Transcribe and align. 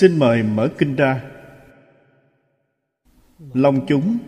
xin 0.00 0.18
mời 0.18 0.42
mở 0.42 0.68
kinh 0.78 0.96
ra. 0.96 1.22
Long 3.54 3.86
chúng. 3.88 4.18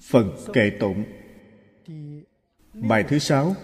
Phần 0.00 0.36
kệ 0.52 0.70
tụng. 0.80 1.04
Bài 2.74 3.04
thứ 3.08 3.18
sáu. 3.18 3.56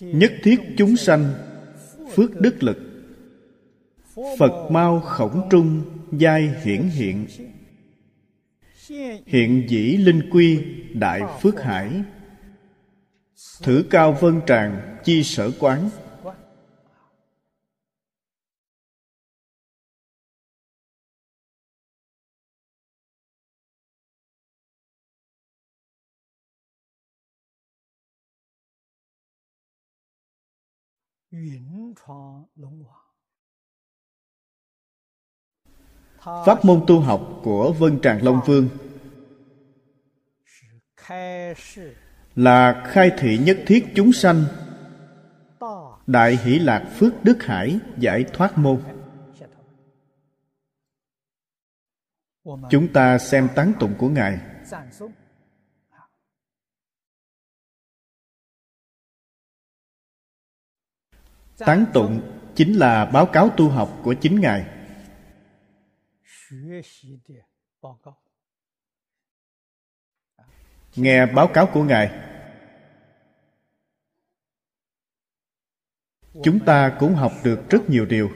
Nhất 0.00 0.32
thiết 0.42 0.60
chúng 0.76 0.96
sanh, 0.96 1.34
phước 2.14 2.40
đức 2.40 2.62
lực. 2.62 2.78
Phật 4.38 4.70
mau 4.70 5.00
khổng 5.00 5.48
trung, 5.50 5.82
giai 6.12 6.54
hiển 6.62 6.82
hiện. 6.82 7.26
Hiện 9.26 9.66
dĩ 9.68 9.96
linh 9.96 10.30
quy, 10.30 10.64
đại 10.94 11.22
phước 11.40 11.62
hải 11.62 12.02
thử 13.62 13.84
cao 13.90 14.12
vân 14.20 14.40
tràng 14.46 14.98
chi 15.04 15.22
sở 15.24 15.50
quán. 15.60 15.90
Pháp 36.24 36.64
môn 36.64 36.84
tu 36.86 37.00
học 37.00 37.40
của 37.42 37.72
Vân 37.78 38.00
Tràng 38.00 38.24
Long 38.24 38.40
Vương 38.46 38.68
là 42.34 42.84
khai 42.86 43.10
thị 43.18 43.38
nhất 43.38 43.58
thiết 43.66 43.86
chúng 43.94 44.12
sanh. 44.12 44.44
Đại 46.06 46.36
hỷ 46.36 46.58
lạc 46.58 46.92
phước 46.96 47.24
đức 47.24 47.42
hải 47.42 47.78
giải 47.98 48.24
thoát 48.32 48.58
môn. 48.58 48.82
Chúng 52.70 52.92
ta 52.92 53.18
xem 53.18 53.48
tán 53.54 53.72
tụng 53.80 53.94
của 53.98 54.08
Ngài. 54.08 54.38
Tán 61.58 61.86
tụng 61.92 62.20
chính 62.54 62.78
là 62.78 63.04
báo 63.04 63.26
cáo 63.26 63.48
tu 63.56 63.68
học 63.68 64.00
của 64.02 64.14
chính 64.14 64.40
Ngài. 64.40 64.66
Nghe 70.96 71.26
báo 71.26 71.50
cáo 71.54 71.70
của 71.72 71.84
Ngài, 71.84 72.10
chúng 76.44 76.64
ta 76.66 76.96
cũng 77.00 77.14
học 77.14 77.32
được 77.44 77.60
rất 77.70 77.90
nhiều 77.90 78.06
điều. 78.06 78.30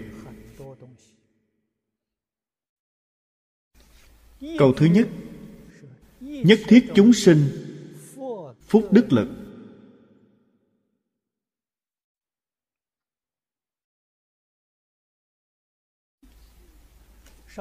Câu 4.58 4.72
thứ 4.76 4.86
nhất, 4.86 5.08
nhất 6.20 6.58
thiết 6.68 6.86
chúng 6.94 7.12
sinh, 7.12 7.48
phúc 8.68 8.88
đức 8.90 9.06
lực. 9.12 9.28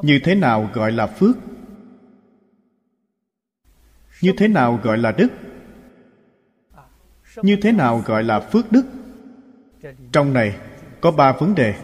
Như 0.02 0.20
thế 0.24 0.36
nào 0.36 0.70
gọi 0.74 0.92
là 0.92 1.08
phước? 1.08 1.36
Như 4.22 4.34
thế 4.38 4.48
nào 4.48 4.80
gọi 4.84 4.98
là 4.98 5.12
đức? 5.12 5.28
Như 7.36 7.58
thế 7.62 7.72
nào 7.72 8.04
gọi 8.06 8.24
là 8.24 8.40
phước 8.40 8.72
đức? 8.72 8.86
Trong 10.12 10.34
này 10.34 10.60
có 11.02 11.12
ba 11.12 11.32
vấn 11.40 11.56
đề. 11.56 11.76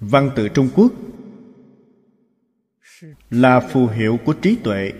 Văn 0.00 0.30
tự 0.36 0.48
trung 0.48 0.68
quốc 0.76 0.92
là 3.30 3.60
phù 3.60 3.86
hiệu 3.86 4.18
của 4.24 4.32
trí 4.42 4.58
tuệ. 4.64 4.92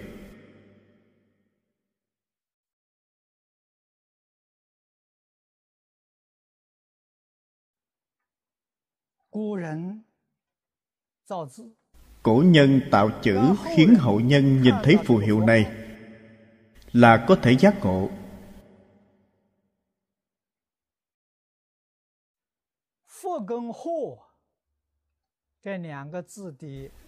Cổ 12.22 12.42
nhân 12.46 12.80
tạo 12.90 13.10
chữ 13.22 13.38
khiến 13.76 13.94
hậu 13.98 14.20
nhân 14.20 14.62
nhìn 14.62 14.74
thấy 14.82 14.96
phù 15.04 15.16
hiệu 15.16 15.40
này 15.40 15.72
là 16.92 17.24
có 17.28 17.36
thể 17.42 17.56
giác 17.56 17.74
ngộ. 17.82 18.08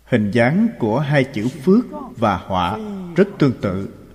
Hình 0.04 0.30
dáng 0.30 0.68
của 0.78 0.98
hai 0.98 1.24
chữ 1.24 1.48
phước 1.48 1.84
và 2.16 2.36
họa 2.36 2.78
rất 3.16 3.28
tương 3.38 3.60
tự 3.62 4.07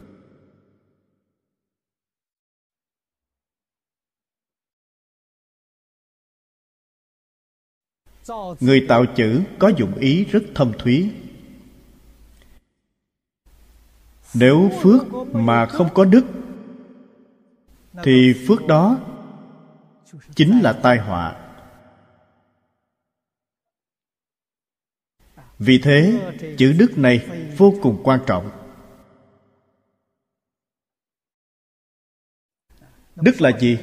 người 8.60 8.86
tạo 8.90 9.06
chữ 9.16 9.42
có 9.60 9.72
dụng 9.78 9.96
ý 9.96 10.26
rất 10.26 10.44
thâm 10.56 10.72
thúy. 10.80 11.12
Nếu 14.34 14.72
phước 14.82 15.04
mà 15.34 15.66
không 15.66 15.90
có 15.94 16.06
đức, 16.06 16.26
thì 18.04 18.34
phước 18.48 18.68
đó 18.68 19.00
chính 20.36 20.60
là 20.60 20.74
tai 20.74 20.98
họa. 20.98 21.40
Vì 25.60 25.80
thế, 25.84 26.34
chữ 26.58 26.76
đức 26.80 26.98
này 26.98 27.28
vô 27.58 27.74
cùng 27.82 28.02
quan 28.04 28.20
trọng. 28.26 28.50
Đức 33.16 33.42
là 33.42 33.60
gì? 33.60 33.78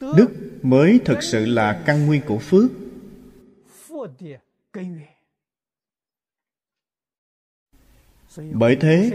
Đức 0.00 0.43
mới 0.64 1.00
thực 1.04 1.22
sự 1.22 1.46
là 1.46 1.82
căn 1.86 2.06
nguyên 2.06 2.22
của 2.26 2.38
phước. 2.38 2.70
Bởi 8.52 8.76
thế, 8.80 9.10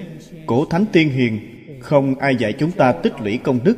cổ 0.48 0.66
thánh 0.66 0.86
tiên 0.94 1.10
hiền, 1.10 1.40
không 1.82 2.16
ai 2.16 2.36
dạy 2.36 2.56
chúng 2.60 2.72
ta 2.72 3.00
tích 3.04 3.14
lũy 3.20 3.40
công 3.44 3.60
đức. 3.64 3.78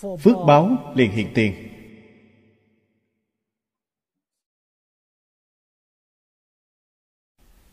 Phước 0.00 0.36
báo 0.46 0.92
liền 0.94 1.10
hiện 1.10 1.28
tiền. 1.34 1.67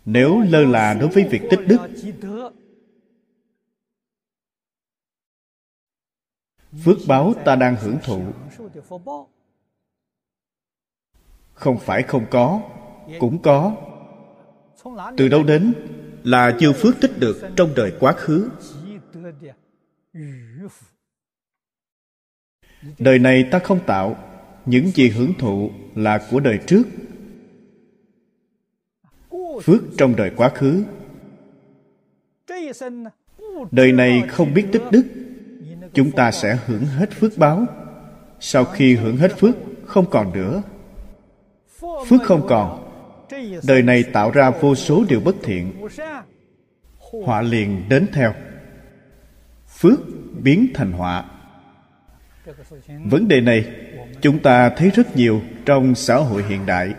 Nếu 0.05 0.41
lơ 0.49 0.65
là 0.65 0.93
đối 0.93 1.09
với 1.09 1.27
việc 1.31 1.41
tích 1.49 1.59
đức, 1.67 1.77
phước 6.83 6.97
báo 7.07 7.33
ta 7.45 7.55
đang 7.55 7.75
hưởng 7.75 7.97
thụ. 8.03 8.21
Không 11.53 11.79
phải 11.79 12.03
không 12.03 12.25
có, 12.31 12.61
cũng 13.19 13.41
có. 13.41 13.75
Từ 15.17 15.27
đâu 15.27 15.43
đến 15.43 15.73
là 16.23 16.57
chưa 16.59 16.73
phước 16.73 16.95
tích 17.01 17.11
được 17.19 17.49
trong 17.55 17.73
đời 17.75 17.93
quá 17.99 18.13
khứ. 18.13 18.49
Đời 22.99 23.19
này 23.19 23.47
ta 23.51 23.59
không 23.59 23.79
tạo, 23.85 24.15
những 24.65 24.91
gì 24.91 25.09
hưởng 25.09 25.33
thụ 25.39 25.71
là 25.95 26.27
của 26.31 26.39
đời 26.39 26.59
trước 26.67 26.83
phước 29.63 29.81
trong 29.97 30.15
đời 30.15 30.31
quá 30.37 30.49
khứ. 30.49 30.83
Đời 33.71 33.91
này 33.91 34.23
không 34.29 34.53
biết 34.53 34.65
tích 34.71 34.83
đức, 34.91 35.03
chúng 35.93 36.11
ta 36.11 36.31
sẽ 36.31 36.57
hưởng 36.65 36.85
hết 36.85 37.11
phước 37.11 37.37
báo. 37.37 37.65
Sau 38.39 38.65
khi 38.65 38.95
hưởng 38.95 39.17
hết 39.17 39.37
phước, 39.39 39.55
không 39.85 40.05
còn 40.09 40.33
nữa. 40.33 40.61
Phước 42.07 42.21
không 42.23 42.47
còn. 42.47 42.81
Đời 43.67 43.81
này 43.81 44.03
tạo 44.03 44.31
ra 44.31 44.49
vô 44.49 44.75
số 44.75 45.05
điều 45.09 45.19
bất 45.19 45.35
thiện. 45.43 45.87
Họa 47.25 47.41
liền 47.41 47.89
đến 47.89 48.07
theo. 48.13 48.33
Phước 49.79 49.99
biến 50.43 50.67
thành 50.73 50.91
họa. 50.91 51.25
Vấn 53.05 53.27
đề 53.27 53.41
này, 53.41 53.65
chúng 54.21 54.39
ta 54.39 54.69
thấy 54.69 54.89
rất 54.89 55.15
nhiều 55.15 55.41
trong 55.65 55.95
xã 55.95 56.15
hội 56.15 56.43
hiện 56.43 56.65
đại. 56.65 56.93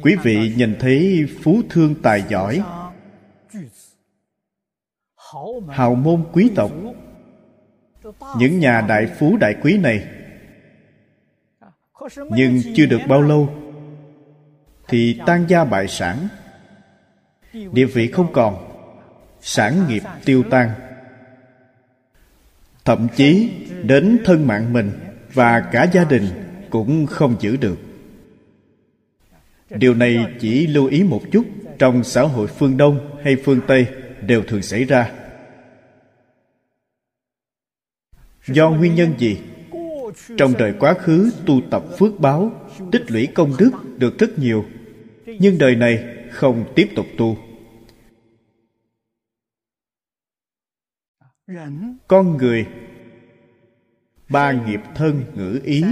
Quý 0.00 0.16
vị 0.22 0.52
nhìn 0.56 0.76
thấy 0.80 1.28
phú 1.42 1.62
thương 1.70 1.94
tài 2.02 2.24
giỏi 2.28 2.62
hào 5.68 5.94
môn 5.94 6.24
quý 6.32 6.50
tộc. 6.54 6.70
những 8.38 8.58
nhà 8.58 8.80
đại 8.80 9.06
phú 9.18 9.36
đại 9.36 9.54
quý 9.62 9.78
này 9.78 10.04
nhưng 12.30 12.60
chưa 12.74 12.86
được 12.86 13.00
bao 13.08 13.22
lâu 13.22 13.48
thì 14.88 15.20
tan 15.26 15.44
gia 15.48 15.64
bại 15.64 15.88
sản. 15.88 16.28
Địa 17.52 17.86
vị 17.86 18.10
không 18.10 18.32
còn 18.32 18.68
sản 19.40 19.88
nghiệp 19.88 20.02
tiêu 20.24 20.42
tan. 20.50 20.70
Thậm 22.84 23.08
chí 23.16 23.50
đến 23.82 24.18
thân 24.24 24.46
mạng 24.46 24.72
mình 24.72 24.90
và 25.32 25.60
cả 25.60 25.86
gia 25.92 26.04
đình 26.04 26.24
cũng 26.70 27.06
không 27.06 27.36
giữ 27.40 27.56
được 27.56 27.91
điều 29.78 29.94
này 29.94 30.26
chỉ 30.40 30.66
lưu 30.66 30.86
ý 30.86 31.02
một 31.02 31.22
chút 31.32 31.46
trong 31.78 32.04
xã 32.04 32.22
hội 32.22 32.46
phương 32.46 32.76
đông 32.76 33.20
hay 33.24 33.36
phương 33.36 33.60
tây 33.66 33.86
đều 34.26 34.42
thường 34.42 34.62
xảy 34.62 34.84
ra. 34.84 35.12
Do 38.46 38.70
nguyên 38.70 38.94
nhân 38.94 39.14
gì? 39.18 39.38
Trong 40.36 40.52
đời 40.58 40.74
quá 40.80 40.94
khứ, 40.94 41.30
tu 41.46 41.60
tập 41.70 41.84
phước 41.98 42.20
báo, 42.20 42.68
tích 42.92 43.10
lũy 43.10 43.26
công 43.26 43.52
đức 43.58 43.70
được 43.98 44.18
rất 44.18 44.38
nhiều, 44.38 44.64
nhưng 45.26 45.58
đời 45.58 45.76
này 45.76 46.04
không 46.30 46.72
tiếp 46.74 46.88
tục 46.96 47.06
tu. 47.18 47.36
Con 52.08 52.36
người, 52.36 52.66
ba 54.28 54.52
nghiệp 54.52 54.80
thân 54.94 55.24
ngữ 55.34 55.60
ý 55.64 55.84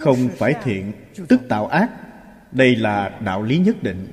không 0.00 0.28
phải 0.36 0.54
thiện, 0.62 0.92
tức 1.28 1.40
tạo 1.48 1.66
ác. 1.66 1.90
Đây 2.52 2.76
là 2.76 3.18
đạo 3.24 3.42
lý 3.42 3.58
nhất 3.58 3.82
định. 3.82 4.08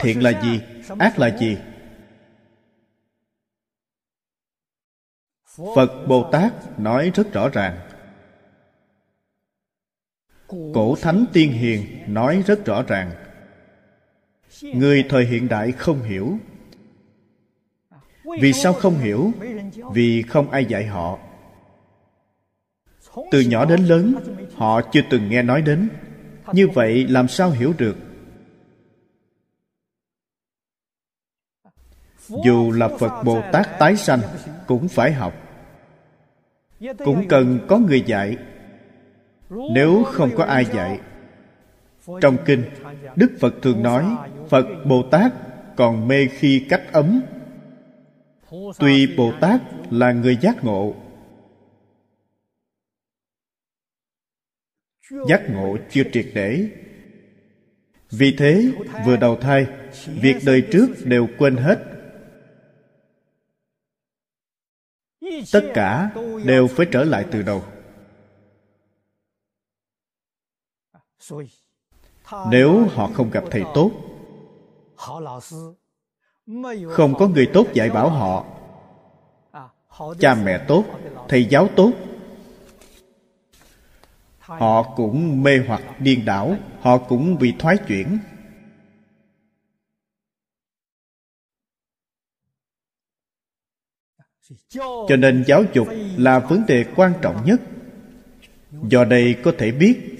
Thiện 0.00 0.22
là 0.22 0.42
gì? 0.42 0.60
Ác 0.98 1.18
là 1.18 1.36
gì? 1.38 1.58
Phật 5.74 6.06
bồ 6.08 6.28
tát 6.32 6.80
nói 6.80 7.10
rất 7.14 7.32
rõ 7.32 7.48
ràng. 7.48 7.88
Cổ 10.48 10.96
thánh 11.00 11.24
tiên 11.32 11.52
hiền 11.52 12.04
nói 12.14 12.42
rất 12.46 12.64
rõ 12.64 12.82
ràng. 12.82 13.10
Người 14.62 15.04
thời 15.08 15.24
hiện 15.24 15.48
đại 15.48 15.72
không 15.72 16.02
hiểu. 16.02 16.38
Vì 18.40 18.52
sao 18.52 18.72
không 18.72 18.98
hiểu? 18.98 19.32
Vì 19.92 20.22
không 20.22 20.50
ai 20.50 20.64
dạy 20.64 20.86
họ 20.86 21.18
từ 23.30 23.40
nhỏ 23.40 23.64
đến 23.64 23.84
lớn, 23.84 24.14
họ 24.54 24.80
chưa 24.92 25.00
từng 25.10 25.28
nghe 25.28 25.42
nói 25.42 25.62
đến. 25.62 25.88
Như 26.52 26.68
vậy 26.68 27.06
làm 27.08 27.28
sao 27.28 27.50
hiểu 27.50 27.72
được? 27.78 27.96
Dù 32.28 32.72
là 32.72 32.88
phật 32.88 33.22
bồ 33.24 33.42
tát 33.52 33.78
tái 33.78 33.96
sanh, 33.96 34.20
cũng 34.66 34.88
phải 34.88 35.12
học. 35.12 35.34
Cũng 36.98 37.28
cần 37.28 37.58
có 37.68 37.78
người 37.78 38.00
dạy. 38.00 38.36
Nếu 39.50 40.02
không 40.04 40.30
có 40.36 40.44
ai 40.44 40.64
dạy, 40.64 41.00
trong 42.20 42.36
kinh, 42.44 42.64
đức 43.16 43.32
phật 43.40 43.54
thường 43.62 43.82
nói, 43.82 44.04
phật 44.48 44.66
bồ 44.86 45.02
tát 45.10 45.32
còn 45.76 46.08
mê 46.08 46.26
khi 46.26 46.66
cách 46.68 46.82
ấm. 46.92 47.20
Tuy 48.78 49.16
bồ 49.16 49.32
tát 49.40 49.60
là 49.90 50.12
người 50.12 50.36
giác 50.36 50.64
ngộ 50.64 50.94
giác 55.28 55.42
ngộ 55.50 55.76
chưa 55.90 56.02
triệt 56.12 56.26
để. 56.34 56.68
Vì 58.10 58.36
thế, 58.38 58.72
vừa 59.06 59.16
đầu 59.16 59.36
thai, 59.36 59.66
việc 60.06 60.36
đời 60.46 60.68
trước 60.72 60.86
đều 61.04 61.28
quên 61.38 61.56
hết. 61.56 61.78
Tất 65.52 65.62
cả 65.74 66.10
đều 66.44 66.66
phải 66.66 66.86
trở 66.92 67.04
lại 67.04 67.24
từ 67.30 67.42
đầu. 67.42 67.64
Nếu 72.50 72.84
họ 72.84 73.10
không 73.14 73.30
gặp 73.30 73.44
thầy 73.50 73.62
tốt, 73.74 73.90
không 76.90 77.14
có 77.18 77.28
người 77.28 77.50
tốt 77.54 77.66
dạy 77.74 77.90
bảo 77.90 78.10
họ, 78.10 78.46
cha 80.18 80.34
mẹ 80.34 80.64
tốt, 80.68 80.84
thầy 81.28 81.44
giáo 81.44 81.68
tốt 81.76 81.92
họ 84.46 84.94
cũng 84.96 85.42
mê 85.42 85.58
hoặc 85.66 85.82
điên 86.00 86.24
đảo 86.24 86.56
họ 86.80 86.98
cũng 86.98 87.38
bị 87.38 87.54
thoái 87.58 87.76
chuyển. 87.88 88.18
Cho 95.08 95.16
nên 95.18 95.44
giáo 95.46 95.64
dục 95.72 95.88
là 96.16 96.38
vấn 96.38 96.66
đề 96.66 96.84
quan 96.96 97.12
trọng 97.22 97.44
nhất. 97.46 97.60
Do 98.70 99.04
đây 99.04 99.36
có 99.44 99.52
thể 99.58 99.72
biết 99.72 100.18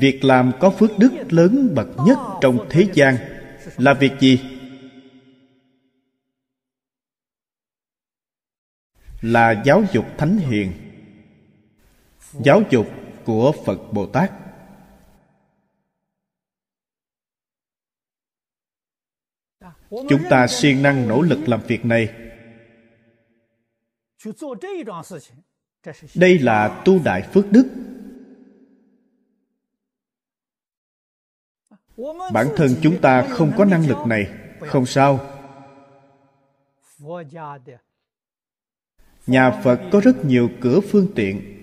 việc 0.00 0.24
làm 0.24 0.52
có 0.60 0.70
phước 0.70 0.90
đức 0.98 1.32
lớn 1.32 1.74
bậc 1.74 1.88
nhất 2.06 2.18
trong 2.40 2.66
thế 2.70 2.86
gian 2.94 3.16
là 3.76 3.94
việc 3.94 4.12
gì? 4.20 4.40
Là 9.20 9.62
giáo 9.64 9.82
dục 9.92 10.04
thánh 10.18 10.38
hiền. 10.38 10.72
Giáo 12.32 12.62
dục 12.70 12.86
của 13.26 13.52
phật 13.64 13.78
bồ 13.92 14.06
tát. 14.06 14.32
Chúng 19.90 20.22
ta 20.30 20.46
siêng 20.46 20.82
năng 20.82 21.08
nỗ 21.08 21.22
lực 21.22 21.48
làm 21.48 21.60
việc 21.66 21.84
này. 21.84 22.14
Đây 26.14 26.38
là 26.38 26.82
tu 26.84 27.02
đại 27.04 27.28
phước 27.32 27.44
đức. 27.50 27.66
Bản 32.32 32.46
thân 32.56 32.70
chúng 32.82 33.00
ta 33.00 33.28
không 33.30 33.52
có 33.56 33.64
năng 33.64 33.88
lực 33.88 34.06
này, 34.06 34.32
không 34.60 34.86
sao. 34.86 35.20
Nhà 39.26 39.60
phật 39.64 39.80
có 39.92 40.00
rất 40.00 40.24
nhiều 40.24 40.50
cửa 40.60 40.80
phương 40.90 41.08
tiện. 41.14 41.55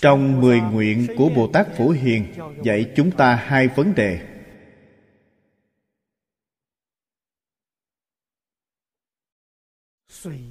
Trong 0.00 0.40
mười 0.40 0.60
nguyện 0.60 1.06
của 1.16 1.28
bồ 1.28 1.46
tát 1.46 1.76
phổ 1.76 1.88
hiền, 1.88 2.26
dạy 2.62 2.92
chúng 2.96 3.10
ta 3.10 3.34
hai 3.34 3.68
vấn 3.68 3.94
đề. 3.94 4.20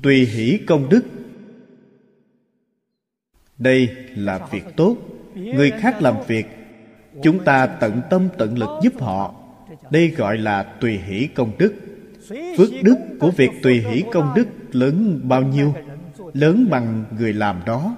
Tùy 0.03 0.25
hỷ 0.25 0.59
công 0.67 0.89
đức. 0.89 1.05
Đây 3.57 3.95
là 4.15 4.47
việc 4.51 4.63
tốt. 4.75 4.97
Người 5.35 5.71
khác 5.71 6.01
làm 6.01 6.15
việc, 6.27 6.45
chúng 7.23 7.43
ta 7.43 7.67
tận 7.67 8.01
tâm 8.09 8.29
tận 8.37 8.57
lực 8.57 8.79
giúp 8.83 8.93
họ. 9.01 9.35
Đây 9.89 10.07
gọi 10.07 10.37
là 10.37 10.63
tùy 10.63 10.97
hỷ 10.97 11.27
công 11.35 11.57
đức. 11.57 11.73
Phước 12.57 12.69
đức 12.83 12.95
của 13.19 13.31
việc 13.31 13.49
tùy 13.63 13.79
hỷ 13.79 14.03
công 14.13 14.33
đức 14.35 14.47
lớn 14.71 15.21
bao 15.23 15.41
nhiêu? 15.41 15.73
Lớn 16.33 16.67
bằng 16.69 17.05
người 17.17 17.33
làm 17.33 17.61
đó 17.65 17.95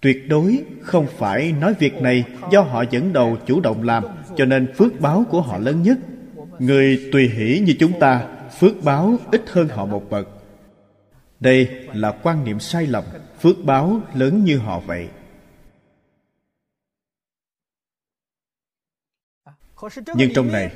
tuyệt 0.00 0.28
đối 0.28 0.64
không 0.82 1.06
phải 1.18 1.52
nói 1.52 1.74
việc 1.78 1.94
này 1.94 2.24
do 2.52 2.60
họ 2.60 2.84
dẫn 2.90 3.12
đầu 3.12 3.36
chủ 3.46 3.60
động 3.60 3.82
làm, 3.82 4.04
cho 4.36 4.44
nên 4.44 4.74
phước 4.76 5.00
báo 5.00 5.24
của 5.30 5.40
họ 5.40 5.58
lớn 5.58 5.82
nhất. 5.82 5.98
Người 6.58 7.08
tùy 7.12 7.28
hỷ 7.28 7.58
như 7.58 7.74
chúng 7.78 8.00
ta, 8.00 8.28
phước 8.58 8.82
báo 8.82 9.18
ít 9.32 9.44
hơn 9.50 9.68
họ 9.68 9.86
một 9.86 10.10
bậc. 10.10 10.28
Đây 11.40 11.68
là 11.94 12.12
quan 12.22 12.44
niệm 12.44 12.60
sai 12.60 12.86
lầm, 12.86 13.04
phước 13.40 13.64
báo 13.64 14.00
lớn 14.14 14.44
như 14.44 14.58
họ 14.58 14.80
vậy. 14.80 15.08
Nhưng 20.14 20.34
trong 20.34 20.52
này, 20.52 20.72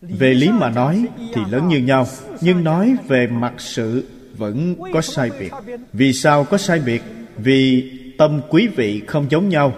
về 0.00 0.34
lý 0.34 0.48
mà 0.48 0.70
nói 0.70 1.06
thì 1.34 1.40
lớn 1.50 1.68
như 1.68 1.78
nhau, 1.78 2.06
nhưng 2.40 2.64
nói 2.64 2.96
về 3.08 3.26
mặt 3.26 3.54
sự 3.58 4.08
vẫn 4.36 4.76
có 4.92 5.00
sai 5.00 5.30
biệt. 5.38 5.52
Vì 5.92 6.12
sao 6.12 6.44
có 6.44 6.58
sai 6.58 6.80
biệt? 6.80 7.02
Vì 7.36 7.90
tâm 8.18 8.40
quý 8.50 8.68
vị 8.68 9.02
không 9.06 9.26
giống 9.30 9.48
nhau. 9.48 9.72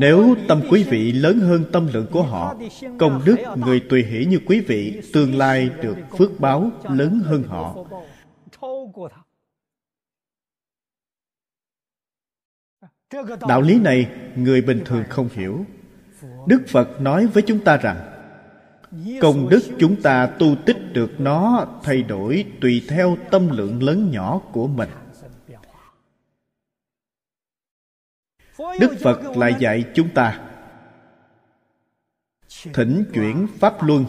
Nếu 0.00 0.36
tâm 0.48 0.62
quý 0.70 0.84
vị 0.84 1.12
lớn 1.12 1.40
hơn 1.40 1.64
tâm 1.72 1.88
lượng 1.92 2.06
của 2.12 2.22
họ, 2.22 2.56
công 2.98 3.22
đức 3.24 3.36
người 3.56 3.82
tùy 3.88 4.04
hỷ 4.04 4.24
như 4.24 4.40
quý 4.46 4.60
vị 4.60 5.00
tương 5.12 5.34
lai 5.34 5.70
được 5.82 5.96
phước 6.18 6.40
báo 6.40 6.70
lớn 6.82 7.20
hơn 7.24 7.42
họ. 7.42 7.76
Đạo 13.48 13.60
lý 13.60 13.78
này 13.80 14.10
người 14.36 14.62
bình 14.62 14.82
thường 14.84 15.04
không 15.08 15.28
hiểu. 15.32 15.64
Đức 16.46 16.62
phật 16.68 17.00
nói 17.00 17.26
với 17.26 17.42
chúng 17.46 17.64
ta 17.64 17.76
rằng, 17.76 17.96
công 19.20 19.48
đức 19.48 19.60
chúng 19.78 20.02
ta 20.02 20.26
tu 20.38 20.56
tích 20.66 20.76
được 20.94 21.20
nó 21.20 21.66
thay 21.82 22.02
đổi 22.02 22.44
tùy 22.60 22.84
theo 22.88 23.16
tâm 23.30 23.48
lượng 23.48 23.82
lớn 23.82 24.10
nhỏ 24.10 24.40
của 24.52 24.66
mình. 24.66 24.88
Đức 28.80 28.96
phật 29.00 29.36
lại 29.36 29.56
dạy 29.60 29.84
chúng 29.94 30.08
ta, 30.14 30.48
thỉnh 32.72 33.04
chuyển 33.14 33.46
pháp 33.58 33.82
luân. 33.82 34.04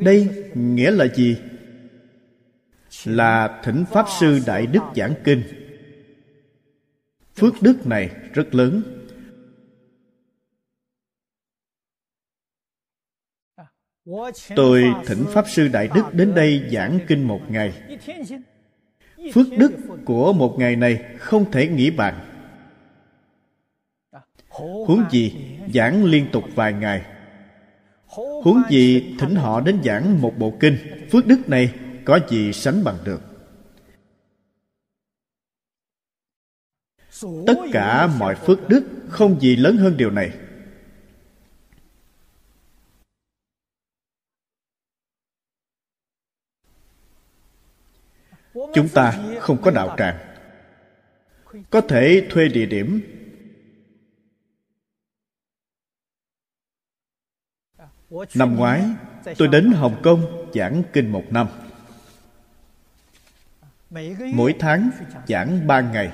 Đây 0.00 0.44
nghĩa 0.54 0.90
là 0.90 1.06
gì? 1.14 1.38
Là 3.04 3.60
thỉnh 3.64 3.84
pháp 3.90 4.06
sư 4.20 4.40
đại 4.46 4.66
đức 4.66 4.80
giảng 4.96 5.14
kinh. 5.24 5.42
Phước 7.34 7.54
đức 7.60 7.86
này 7.86 8.10
rất 8.32 8.54
lớn. 8.54 8.97
Tôi 14.56 14.84
thỉnh 15.06 15.24
pháp 15.32 15.44
sư 15.48 15.68
đại 15.68 15.88
đức 15.94 16.02
đến 16.12 16.34
đây 16.34 16.68
giảng 16.72 16.98
kinh 17.08 17.22
một 17.22 17.40
ngày. 17.48 17.72
Phước 19.34 19.46
đức 19.58 19.72
của 20.04 20.32
một 20.32 20.58
ngày 20.58 20.76
này 20.76 21.04
không 21.18 21.50
thể 21.50 21.68
nghĩ 21.68 21.90
bàn. 21.90 22.14
Huống 24.86 25.04
gì 25.10 25.32
giảng 25.74 26.04
liên 26.04 26.26
tục 26.32 26.44
vài 26.54 26.72
ngày. 26.72 27.02
Huống 28.42 28.62
gì 28.70 29.14
thỉnh 29.18 29.34
họ 29.34 29.60
đến 29.60 29.78
giảng 29.84 30.22
một 30.22 30.38
bộ 30.38 30.52
kinh, 30.60 30.76
phước 31.10 31.26
đức 31.26 31.48
này 31.48 31.72
có 32.04 32.20
gì 32.28 32.52
sánh 32.52 32.84
bằng 32.84 32.98
được. 33.04 33.22
Tất 37.46 37.58
cả 37.72 38.06
mọi 38.18 38.34
phước 38.34 38.68
đức 38.68 38.84
không 39.08 39.40
gì 39.40 39.56
lớn 39.56 39.76
hơn 39.76 39.96
điều 39.96 40.10
này. 40.10 40.30
Chúng 48.74 48.88
ta 48.88 49.18
không 49.40 49.62
có 49.62 49.70
đạo 49.70 49.94
tràng. 49.98 50.16
Có 51.70 51.80
thể 51.80 52.26
thuê 52.30 52.48
địa 52.48 52.66
điểm. 52.66 53.00
Năm 58.34 58.56
ngoái, 58.56 58.84
tôi 59.38 59.48
đến 59.48 59.72
hồng 59.72 60.00
kông 60.02 60.50
giảng 60.54 60.82
kinh 60.92 61.12
một 61.12 61.24
năm. 61.30 61.46
Mỗi 64.34 64.54
tháng 64.58 64.90
giảng 65.28 65.66
ba 65.66 65.80
ngày. 65.80 66.12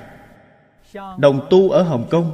Đồng 1.19 1.47
tu 1.51 1.71
ở 1.71 1.83
hồng 1.83 2.09
kông, 2.11 2.33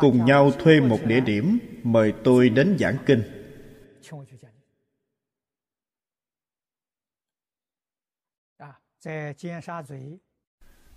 cùng 0.00 0.24
nhau 0.24 0.50
thuê 0.58 0.80
một 0.80 0.98
địa 1.04 1.20
điểm 1.20 1.58
mời 1.82 2.12
tôi 2.24 2.48
đến 2.48 2.76
giảng 2.80 2.96
kinh. 3.06 3.35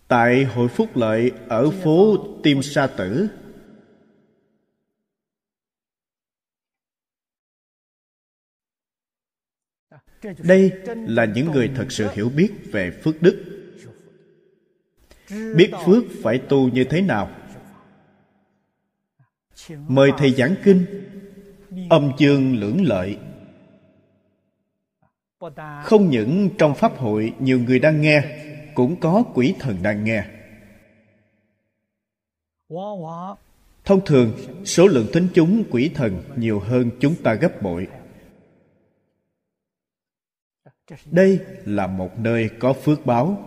Tại 0.07 0.43
hội 0.43 0.67
phúc 0.67 0.89
lợi 0.95 1.31
ở 1.47 1.69
phố 1.69 2.17
Tim 2.43 2.61
Sa 2.61 2.87
Tử. 2.87 3.27
Đây 10.43 10.71
là 10.85 11.25
những 11.25 11.51
người 11.51 11.71
thật 11.75 11.85
sự 11.89 12.07
hiểu 12.13 12.29
biết 12.29 12.51
về 12.71 12.91
phước 13.03 13.21
đức. 13.21 13.45
Biết 15.29 15.71
phước 15.85 16.03
phải 16.23 16.37
tu 16.49 16.69
như 16.69 16.83
thế 16.83 17.01
nào? 17.01 17.31
Mời 19.69 20.11
thầy 20.17 20.31
giảng 20.31 20.55
kinh, 20.63 20.85
âm 21.89 22.11
chương 22.17 22.55
lưỡng 22.59 22.85
lợi 22.85 23.17
không 25.84 26.10
những 26.10 26.50
trong 26.58 26.75
pháp 26.75 26.98
hội 26.98 27.34
nhiều 27.39 27.60
người 27.60 27.79
đang 27.79 28.01
nghe, 28.01 28.24
cũng 28.75 29.00
có 29.00 29.24
quỷ 29.34 29.55
thần 29.60 29.77
đang 29.84 30.03
nghe. 30.03 30.25
Thông 33.86 34.05
thường, 34.05 34.38
số 34.65 34.88
lượng 34.88 35.08
thính 35.13 35.27
chúng 35.34 35.63
quỷ 35.72 35.91
thần 35.96 36.24
nhiều 36.36 36.60
hơn 36.60 36.91
chúng 37.00 37.15
ta 37.24 37.34
gấp 37.34 37.62
bội. 37.62 37.88
Đây 41.05 41.39
là 41.65 41.88
một 41.88 42.19
nơi 42.19 42.50
có 42.60 42.74
phước 42.74 43.05
báo. 43.05 43.46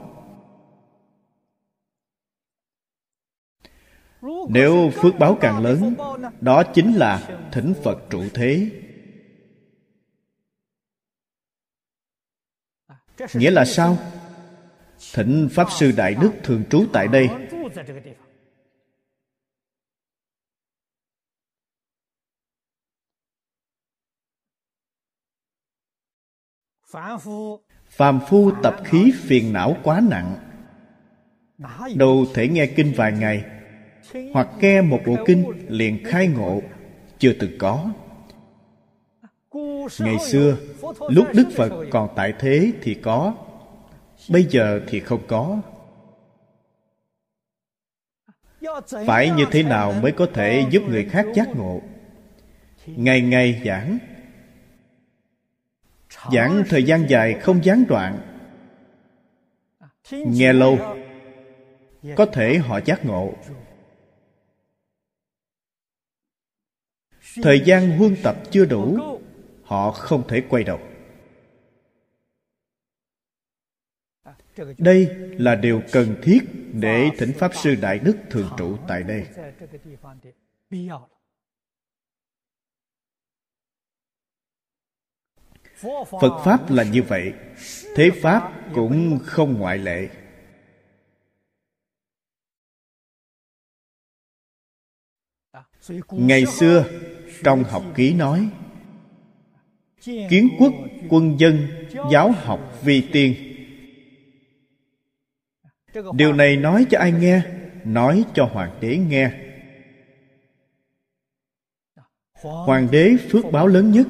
Nếu 4.49 4.91
phước 4.91 5.19
báo 5.19 5.39
càng 5.41 5.63
lớn, 5.63 5.95
đó 6.41 6.63
chính 6.63 6.95
là 6.95 7.39
thỉnh 7.53 7.75
phật 7.83 7.99
trụ 8.11 8.25
thế. 8.35 8.82
Nghĩa 13.35 13.51
là 13.51 13.65
sao? 13.65 13.99
Thỉnh 15.15 15.49
pháp 15.53 15.69
sư 15.71 15.93
đại 15.97 16.15
đức 16.15 16.33
thường 16.43 16.65
trú 16.71 16.85
tại 16.93 17.09
đây. 17.09 17.29
Phàm 27.89 28.21
phu 28.29 28.51
tập 28.63 28.77
khí 28.85 29.13
phiền 29.17 29.53
não 29.53 29.77
quá 29.83 30.01
nặng. 30.11 30.37
Đâu 31.95 32.25
thể 32.35 32.49
nghe 32.49 32.67
kinh 32.67 32.93
vài 32.97 33.13
ngày, 33.13 33.45
hoặc 34.33 34.49
nghe 34.61 34.83
một 34.83 35.01
bộ 35.07 35.17
kinh 35.27 35.45
liền 35.69 36.05
khai 36.05 36.29
ngộ, 36.29 36.63
chưa 37.19 37.33
từng 37.41 37.59
có 37.59 37.93
ngày 39.99 40.19
xưa, 40.19 40.57
lúc 41.09 41.27
đức 41.35 41.49
phật 41.57 41.73
còn 41.91 42.09
tại 42.17 42.35
thế 42.39 42.73
thì 42.83 42.95
có, 42.95 43.35
bây 44.31 44.45
giờ 44.45 44.81
thì 44.89 45.01
không 45.01 45.27
có. 45.27 45.61
Phải 49.07 49.31
như 49.31 49.45
thế 49.51 49.63
nào 49.63 49.93
mới 49.93 50.13
có 50.13 50.27
thể 50.35 50.67
giúp 50.71 50.83
người 50.89 51.05
khác 51.05 51.27
giác 51.35 51.49
ngộ? 51.57 51.81
Ngày 52.87 53.21
ngày 53.21 53.63
giảng. 53.65 53.99
Giảng 56.33 56.63
thời 56.69 56.83
gian 56.83 57.11
dài 57.11 57.35
không 57.41 57.65
gián 57.65 57.85
đoạn. 57.89 58.19
Nghe 60.11 60.53
lâu, 60.53 60.79
có 62.17 62.27
thể 62.27 62.59
họ 62.59 62.81
giác 62.85 63.05
ngộ. 63.05 63.33
Thời 67.43 67.61
gian 67.61 67.99
huân 67.99 68.17
tập 68.23 68.37
chưa 68.51 68.65
đủ 68.65 69.19
họ 69.73 69.91
không 69.91 70.29
thể 70.29 70.43
quay 70.49 70.65
đầu. 70.65 70.81
Đây 74.79 75.09
là 75.39 75.55
điều 75.55 75.83
cần 75.93 76.17
thiết 76.23 76.41
để 76.73 77.11
thỉnh 77.19 77.33
pháp 77.39 77.55
sư 77.55 77.75
đại 77.81 77.99
đức 77.99 78.17
thường 78.31 78.51
trụ 78.59 78.77
tại 78.89 79.03
đây. 79.03 79.27
Phật 86.21 86.43
pháp 86.45 86.71
là 86.71 86.85
như 86.85 87.03
vậy, 87.03 87.33
thế 87.97 88.11
pháp 88.23 88.53
cũng 88.75 89.19
không 89.25 89.59
ngoại 89.59 89.79
lệ. 89.79 90.09
Ngày 96.11 96.47
xưa, 96.47 96.85
trong 97.45 97.65
học 97.65 97.85
ký 97.95 98.15
nói 98.15 98.51
kiến 100.05 100.49
quốc, 100.59 100.73
quân 101.09 101.41
dân, 101.41 101.67
giáo 102.11 102.31
học 102.31 102.81
vi 102.85 103.03
tiên 103.13 103.35
điều 106.15 106.33
này 106.33 106.57
nói 106.57 106.87
cho 106.91 106.99
ai 106.99 107.13
nghe, 107.13 107.43
nói 107.85 108.25
cho 108.35 108.45
hoàng 108.45 108.71
đế 108.81 108.97
nghe. 108.97 109.31
Hoàng 112.43 112.89
đế 112.91 113.17
phước 113.31 113.45
báo 113.53 113.67
lớn 113.67 113.93
nhất. 113.93 114.07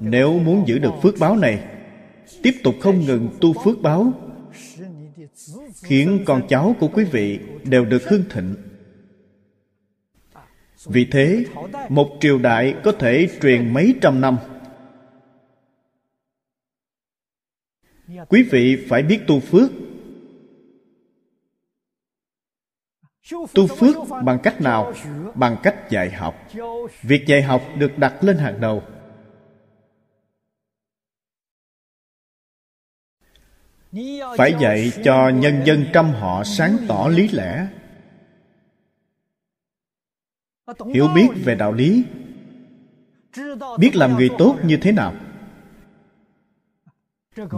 Nếu 0.00 0.38
muốn 0.38 0.64
giữ 0.66 0.78
được 0.78 0.92
phước 1.02 1.14
báo 1.20 1.36
này, 1.36 1.64
tiếp 2.42 2.52
tục 2.62 2.74
không 2.80 3.00
ngừng 3.00 3.28
tu 3.40 3.52
phước 3.64 3.82
báo, 3.82 4.12
khiến 5.82 6.22
con 6.26 6.42
cháu 6.48 6.76
của 6.80 6.88
quý 6.88 7.04
vị 7.04 7.38
đều 7.64 7.84
được 7.84 8.08
hưng 8.08 8.24
thịnh 8.30 8.54
vì 10.88 11.04
thế, 11.04 11.44
một 11.88 12.16
triều 12.20 12.38
đại 12.38 12.74
có 12.84 12.92
thể 12.92 13.28
truyền 13.42 13.74
mấy 13.74 13.94
trăm 14.00 14.20
năm. 14.20 14.38
Quý 18.28 18.42
vị 18.42 18.86
phải 18.88 19.02
biết 19.02 19.20
tu 19.26 19.40
phước. 19.40 19.70
Tu 23.54 23.66
phước 23.66 23.96
bằng 24.24 24.38
cách 24.42 24.60
nào? 24.60 24.92
Bằng 25.34 25.56
cách 25.62 25.90
dạy 25.90 26.10
học. 26.10 26.34
Việc 27.02 27.26
dạy 27.26 27.42
học 27.42 27.62
được 27.78 27.98
đặt 27.98 28.24
lên 28.24 28.38
hàng 28.38 28.60
đầu. 28.60 28.82
Phải 34.36 34.54
dạy 34.60 34.92
cho 35.04 35.28
nhân 35.28 35.62
dân 35.64 35.84
trăm 35.92 36.10
họ 36.10 36.44
sáng 36.44 36.76
tỏ 36.88 37.08
lý 37.08 37.28
lẽ 37.28 37.66
hiểu 40.94 41.08
biết 41.14 41.28
về 41.44 41.54
đạo 41.54 41.72
lý. 41.72 42.04
Biết 43.78 43.96
làm 43.96 44.16
người 44.16 44.30
tốt 44.38 44.58
như 44.64 44.76
thế 44.76 44.92
nào? 44.92 45.14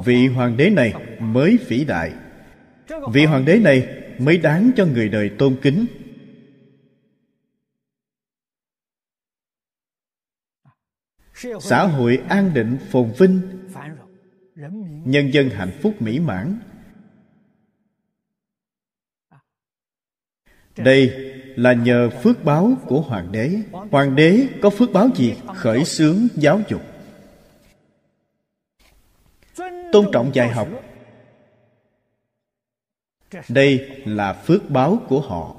Vị 0.04 0.26
hoàng 0.26 0.56
đế 0.56 0.70
này 0.70 0.94
mới 1.20 1.58
vĩ 1.68 1.84
đại. 1.84 2.12
Vị 3.12 3.24
hoàng 3.24 3.44
đế 3.44 3.58
này 3.58 3.88
mới 4.18 4.38
đáng 4.38 4.70
cho 4.76 4.86
người 4.86 5.08
đời 5.08 5.30
tôn 5.38 5.56
kính. 5.62 5.86
Xã 11.60 11.86
hội 11.86 12.22
an 12.28 12.54
định 12.54 12.78
phồn 12.90 13.12
vinh. 13.18 13.40
nhân 15.04 15.32
dân 15.32 15.48
hạnh 15.48 15.72
phúc 15.82 16.02
mỹ 16.02 16.20
mãn. 16.20 16.58
Đây 20.76 21.29
là 21.60 21.72
nhờ 21.72 22.10
phước 22.22 22.44
báo 22.44 22.72
của 22.86 23.00
hoàng 23.00 23.32
đế. 23.32 23.56
Hoàng 23.90 24.16
đế 24.16 24.48
có 24.62 24.70
phước 24.70 24.92
báo 24.92 25.08
gì? 25.14 25.34
Khởi 25.54 25.84
xướng 25.84 26.28
giáo 26.34 26.60
dục. 26.68 26.82
Tôn 29.92 30.06
trọng 30.12 30.30
dạy 30.34 30.48
học. 30.48 30.68
Đây 33.48 34.02
là 34.04 34.32
phước 34.32 34.70
báo 34.70 34.98
của 35.08 35.20
họ. 35.20 35.56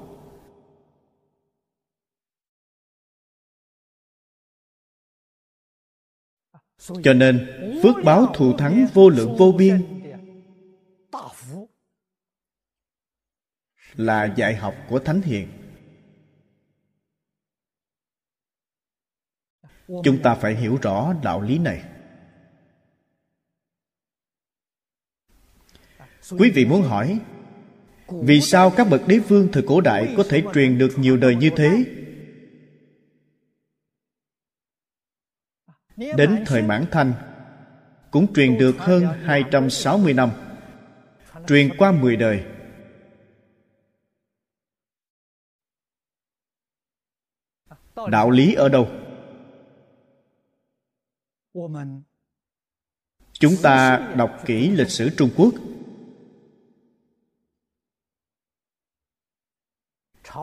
Cho 6.78 7.12
nên, 7.12 7.46
phước 7.82 7.96
báo 8.04 8.26
thù 8.34 8.56
thắng 8.58 8.86
vô 8.94 9.08
lượng 9.08 9.36
vô 9.38 9.52
biên 9.58 10.02
là 13.94 14.34
dạy 14.36 14.54
học 14.54 14.74
của 14.88 14.98
thánh 14.98 15.22
hiền. 15.22 15.61
Chúng 19.88 20.22
ta 20.22 20.34
phải 20.34 20.54
hiểu 20.54 20.78
rõ 20.82 21.14
đạo 21.22 21.42
lý 21.42 21.58
này. 21.58 21.82
Quý 26.30 26.50
vị 26.50 26.64
muốn 26.64 26.82
hỏi, 26.82 27.18
vì 28.08 28.40
sao 28.40 28.70
các 28.76 28.86
bậc 28.90 29.08
đế 29.08 29.18
vương 29.18 29.48
thời 29.52 29.62
cổ 29.66 29.80
đại 29.80 30.14
có 30.16 30.24
thể 30.28 30.42
truyền 30.54 30.78
được 30.78 30.90
nhiều 30.96 31.16
đời 31.16 31.36
như 31.36 31.50
thế? 31.56 31.84
Đến 35.96 36.44
thời 36.46 36.62
Mãn 36.62 36.84
Thanh, 36.90 37.12
Cũng 38.10 38.34
truyền 38.34 38.58
được 38.58 38.78
hơn 38.78 39.06
260 39.24 40.14
năm, 40.14 40.30
Truyền 41.46 41.76
qua 41.78 41.92
10 41.92 42.16
đời. 42.16 42.44
Đạo 48.10 48.30
lý 48.30 48.54
ở 48.54 48.68
đâu? 48.68 49.01
Chúng 53.32 53.52
ta 53.62 53.98
đọc 54.16 54.42
kỹ 54.46 54.70
lịch 54.70 54.90
sử 54.90 55.10
Trung 55.16 55.30
Quốc. 55.36 55.54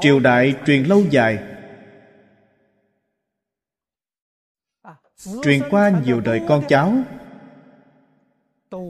Triều 0.01 0.19
đại 0.19 0.55
truyền 0.65 0.83
lâu 0.83 1.03
dài. 1.11 1.43
Truyền 5.43 5.61
qua 5.69 6.01
nhiều 6.05 6.21
đời 6.21 6.41
con 6.47 6.63
cháu. 6.67 6.93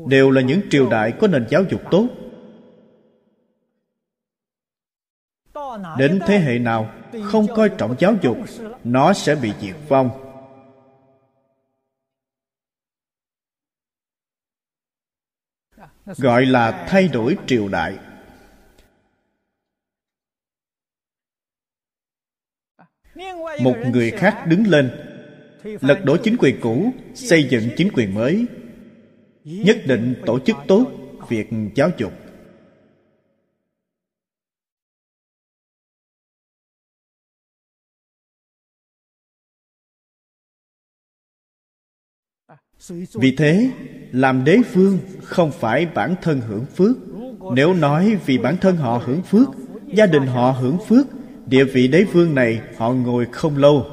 Đều 0.07 0.31
là 0.31 0.41
những 0.41 0.61
triều 0.69 0.89
đại 0.89 1.13
có 1.19 1.27
nền 1.27 1.47
giáo 1.49 1.63
dục 1.69 1.81
tốt. 1.91 2.07
Đến 5.97 6.19
thế 6.27 6.39
hệ 6.39 6.59
nào 6.59 6.93
không 7.23 7.47
coi 7.55 7.69
trọng 7.77 7.95
giáo 7.99 8.15
dục, 8.21 8.37
nó 8.83 9.13
sẽ 9.13 9.35
bị 9.35 9.53
diệt 9.61 9.75
vong. 9.87 10.28
Gọi 16.05 16.45
là 16.45 16.85
thay 16.89 17.07
đổi 17.07 17.37
triều 17.47 17.67
đại. 17.67 17.97
Một 23.61 23.75
người 23.91 24.11
khác 24.11 24.43
đứng 24.47 24.67
lên, 24.67 24.91
lật 25.63 26.05
đổ 26.05 26.17
chính 26.23 26.37
quyền 26.39 26.59
cũ, 26.61 26.91
xây 27.15 27.47
dựng 27.49 27.69
chính 27.77 27.89
quyền 27.93 28.13
mới, 28.13 28.45
nhất 29.43 29.77
định 29.87 30.15
tổ 30.25 30.39
chức 30.39 30.55
tốt 30.67 30.91
việc 31.29 31.49
giáo 31.75 31.89
dục. 31.97 32.13
Vì 43.13 43.35
thế, 43.35 43.71
làm 44.11 44.43
đế 44.43 44.57
vương 44.73 44.99
không 45.23 45.51
phải 45.51 45.85
bản 45.85 46.15
thân 46.21 46.41
hưởng 46.41 46.65
phước. 46.65 46.97
Nếu 47.55 47.73
nói 47.73 48.17
vì 48.25 48.37
bản 48.37 48.57
thân 48.57 48.77
họ 48.77 49.01
hưởng 49.05 49.21
phước, 49.21 49.47
gia 49.93 50.05
đình 50.05 50.27
họ 50.27 50.51
hưởng 50.51 50.77
phước, 50.87 51.05
địa 51.45 51.63
vị 51.63 51.87
đế 51.87 52.03
vương 52.03 52.35
này 52.35 52.61
họ 52.77 52.91
ngồi 52.91 53.27
không 53.31 53.57
lâu. 53.57 53.85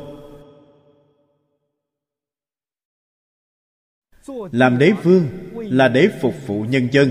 Làm 4.53 4.79
đế 4.79 4.92
vương 5.03 5.29
là 5.55 5.88
để 5.88 6.09
phục 6.20 6.35
vụ 6.46 6.62
nhân 6.62 6.88
dân. 6.92 7.11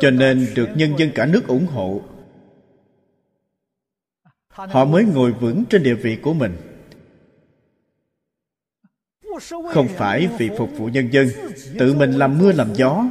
Cho 0.00 0.10
nên 0.10 0.46
được 0.54 0.68
nhân 0.76 0.98
dân 0.98 1.10
cả 1.14 1.26
nước 1.26 1.46
ủng 1.46 1.66
hộ, 1.66 2.02
họ 4.48 4.84
mới 4.84 5.04
ngồi 5.04 5.32
vững 5.32 5.64
trên 5.70 5.82
địa 5.82 5.94
vị 5.94 6.16
của 6.22 6.34
mình 6.34 6.56
không 9.72 9.88
phải 9.88 10.28
vì 10.38 10.50
phục 10.58 10.70
vụ 10.78 10.86
nhân 10.86 11.12
dân, 11.12 11.28
tự 11.78 11.94
mình 11.94 12.12
làm 12.12 12.38
mưa 12.38 12.52
làm 12.52 12.74
gió. 12.74 13.04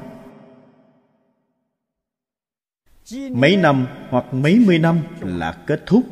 Mấy 3.31 3.57
năm 3.57 3.87
hoặc 4.09 4.33
mấy 4.33 4.59
mươi 4.59 4.79
năm 4.79 4.99
là 5.21 5.63
kết 5.67 5.83
thúc. 5.85 6.03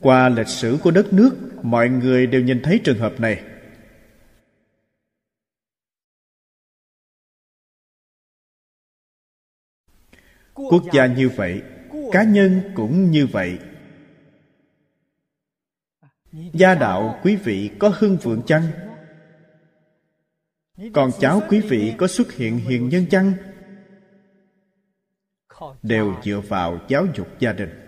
Qua 0.00 0.28
lịch 0.28 0.48
sử 0.48 0.78
của 0.82 0.90
đất 0.90 1.12
nước, 1.12 1.36
mọi 1.62 1.88
người 1.88 2.26
đều 2.26 2.42
nhìn 2.42 2.62
thấy 2.62 2.80
trường 2.84 2.98
hợp 2.98 3.20
này. 3.20 3.42
Quốc 10.54 10.82
gia 10.92 11.06
như 11.06 11.28
vậy, 11.28 11.62
cá 12.12 12.22
nhân 12.22 12.60
cũng 12.74 13.10
như 13.10 13.26
vậy. 13.26 13.58
Gia 16.32 16.74
đạo 16.74 17.20
quý 17.22 17.36
vị 17.36 17.70
có 17.78 17.92
hưng 17.98 18.16
vượng 18.16 18.42
chăng? 18.46 18.62
Còn 20.76 21.10
cháu 21.20 21.42
quý 21.48 21.60
vị 21.60 21.94
có 21.98 22.06
xuất 22.06 22.32
hiện 22.32 22.58
hiền 22.58 22.88
nhân 22.88 23.06
chăng? 23.10 23.32
Đều 25.82 26.14
dựa 26.24 26.40
vào 26.48 26.80
giáo 26.88 27.06
dục 27.14 27.28
gia 27.38 27.52
đình. 27.52 27.80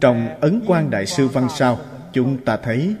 Trong 0.00 0.40
ấn 0.40 0.62
quan 0.66 0.90
đại 0.90 1.06
sư 1.06 1.28
văn 1.28 1.48
sao, 1.50 1.78
chúng 2.12 2.44
ta 2.44 2.56
thấy, 2.56 2.96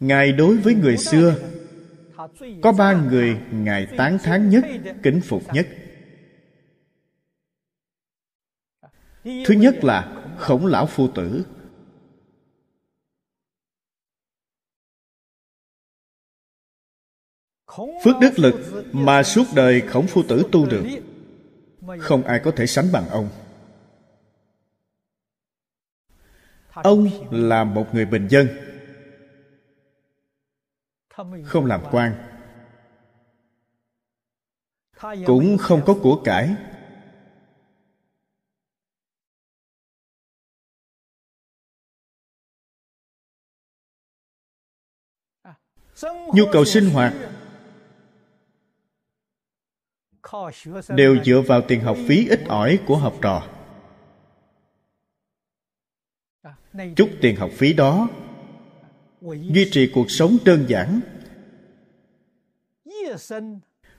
ngài 0.00 0.32
đối 0.32 0.56
với 0.56 0.74
người 0.74 0.96
xưa, 0.96 1.34
có 2.62 2.72
ba 2.72 3.02
người 3.10 3.40
ngài 3.52 3.86
tán 3.98 4.18
thán 4.22 4.50
nhất, 4.50 4.64
kính 5.02 5.20
phục 5.20 5.42
nhất. 5.54 5.66
Thứ 9.24 9.54
nhất 9.56 9.74
là 9.82 10.24
khổng 10.38 10.66
lão 10.66 10.86
phu 10.86 11.08
tử. 11.14 11.44
Phước 18.04 18.16
đức 18.20 18.38
lực 18.38 18.84
mà 18.92 19.22
suốt 19.22 19.44
đời 19.54 19.80
khổng 19.80 20.06
phu 20.06 20.22
tử 20.28 20.42
tu 20.52 20.66
được. 20.66 20.86
Không 21.98 22.22
ai 22.22 22.40
có 22.44 22.52
thể 22.56 22.66
sánh 22.66 22.92
bằng 22.92 23.08
ông. 23.08 23.28
Ông 26.74 27.08
là 27.30 27.64
một 27.64 27.86
người 27.92 28.04
bình 28.06 28.28
dân. 28.28 28.48
Không 31.44 31.66
làm 31.66 31.80
quan. 31.90 32.14
Cũng 35.26 35.58
không 35.58 35.82
có 35.86 35.94
của 36.02 36.22
cải. 36.24 36.56
Nhu 46.34 46.44
cầu 46.52 46.64
sinh 46.64 46.90
hoạt 46.90 47.14
đều 50.88 51.16
dựa 51.24 51.40
vào 51.46 51.62
tiền 51.68 51.80
học 51.80 51.96
phí 52.08 52.28
ít 52.28 52.40
ỏi 52.48 52.78
của 52.86 52.96
học 52.96 53.14
trò. 53.22 53.42
Chút 56.96 57.08
tiền 57.20 57.36
học 57.36 57.50
phí 57.56 57.72
đó 57.72 58.08
duy 59.20 59.70
trì 59.72 59.90
cuộc 59.94 60.10
sống 60.10 60.36
đơn 60.44 60.64
giản, 60.68 61.00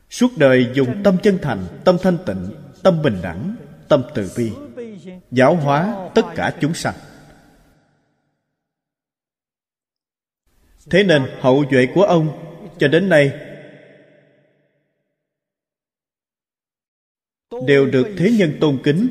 suốt 0.10 0.32
đời 0.38 0.72
dùng 0.74 1.02
tâm 1.04 1.18
chân 1.24 1.40
thành, 1.42 1.68
tâm 1.86 1.98
thanh 2.02 2.18
tịnh, 2.26 2.50
tâm 2.84 3.02
bình 3.02 3.20
đẳng, 3.24 3.56
tâm 3.90 4.04
từ 4.16 4.32
bi, 4.38 4.52
giáo 5.32 5.56
hóa 5.56 6.10
tất 6.16 6.26
cả 6.36 6.56
chúng 6.62 6.74
sanh. 6.74 6.96
Thế 10.90 11.04
nên 11.04 11.24
hậu 11.40 11.64
duệ 11.72 11.88
của 11.96 12.04
ông 12.04 12.28
cho 12.78 12.88
đến 12.88 13.10
nay 13.10 13.32
đều 17.68 17.86
được 17.86 18.08
thế 18.18 18.32
nhân 18.32 18.58
tôn 18.60 18.78
kính. 18.84 19.08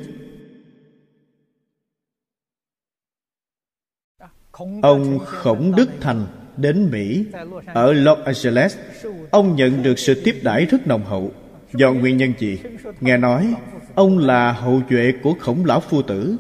Ông 4.83 5.19
khổng 5.19 5.75
đức 5.77 5.89
thành 6.01 6.27
đến 6.57 6.91
mỹ, 6.91 7.25
ở 7.67 7.93
los 7.93 8.19
angeles, 8.19 8.77
ông 9.31 9.57
nhận 9.57 9.83
được 9.83 9.99
sự 9.99 10.23
tiếp 10.25 10.41
đãi 10.43 10.67
rất 10.67 10.87
nồng 10.87 11.05
hậu 11.05 11.33
do 11.75 11.93
nguyên 11.93 12.17
nhân 12.17 12.33
gì? 12.39 12.59
Nghe 13.01 13.17
nói, 13.17 13.55
ông 13.95 14.19
là 14.19 14.53
hậu 14.53 14.83
duệ 14.91 15.13
của 15.23 15.35
khổng 15.41 15.65
lão 15.65 15.81
phu 15.81 16.03
tử. 16.03 16.37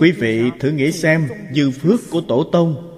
Quý 0.00 0.12
vị 0.12 0.50
thử 0.60 0.70
nghĩ 0.70 0.92
xem 0.92 1.28
dư 1.54 1.70
phước 1.70 2.00
của 2.10 2.20
tổ 2.20 2.44
tông 2.52 2.93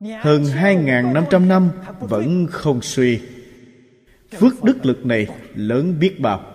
hơn 0.00 0.44
2.500 0.44 1.46
năm 1.46 1.70
vẫn 2.00 2.46
không 2.50 2.82
suy. 2.82 3.20
Phước 4.30 4.64
đức 4.64 4.86
lực 4.86 5.06
này 5.06 5.26
lớn 5.54 5.98
biết 6.00 6.20
bao. 6.20 6.52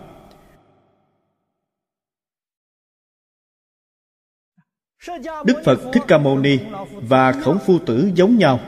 Đức 5.46 5.62
phật 5.66 5.80
thích 5.94 6.04
ca 6.08 6.18
mâu 6.18 6.40
ni 6.40 6.60
và 7.02 7.32
khổng 7.32 7.60
phu 7.66 7.80
tử 7.80 8.12
giống 8.16 8.38
nhau. 8.38 8.60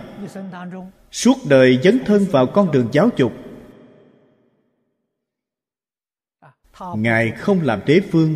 Suốt 1.11 1.37
đời 1.49 1.79
dấn 1.83 1.99
thân 2.05 2.25
vào 2.31 2.47
con 2.47 2.71
đường 2.71 2.87
giáo 2.91 3.09
dục. 3.17 3.33
Ngài 6.95 7.31
không 7.31 7.61
làm 7.61 7.81
đế 7.85 8.01
phương 8.11 8.35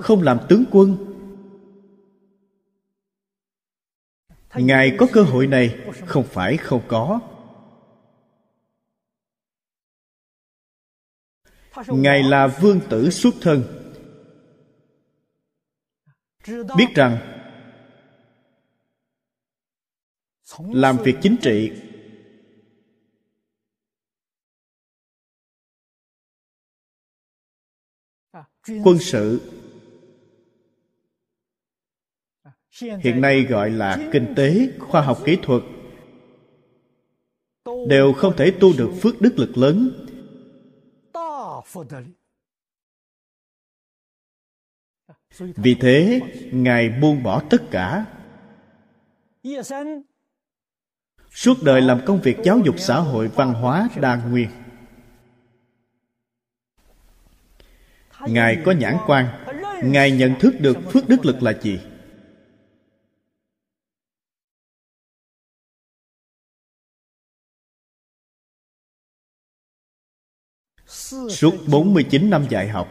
không 0.00 0.22
làm 0.22 0.38
tướng 0.48 0.64
quân 0.70 1.09
ngài 4.54 4.96
có 4.98 5.06
cơ 5.12 5.22
hội 5.22 5.46
này, 5.46 5.78
không 6.06 6.24
phải 6.24 6.56
không 6.56 6.82
có. 6.88 7.20
Ngài 11.86 12.22
là 12.22 12.46
vương 12.46 12.80
tử 12.90 13.10
xuất 13.10 13.34
thân. 13.40 13.76
Biết 16.76 16.86
rằng, 16.94 17.18
làm 20.58 20.96
việc 21.04 21.14
chính 21.22 21.36
trị, 21.42 21.72
quân 28.84 28.98
sự 29.00 29.40
hiện 32.80 33.20
nay 33.20 33.42
gọi 33.42 33.70
là 33.70 33.98
kinh 34.12 34.34
tế, 34.36 34.68
khoa 34.78 35.00
học 35.00 35.18
kỹ 35.24 35.38
thuật 35.42 35.62
đều 37.88 38.12
không 38.12 38.36
thể 38.36 38.50
tu 38.60 38.72
được 38.78 38.90
phước 39.02 39.20
đức 39.20 39.38
lực 39.38 39.58
lớn. 39.58 39.90
Vì 45.38 45.74
thế, 45.80 46.20
ngài 46.52 46.88
buông 46.88 47.22
bỏ 47.22 47.42
tất 47.50 47.62
cả. 47.70 48.06
Suốt 51.30 51.54
đời 51.62 51.80
làm 51.80 52.00
công 52.06 52.20
việc 52.20 52.36
giáo 52.44 52.58
dục 52.64 52.74
xã 52.78 52.96
hội 52.96 53.28
văn 53.28 53.54
hóa 53.54 53.88
đa 53.96 54.16
nguyên. 54.16 54.48
Ngài 58.26 58.62
có 58.64 58.72
nhãn 58.72 58.96
quan, 59.06 59.26
ngài 59.84 60.10
nhận 60.10 60.34
thức 60.40 60.54
được 60.60 60.76
phước 60.92 61.08
đức 61.08 61.24
lực 61.24 61.42
là 61.42 61.52
gì? 61.62 61.80
Suốt 71.30 71.54
49 71.66 72.30
năm 72.30 72.46
dạy 72.50 72.68
học. 72.68 72.88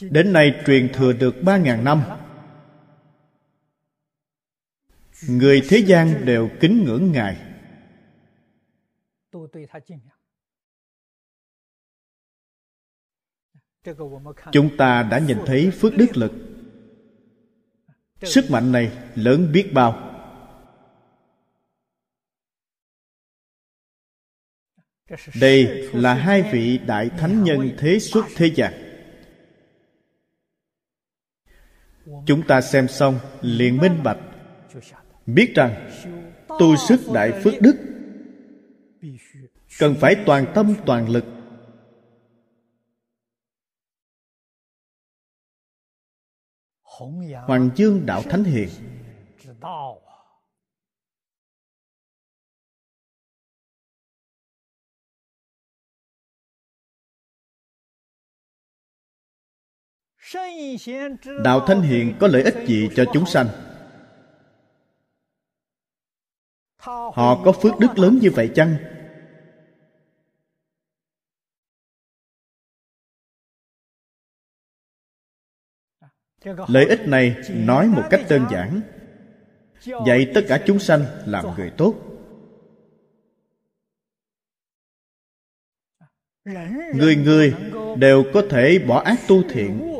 Đến 0.00 0.32
nay 0.32 0.62
truyền 0.66 0.92
thừa 0.94 1.12
được 1.12 1.34
3.000 1.42 1.82
năm. 1.82 2.02
Người 5.28 5.62
thế 5.68 5.78
gian 5.78 6.26
đều 6.26 6.50
kính 6.60 6.84
ngưỡng 6.84 7.12
Ngài. 7.12 7.36
Chúng 14.52 14.76
ta 14.76 15.02
đã 15.02 15.18
nhìn 15.18 15.38
thấy 15.46 15.70
phước 15.70 15.96
đức 15.96 16.16
lực. 16.16 16.32
Sức 18.22 18.50
mạnh 18.50 18.72
này 18.72 18.92
lớn 19.14 19.52
biết 19.52 19.70
bao. 19.74 20.11
Đây 25.40 25.88
là 25.92 26.14
hai 26.14 26.42
vị 26.42 26.78
đại 26.86 27.10
thánh 27.18 27.44
nhân 27.44 27.70
thế 27.78 27.98
xuất 27.98 28.24
thế 28.36 28.46
gian. 28.46 28.72
Chúng 32.26 32.42
ta 32.48 32.60
xem 32.60 32.88
xong 32.88 33.18
liền 33.40 33.76
minh 33.76 34.02
bạch, 34.02 34.18
biết 35.26 35.52
rằng 35.54 35.90
tu 36.58 36.76
sức 36.76 37.00
đại 37.14 37.32
phước 37.44 37.54
đức, 37.60 37.76
cần 39.78 39.94
phải 40.00 40.16
toàn 40.26 40.46
tâm 40.54 40.74
toàn 40.86 41.08
lực. 41.08 41.24
Hoàng 47.46 47.70
dương 47.76 48.06
đạo 48.06 48.22
thánh 48.22 48.44
hiền 48.44 48.68
đạo 61.44 61.66
thánh 61.66 61.82
hiền 61.82 62.14
có 62.20 62.26
lợi 62.26 62.42
ích 62.42 62.54
gì 62.66 62.88
cho 62.94 63.04
chúng 63.12 63.26
sanh? 63.26 63.46
Họ 67.14 67.42
có 67.44 67.52
phước 67.52 67.78
đức 67.78 67.98
lớn 67.98 68.18
như 68.22 68.30
vậy 68.30 68.50
chăng? 68.54 68.76
Lợi 76.44 76.86
ích 76.88 77.00
này 77.08 77.36
nói 77.50 77.86
một 77.86 78.02
cách 78.10 78.20
đơn 78.28 78.46
giản. 78.50 78.80
Dạy 80.06 80.30
tất 80.34 80.40
cả 80.48 80.62
chúng 80.66 80.78
sanh 80.78 81.04
làm 81.26 81.44
người 81.56 81.72
tốt. 81.76 81.94
Người 86.94 87.16
người 87.16 87.54
đều 87.98 88.24
có 88.34 88.42
thể 88.50 88.78
bỏ 88.88 89.02
ác 89.02 89.18
tu 89.28 89.42
thiện 89.50 89.91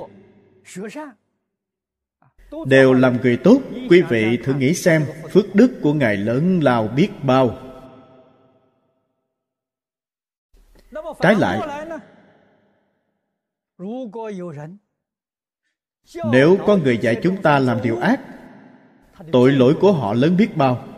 đều 2.67 2.93
làm 2.93 3.17
người 3.23 3.37
tốt 3.37 3.61
quý 3.91 4.03
vị 4.03 4.39
thử 4.45 4.55
nghĩ 4.55 4.75
xem 4.75 5.05
phước 5.31 5.55
đức 5.55 5.79
của 5.83 5.93
ngài 5.95 6.17
lớn 6.17 6.61
lao 6.63 6.89
biết 6.89 7.09
bao. 7.23 7.59
Trái 11.21 11.35
lại 11.35 11.87
nếu 16.33 16.59
có 16.67 16.77
người 16.77 16.99
dạy 16.99 17.21
chúng 17.23 17.43
ta 17.43 17.59
làm 17.59 17.83
điều 17.83 17.99
ác 17.99 18.21
tội 19.33 19.53
lỗi 19.53 19.77
của 19.81 19.93
họ 19.93 20.15
lớn 20.15 20.37
biết 20.37 20.57
bao 20.57 20.92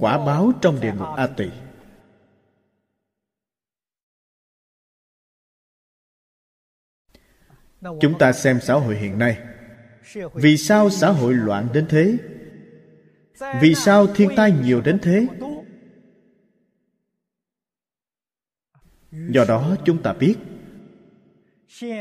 quả 0.00 0.26
báo 0.26 0.52
trong 0.62 0.80
địa 0.80 0.92
ngục 0.92 1.08
a 1.16 1.26
tỳ. 1.26 1.50
Chúng 8.00 8.18
ta 8.18 8.32
xem 8.32 8.60
xã 8.62 8.74
hội 8.74 8.96
hiện 8.96 9.18
nay. 9.18 9.38
Vì 10.34 10.56
sao 10.56 10.90
xã 10.90 11.10
hội 11.10 11.34
loạn 11.34 11.68
đến 11.72 11.86
thế? 11.88 12.16
Vì 13.60 13.74
sao 13.74 14.06
thiên 14.06 14.30
tai 14.36 14.52
nhiều 14.52 14.80
đến 14.80 14.98
thế? 15.02 15.26
Do 19.10 19.44
đó 19.48 19.76
chúng 19.84 20.02
ta 20.02 20.12
biết, 20.12 20.36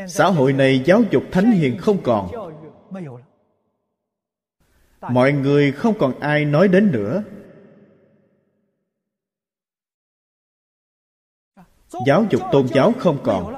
xã 0.07 0.25
hội 0.25 0.53
này 0.53 0.83
giáo 0.85 1.01
dục 1.11 1.23
thánh 1.31 1.51
hiền 1.51 1.77
không 1.77 2.03
còn. 2.03 2.31
Mọi 5.01 5.31
người 5.33 5.71
không 5.71 5.99
còn 5.99 6.19
ai 6.19 6.45
nói 6.45 6.67
đến 6.67 6.91
nữa. 6.91 7.23
Giáo 12.05 12.25
dục 12.29 12.41
tôn 12.51 12.67
giáo 12.67 12.93
không 12.99 13.19
còn. 13.23 13.55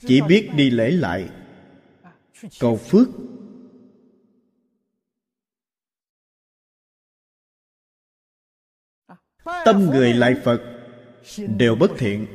Chỉ 0.00 0.20
biết 0.28 0.50
đi 0.56 0.70
lễ 0.70 0.90
lại. 0.90 1.28
Cầu 2.60 2.76
phước. 2.76 3.08
Tâm 9.64 9.90
người 9.90 10.14
lại 10.14 10.34
phật, 10.44 10.60
đều 11.56 11.74
bất 11.74 11.90
thiện. 11.98 12.26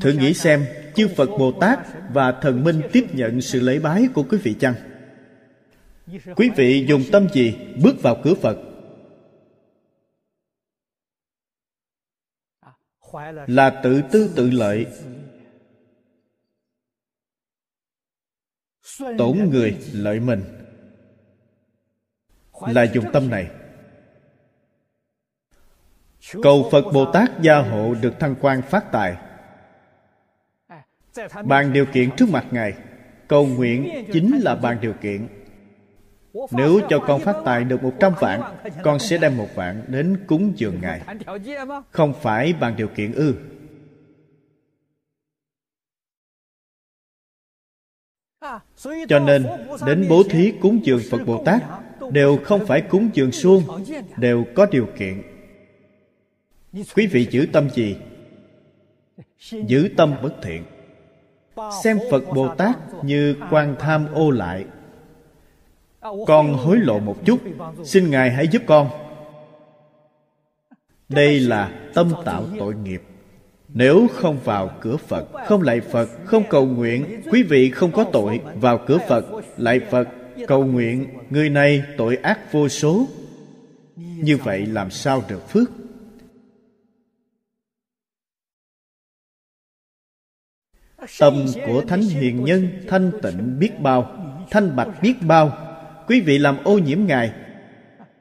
Thử 0.00 0.12
nghĩ 0.12 0.34
xem, 0.34 0.66
chư 0.96 1.08
phật 1.16 1.26
bồ 1.38 1.52
tát 1.60 1.78
và 2.12 2.32
thần 2.42 2.64
minh 2.64 2.82
tiếp 2.92 3.06
nhận 3.12 3.40
sự 3.40 3.60
lễ 3.60 3.78
bái 3.78 4.08
của 4.14 4.22
quý 4.22 4.38
vị 4.42 4.54
chăng? 4.60 4.95
Quý 6.36 6.50
vị 6.56 6.86
dùng 6.88 7.02
tâm 7.12 7.28
gì 7.32 7.56
bước 7.82 8.02
vào 8.02 8.16
cửa 8.24 8.34
phật? 8.34 8.58
Là 13.46 13.80
tự 13.82 14.02
tư 14.12 14.32
tự 14.36 14.50
lợi. 14.50 14.86
Tổn 19.18 19.38
người 19.50 19.78
lợi 19.92 20.20
mình. 20.20 20.42
Là 22.60 22.82
dùng 22.82 23.04
tâm 23.12 23.30
này. 23.30 23.50
Cầu 26.42 26.68
phật 26.72 26.82
bồ 26.92 27.12
tát 27.12 27.30
gia 27.42 27.58
hộ 27.58 27.94
được 27.94 28.14
thăng 28.20 28.34
quan 28.40 28.62
phát 28.62 28.84
tài. 28.92 29.16
Bàn 31.44 31.72
điều 31.72 31.86
kiện 31.86 32.10
trước 32.16 32.28
mặt 32.28 32.46
ngài, 32.50 32.74
cầu 33.28 33.46
nguyện 33.46 34.06
chính 34.12 34.40
là 34.42 34.56
bàn 34.56 34.78
điều 34.80 34.94
kiện 35.02 35.28
nếu 36.50 36.80
cho 36.88 36.98
con 36.98 37.20
phát 37.20 37.36
tài 37.44 37.64
được 37.64 37.82
một 37.82 37.92
trăm 38.00 38.12
vạn, 38.20 38.42
Con 38.82 38.98
sẽ 38.98 39.18
đem 39.18 39.36
một 39.36 39.48
vạn 39.54 39.82
đến 39.88 40.16
cúng 40.26 40.52
dường 40.56 40.80
Ngài. 40.80 41.00
Không 41.90 42.14
phải 42.22 42.52
bằng 42.52 42.76
điều 42.76 42.88
kiện 42.88 43.12
ư. 43.12 43.34
Cho 49.08 49.18
nên, 49.18 49.46
đến 49.86 50.06
bố 50.08 50.22
thí 50.30 50.52
cúng 50.60 50.80
dường 50.84 51.00
Phật 51.10 51.18
Bồ 51.26 51.44
Tát, 51.44 51.62
Đều 52.12 52.38
không 52.44 52.66
phải 52.66 52.80
cúng 52.80 53.10
dường 53.14 53.32
suông, 53.32 53.62
Đều 54.16 54.44
có 54.54 54.66
điều 54.66 54.86
kiện. 54.98 55.22
Quý 56.94 57.06
vị 57.06 57.28
giữ 57.30 57.46
tâm 57.52 57.70
gì? 57.70 57.96
Giữ 59.50 59.88
tâm 59.96 60.14
bất 60.22 60.34
thiện. 60.42 60.64
Xem 61.82 61.98
Phật 62.10 62.24
Bồ 62.34 62.54
Tát 62.54 62.76
như 63.04 63.36
quan 63.50 63.76
tham 63.78 64.06
ô 64.14 64.30
lại 64.30 64.64
con 66.26 66.54
hối 66.54 66.76
lộ 66.76 66.98
một 66.98 67.16
chút. 67.24 67.40
Xin 67.84 68.10
ngài 68.10 68.30
hãy 68.30 68.48
giúp 68.48 68.62
con. 68.66 68.90
Đây 71.08 71.40
là 71.40 71.90
tâm 71.94 72.12
tạo 72.24 72.44
tội 72.58 72.74
nghiệp. 72.74 73.02
Nếu 73.68 74.06
không 74.14 74.38
vào 74.44 74.70
cửa 74.80 74.96
phật, 74.96 75.28
không 75.46 75.62
lại 75.62 75.80
phật, 75.80 76.08
không 76.24 76.42
cầu 76.50 76.66
nguyện, 76.66 77.22
quý 77.30 77.42
vị 77.42 77.70
không 77.70 77.92
có 77.92 78.04
tội, 78.12 78.40
vào 78.54 78.80
cửa 78.86 78.98
phật 79.08 79.26
lại 79.56 79.80
phật, 79.90 80.08
cầu 80.46 80.64
nguyện, 80.64 81.06
người 81.30 81.50
này 81.50 81.82
tội 81.96 82.16
ác 82.16 82.52
vô 82.52 82.68
số. 82.68 83.06
Như 83.96 84.36
vậy 84.36 84.66
làm 84.66 84.90
sao 84.90 85.22
được 85.28 85.48
phước? 85.48 85.70
Tâm 91.18 91.46
của 91.66 91.82
thánh 91.88 92.02
hiền 92.02 92.44
nhân 92.44 92.68
thanh 92.88 93.12
tịnh 93.22 93.58
biết 93.58 93.80
bao, 93.80 94.10
thanh 94.50 94.76
bạch 94.76 94.88
biết 95.02 95.14
bao 95.20 95.65
quý 96.06 96.20
vị 96.20 96.38
làm 96.38 96.64
ô 96.64 96.78
nhiễm 96.78 97.06
ngài. 97.06 97.34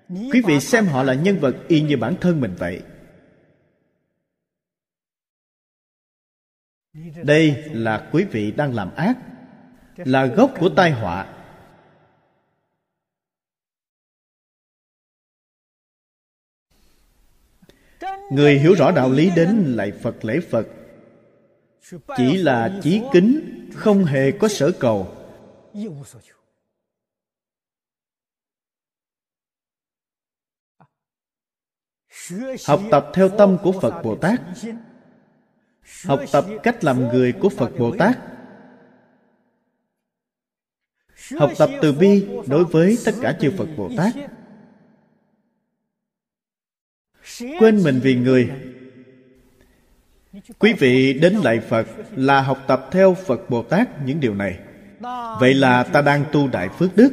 Quý 0.10 0.42
vị 0.48 0.60
xem 0.60 0.86
họ 0.86 1.04
là 1.04 1.14
nhân 1.14 1.40
vật 1.40 1.56
y 1.68 1.82
như 1.82 1.98
bản 1.98 2.16
thân 2.22 2.42
mình 2.42 2.56
vậy. 2.58 2.82
Đây 7.24 7.64
là 7.72 8.10
quý 8.12 8.24
vị 8.24 8.52
đang 8.52 8.76
làm 8.76 8.96
ác 8.96 9.18
là 9.98 10.26
gốc 10.26 10.52
của 10.60 10.70
tai 10.70 10.92
họa. 10.92 11.32
Người 18.32 18.60
hiểu 18.60 18.74
rõ 18.74 18.92
đạo 18.92 19.12
lý 19.12 19.32
đến 19.36 19.74
lại 19.76 19.92
phật 19.92 20.26
lễ 20.26 20.40
phật. 20.50 20.68
Chỉ 22.18 22.38
là 22.38 22.80
chí 22.84 23.02
kính 23.14 23.70
không 23.74 24.06
hề 24.06 24.32
có 24.32 24.48
sở 24.48 24.72
cầu 24.80 25.16
học 32.68 32.82
tập 32.92 33.12
theo 33.14 33.30
tâm 33.30 33.58
của 33.64 33.72
phật 33.72 34.02
bồ 34.04 34.16
tát. 34.16 34.42
Học 36.06 36.20
tập 36.32 36.46
cách 36.64 36.84
làm 36.84 37.08
người 37.08 37.32
của 37.32 37.50
phật 37.50 37.72
bồ 37.80 37.96
tát. 37.98 38.18
Học 41.40 41.52
tập 41.58 41.70
từ 41.82 41.94
bi 41.94 42.28
đối 42.48 42.66
với 42.66 42.98
tất 43.06 43.12
cả 43.22 43.38
chư 43.42 43.52
phật 43.58 43.68
bồ 43.78 43.90
tát. 43.98 44.14
Quên 47.60 47.84
mình 47.84 48.00
vì 48.04 48.16
người. 48.16 48.52
Quý 50.60 50.74
vị 50.74 51.14
đến 51.14 51.34
lại 51.34 51.60
phật 51.60 51.88
là 52.16 52.42
học 52.42 52.58
tập 52.68 52.90
theo 52.92 53.14
phật 53.14 53.50
bồ 53.50 53.64
tát 53.64 53.90
những 54.06 54.20
điều 54.20 54.36
này. 54.36 54.60
Vậy 55.40 55.54
là 55.54 55.84
ta 55.84 56.02
đang 56.02 56.26
tu 56.32 56.48
đại 56.48 56.70
phước 56.70 56.96
đức. 56.96 57.12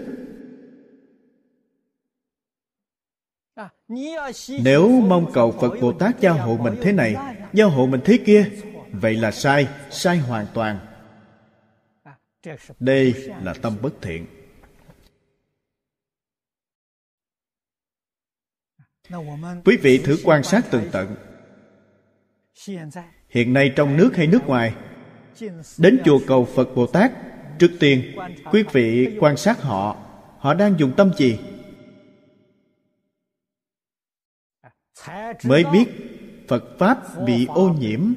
Nếu 4.62 4.88
mong 4.88 5.33
cầu 5.33 5.52
phật 5.61 5.72
bồ 5.81 5.92
tát 5.92 6.20
gia 6.20 6.31
hộ 6.31 6.57
mình 6.57 6.74
thế 6.83 6.92
này, 6.92 7.16
gia 7.52 7.64
hộ 7.64 7.87
mình 7.87 8.00
thế 8.05 8.18
kia, 8.26 8.50
vậy 8.92 9.14
là 9.14 9.31
sai 9.31 9.68
sai 9.90 10.18
hoàn 10.18 10.46
toàn. 10.55 10.78
Đây 12.81 13.14
là 13.42 13.55
tâm 13.62 13.76
bất 13.83 13.92
thiện. 14.02 14.26
Quý 19.64 19.76
vị 19.83 19.98
thử 19.98 20.18
quan 20.24 20.42
sát 20.42 20.70
tường 20.70 20.85
tận. 20.92 21.14
Hiện 23.28 23.52
nay 23.52 23.72
trong 23.76 23.96
nước 23.96 24.16
hay 24.16 24.26
nước 24.26 24.46
ngoài, 24.46 24.74
đến 25.78 26.00
chùa 26.05 26.18
cầu 26.26 26.44
phật 26.44 26.68
bồ 26.74 26.87
tát 26.87 27.12
trước 27.59 27.76
tiên, 27.81 28.16
quý 28.52 28.64
vị 28.72 29.16
quan 29.20 29.37
sát 29.37 29.62
họ 29.62 29.96
họ 30.38 30.55
đang 30.55 30.78
dùng 30.78 30.92
tâm 30.96 31.11
gì? 31.18 31.38
Mới 35.45 35.64
biết 35.73 35.87
phật 36.49 36.64
pháp 36.79 37.25
bị 37.27 37.47
ô 37.47 37.68
nhiễm. 37.68 38.12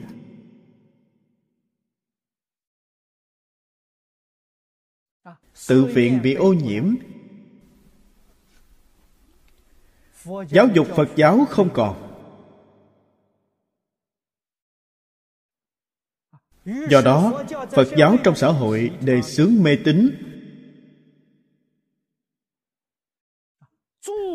Tự 5.67 5.83
viện 5.83 6.19
bị 6.23 6.33
ô 6.33 6.53
nhiễm. 6.53 6.95
Giáo 10.25 10.67
dục 10.75 10.87
phật 10.95 11.09
giáo 11.15 11.45
không 11.49 11.69
còn. 11.73 12.05
Do 16.65 17.01
đó, 17.01 17.43
phật 17.71 17.87
giáo 17.97 18.17
trong 18.23 18.35
xã 18.35 18.47
hội 18.47 18.91
đề 19.01 19.21
xướng 19.21 19.51
mê 19.61 19.77
tín. 19.85 20.09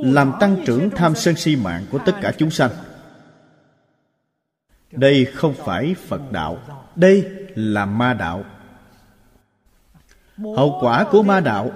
Làm 0.03 0.33
tăng 0.41 0.57
trưởng 0.67 0.91
tham 0.91 1.15
sân 1.15 1.37
si 1.37 1.57
mạng 1.57 1.87
của 1.91 1.99
tất 2.07 2.13
cả 2.23 2.33
chúng 2.39 2.51
sanh. 2.51 2.71
Đây 4.91 5.25
không 5.25 5.55
phải 5.55 5.95
phật 5.95 6.21
đạo, 6.33 6.59
đây 6.97 7.31
là 7.55 7.87
ma 7.87 8.15
đạo. 8.15 8.45
Hậu 10.57 10.79
quả 10.81 11.07
của 11.11 11.23
ma 11.23 11.41
đạo, 11.41 11.71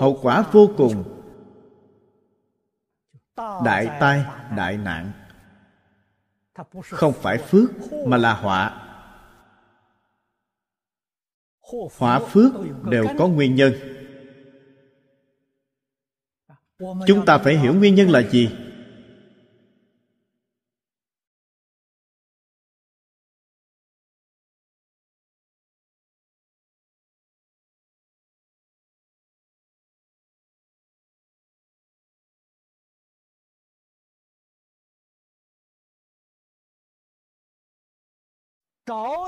hậu 0.00 0.18
quả 0.22 0.44
vô 0.52 0.70
cùng. 0.76 1.04
Đại 3.64 3.96
tai, 4.00 4.24
đại 4.56 4.76
nạn. 4.76 5.12
Không 6.90 7.12
phải 7.12 7.38
phước 7.38 7.70
mà 8.06 8.16
là 8.16 8.34
họa. 8.34 8.78
Họa 11.98 12.18
phước 12.18 12.52
đều 12.84 13.06
có 13.18 13.28
nguyên 13.28 13.54
nhân 13.54 13.72
chúng 17.06 17.24
ta 17.26 17.38
phải 17.38 17.56
hiểu 17.56 17.74
nguyên 17.74 17.94
nhân 17.94 18.10
là 18.10 18.22
gì? 18.22 18.50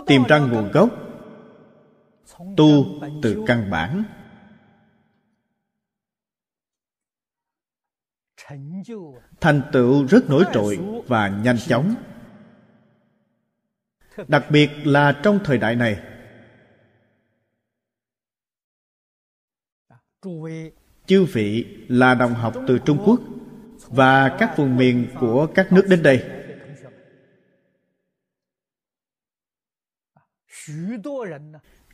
Tìm 0.07 0.23
ra 0.29 0.39
nguồn 0.39 0.71
gốc. 0.71 0.91
tu 2.57 2.85
từ 3.23 3.45
căn 3.47 3.71
bản. 3.71 4.05
Thành 9.41 9.63
tựu 9.73 10.07
rất 10.07 10.31
nổi 10.31 10.45
trội 10.53 10.79
và 11.07 11.29
nhanh 11.29 11.59
chóng. 11.59 11.95
Đặc 14.29 14.45
biệt 14.51 14.71
là 14.85 15.21
trong 15.23 15.39
thời 15.45 15.59
đại 15.59 15.77
này. 15.77 16.01
Chư 21.07 21.25
vị 21.25 21.67
là 21.89 22.15
đồng 22.15 22.35
học 22.35 22.55
từ 22.67 22.79
trung 22.79 23.03
quốc 23.07 23.21
và 23.89 24.37
các 24.39 24.57
vùng 24.57 24.77
miền 24.77 25.07
của 25.21 25.47
các 25.55 25.73
nước 25.73 25.87
đến 25.89 26.03
đây. 26.03 26.31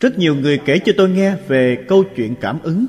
Rất 0.00 0.18
nhiều 0.18 0.34
người 0.34 0.60
kể 0.66 0.78
cho 0.84 0.92
tôi 0.96 1.10
nghe 1.10 1.36
về 1.36 1.84
câu 1.88 2.04
chuyện 2.16 2.34
cảm 2.40 2.62
ứng 2.62 2.86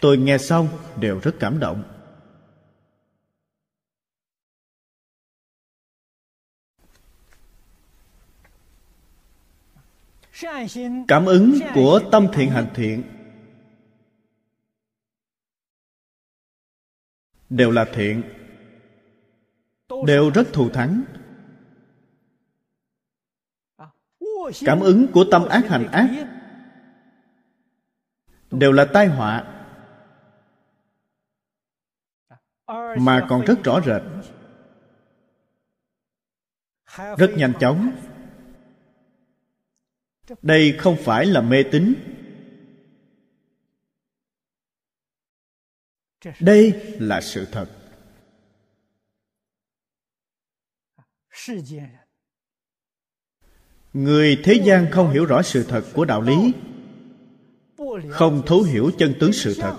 tôi 0.00 0.18
nghe 0.18 0.38
xong 0.38 0.68
đều 1.00 1.20
rất 1.20 1.34
cảm 1.40 1.58
động. 1.58 1.82
Cảm 11.08 11.26
ứng 11.26 11.58
của 11.74 12.00
tâm 12.12 12.26
thiện 12.32 12.50
hành 12.50 12.70
thiện 12.74 13.02
đều 17.50 17.70
là 17.70 17.86
thiện, 17.94 18.22
đều 20.06 20.30
rất 20.30 20.48
thù 20.52 20.70
thắng. 20.70 21.02
Cảm 24.64 24.80
ứng 24.80 25.06
của 25.12 25.24
tâm 25.30 25.48
ác 25.48 25.66
hành 25.68 25.86
ác 25.92 26.10
đều 28.50 28.72
là 28.72 28.84
tai 28.92 29.06
họa. 29.06 29.59
Mà 32.98 33.26
còn 33.28 33.44
rất 33.44 33.64
rõ 33.64 33.80
rệt. 33.80 34.02
Rất 37.18 37.30
nhanh 37.36 37.52
chóng. 37.60 37.90
Đây 40.42 40.74
không 40.78 40.96
phải 41.04 41.26
là 41.26 41.40
mê 41.40 41.62
tín. 41.62 41.94
Đây 46.40 46.96
là 46.98 47.20
sự 47.20 47.46
thật. 47.52 47.66
Người 53.92 54.40
thế 54.44 54.62
gian 54.64 54.86
không 54.90 55.10
hiểu 55.10 55.24
rõ 55.24 55.42
sự 55.42 55.64
thật 55.68 55.84
của 55.94 56.04
đạo 56.04 56.22
lý, 56.22 56.52
không 58.10 58.42
thấu 58.46 58.62
hiểu 58.62 58.90
chân 58.98 59.14
tướng 59.20 59.32
sự 59.32 59.54
thật. 59.60 59.78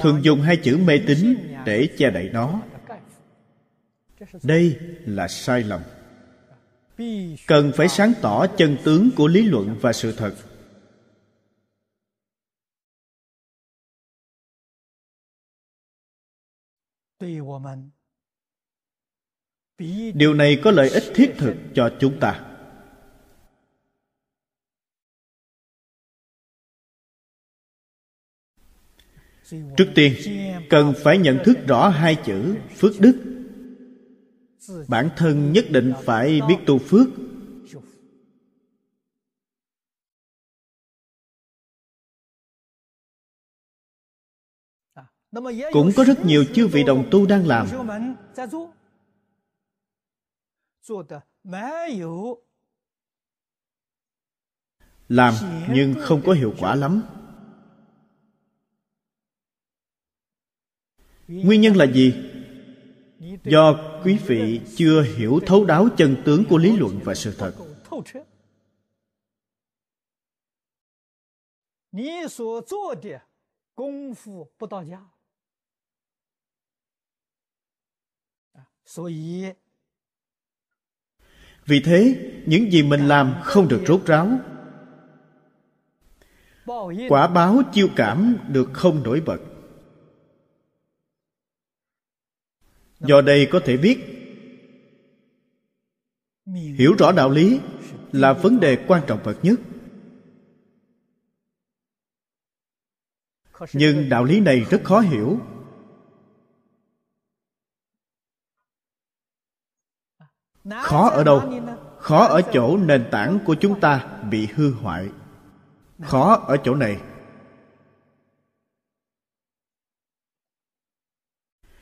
Thường 0.00 0.20
dùng 0.22 0.40
hai 0.40 0.56
chữ 0.56 0.76
mê 0.76 0.98
tín 1.06 1.36
để 1.66 1.88
che 1.98 2.10
đậy 2.10 2.30
nó. 2.32 2.62
Đây 4.42 4.78
là 5.06 5.28
sai 5.28 5.62
lầm. 5.62 5.80
Cần 7.46 7.72
phải 7.76 7.88
sáng 7.88 8.12
tỏ 8.22 8.46
chân 8.46 8.76
tướng 8.84 9.10
của 9.16 9.28
lý 9.28 9.42
luận 9.42 9.78
và 9.80 9.92
sự 9.92 10.12
thật. 10.12 10.34
Điều 20.14 20.34
này 20.34 20.60
có 20.64 20.70
lợi 20.70 20.90
ích 20.90 21.04
thiết 21.14 21.34
thực 21.38 21.54
cho 21.74 21.90
chúng 22.00 22.20
ta. 22.20 22.51
Trước 29.76 29.92
tiên, 29.94 30.14
cần 30.70 30.92
phải 31.02 31.18
nhận 31.18 31.38
thức 31.44 31.58
rõ 31.66 31.88
hai 31.88 32.16
chữ 32.24 32.56
phước 32.76 32.92
đức. 33.00 33.22
Bản 34.88 35.10
thân 35.16 35.52
nhất 35.52 35.64
định 35.70 35.92
phải 36.04 36.40
biết 36.48 36.56
tu 36.66 36.78
phước. 36.78 37.08
Cũng 45.72 45.90
có 45.96 46.04
rất 46.04 46.24
nhiều 46.24 46.44
chư 46.54 46.66
vị 46.66 46.84
đồng 46.84 47.08
tu 47.10 47.26
đang 47.26 47.46
làm. 47.46 47.66
Làm 55.08 55.34
nhưng 55.70 55.94
không 56.00 56.22
có 56.26 56.32
hiệu 56.32 56.54
quả 56.58 56.74
lắm. 56.74 57.02
Nguyên 61.32 61.60
nhân 61.60 61.76
là 61.76 61.84
gì? 61.84 62.14
Do 63.44 64.00
quý 64.04 64.18
vị 64.26 64.60
chưa 64.76 65.02
hiểu 65.02 65.40
thấu 65.46 65.64
đáo 65.64 65.88
chân 65.96 66.16
tướng 66.24 66.44
của 66.48 66.58
lý 66.58 66.76
luận 66.76 67.00
và 67.04 67.14
sự 67.14 67.34
thật. 67.38 67.54
Vì 81.66 81.82
thế, 81.84 82.30
những 82.46 82.72
gì 82.72 82.82
mình 82.82 83.08
làm 83.08 83.34
không 83.44 83.68
được 83.68 83.82
rốt 83.86 84.06
ráo. 84.06 84.38
Quả 87.08 87.26
báo 87.26 87.62
chiêu 87.72 87.88
cảm 87.96 88.36
được 88.48 88.70
không 88.72 89.02
nổi 89.02 89.20
bật. 89.26 89.38
Do 93.04 93.20
đây 93.20 93.48
có 93.52 93.60
thể 93.64 93.76
biết, 93.76 93.98
hiểu 96.78 96.94
rõ 96.98 97.12
đạo 97.12 97.30
lý 97.30 97.60
là 98.12 98.32
vấn 98.32 98.60
đề 98.60 98.84
quan 98.88 99.02
trọng 99.06 99.20
bậc 99.24 99.44
nhất. 99.44 99.60
Nhưng 103.72 104.08
đạo 104.08 104.24
lý 104.24 104.40
này 104.40 104.60
rất 104.70 104.80
khó 104.84 105.00
hiểu. 105.00 105.40
Khó 110.70 111.10
ở 111.10 111.24
đâu? 111.24 111.52
Khó 111.98 112.24
ở 112.24 112.42
chỗ 112.52 112.76
nền 112.76 113.08
tảng 113.10 113.38
của 113.44 113.56
chúng 113.60 113.80
ta 113.80 114.22
bị 114.30 114.48
hư 114.54 114.72
hoại. 114.72 115.08
Khó 116.02 116.34
ở 116.34 116.56
chỗ 116.64 116.74
này. 116.74 117.00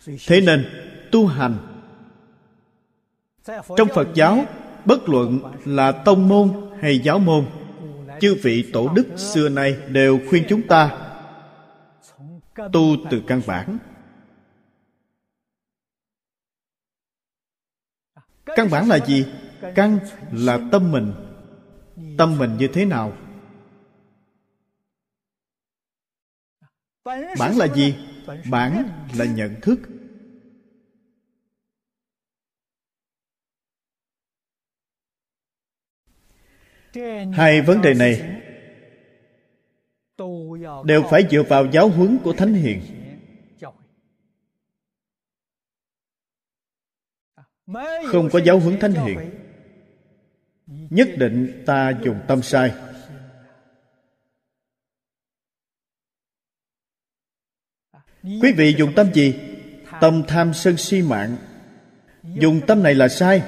Thế 0.07 0.41
nên 0.41 0.90
tu 1.13 1.27
hành. 1.27 1.59
Trong 3.77 3.89
phật 3.95 4.09
giáo, 4.15 4.45
bất 4.85 5.09
luận 5.09 5.41
là 5.65 5.93
tông 5.93 6.29
môn 6.29 6.53
hay 6.81 6.99
giáo 6.99 7.19
môn, 7.19 7.47
chư 8.21 8.37
vị 8.43 8.71
tổ 8.73 8.89
đức 8.95 9.07
xưa 9.17 9.49
nay 9.49 9.77
đều 9.89 10.21
khuyên 10.29 10.45
chúng 10.49 10.63
ta 10.67 11.13
tu 12.73 12.97
từ 13.11 13.23
căn 13.27 13.41
bản. 13.47 13.79
Căn 18.57 18.71
bản 18.71 18.89
là 18.89 18.99
gì? 19.07 19.27
Căn 19.75 19.99
là 20.33 20.59
tâm 20.73 20.93
mình. 20.93 21.13
Tâm 22.19 22.39
mình 22.39 22.57
như 22.57 22.69
thế 22.73 22.85
nào? 22.85 23.13
Bản 27.39 27.57
là 27.57 27.67
gì? 27.75 27.95
Bản 28.51 28.89
là 29.17 29.25
nhận 29.25 29.61
thức. 29.63 29.81
Hai 37.33 37.61
vấn 37.61 37.83
đề 37.83 37.95
này 37.95 38.43
đều 40.85 41.03
phải 41.11 41.25
dựa 41.31 41.43
vào 41.43 41.67
giáo 41.67 41.89
huấn 41.89 42.19
của 42.25 42.33
thánh 42.33 42.55
hiền. 42.55 42.81
Không 48.07 48.29
có 48.33 48.41
giáo 48.45 48.59
huấn 48.59 48.79
thánh 48.81 48.93
hiền, 48.93 49.19
nhất 50.67 51.09
định 51.17 51.63
ta 51.67 51.93
dùng 52.03 52.21
tâm 52.29 52.43
sai. 52.43 52.75
Quý 58.23 58.53
vị 58.57 58.75
dùng 58.79 58.93
tâm 58.97 59.13
gì? 59.15 59.35
Tâm 60.01 60.23
tham 60.29 60.55
sân 60.55 60.77
si 60.77 61.03
mạng. 61.03 61.37
Dùng 62.23 62.61
tâm 62.67 62.83
này 62.83 62.95
là 62.95 63.09
sai. 63.09 63.43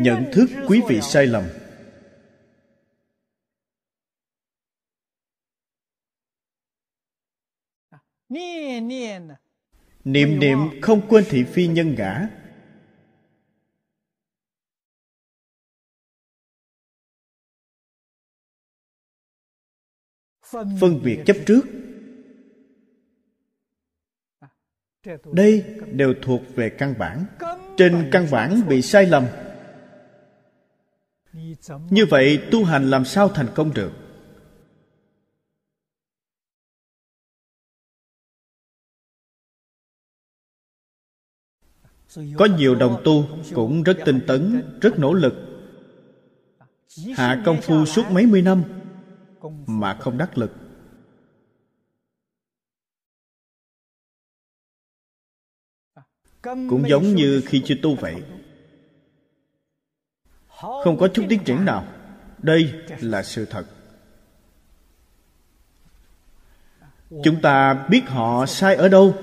Nhận 0.00 0.24
thức 0.32 0.46
quý 0.68 0.80
vị 0.88 1.00
sai 1.00 1.26
lầm. 1.26 1.44
Niệm 10.04 10.38
niệm 10.38 10.58
không 10.82 11.08
quên 11.08 11.24
thị 11.28 11.44
phi 11.44 11.66
nhân 11.66 11.94
ngã. 11.98 12.28
Phân 20.80 21.00
biệt 21.04 21.22
chấp 21.26 21.36
trước. 21.46 21.62
Đây 25.32 25.64
đều 25.92 26.14
thuộc 26.22 26.42
về 26.54 26.70
căn 26.78 26.94
bản. 26.98 27.24
Trên 27.76 28.08
căn 28.12 28.26
bản 28.30 28.60
bị 28.68 28.82
sai 28.82 29.06
lầm 29.06 29.26
như 31.90 32.06
vậy, 32.10 32.48
tu 32.50 32.64
hành 32.64 32.90
làm 32.90 33.04
sao 33.04 33.28
thành 33.28 33.48
công 33.54 33.74
được? 33.74 33.92
Có 42.36 42.48
nhiều 42.58 42.74
đồng 42.74 43.02
tu 43.04 43.28
cũng 43.54 43.82
rất 43.82 43.96
tinh 44.04 44.20
tấn, 44.26 44.62
rất 44.80 44.98
nỗ 44.98 45.12
lực. 45.12 45.34
Hạ 47.16 47.42
công 47.46 47.60
phu 47.62 47.84
suốt 47.86 48.02
mấy 48.10 48.26
mươi 48.26 48.42
năm 48.42 48.64
mà 49.66 49.98
không 50.00 50.18
đắc 50.18 50.38
lực. 50.38 50.52
Cũng 56.42 56.88
giống 56.88 57.14
như 57.14 57.42
khi 57.46 57.62
chưa 57.64 57.74
tu 57.82 57.94
vậy 57.94 58.22
không 60.84 60.96
có 61.00 61.08
chút 61.08 61.26
tiến 61.28 61.44
triển 61.44 61.64
nào. 61.64 61.86
Đây 62.38 62.72
là 63.00 63.22
sự 63.22 63.44
thật. 63.44 63.64
Chúng 67.24 67.40
ta 67.42 67.86
biết 67.90 68.02
họ 68.06 68.46
sai 68.46 68.74
ở 68.74 68.88
đâu? 68.88 69.14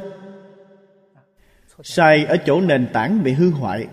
Sai 1.84 2.26
ở 2.26 2.38
chỗ 2.46 2.62
nền 2.62 2.90
tảng 2.94 3.24
bị 3.24 3.34
hư 3.34 3.52
hoại. 3.52 3.88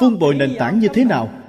Phun 0.00 0.18
bồi 0.18 0.34
nền 0.34 0.56
tảng 0.58 0.78
như 0.78 0.88
thế 0.94 1.04
nào? 1.04 1.40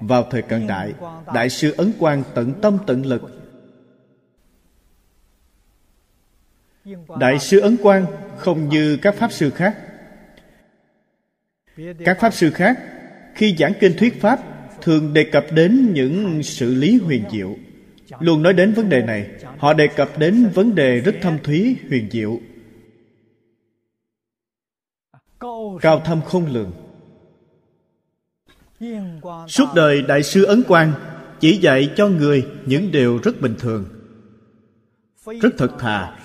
Vào 0.00 0.26
thời 0.30 0.42
cận 0.42 0.66
đại 0.66 0.94
đại 1.34 1.50
sư 1.50 1.74
ấn 1.78 1.92
quang 1.98 2.22
tận 2.34 2.52
tâm 2.62 2.78
tận 2.86 3.06
lực 3.06 3.39
đại 7.18 7.38
sư 7.38 7.60
ấn 7.60 7.76
quang 7.76 8.06
không 8.38 8.68
như 8.68 8.96
các 9.02 9.14
pháp 9.14 9.32
sư 9.32 9.50
khác. 9.50 9.76
Các 12.04 12.20
pháp 12.20 12.34
sư 12.34 12.50
khác, 12.50 12.78
khi 13.34 13.56
giảng 13.58 13.72
kinh 13.80 13.96
thuyết 13.98 14.20
pháp, 14.20 14.40
thường 14.82 15.14
đề 15.14 15.24
cập 15.24 15.44
đến 15.52 15.92
những 15.92 16.42
sự 16.42 16.74
lý 16.74 16.98
huyền 16.98 17.24
diệu. 17.32 17.56
Luôn 18.20 18.42
nói 18.42 18.52
đến 18.52 18.72
vấn 18.72 18.88
đề 18.88 19.02
này, 19.02 19.30
họ 19.58 19.72
đề 19.72 19.86
cập 19.86 20.18
đến 20.18 20.50
vấn 20.54 20.74
đề 20.74 21.00
rất 21.00 21.14
thâm 21.22 21.38
thúy, 21.42 21.76
huyền 21.88 22.08
diệu. 22.10 22.40
Cao 25.80 26.00
thâm 26.04 26.20
không 26.22 26.46
lường. 26.46 26.72
Suốt 29.48 29.66
đời, 29.74 30.02
đại 30.02 30.22
sư 30.22 30.44
ấn 30.44 30.62
quang 30.62 30.92
chỉ 31.40 31.56
dạy 31.56 31.90
cho 31.96 32.08
người 32.08 32.46
những 32.66 32.92
điều 32.92 33.18
rất 33.18 33.40
bình 33.40 33.54
thường. 33.58 33.84
Rất 35.40 35.50
thật 35.58 35.70
thà 35.78 36.16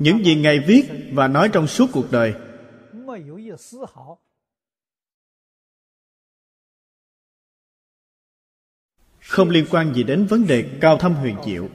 những 0.00 0.24
gì 0.24 0.36
ngài 0.36 0.58
viết 0.58 0.82
và 1.12 1.28
nói 1.28 1.50
trong 1.52 1.66
suốt 1.66 1.86
cuộc 1.92 2.06
đời. 2.10 2.34
Không 9.20 9.50
liên 9.50 9.66
quan 9.70 9.94
gì 9.94 10.02
đến 10.02 10.26
vấn 10.26 10.46
đề 10.46 10.78
cao 10.80 10.98
thâm 10.98 11.14
huyền 11.14 11.36
diệu. 11.46 11.68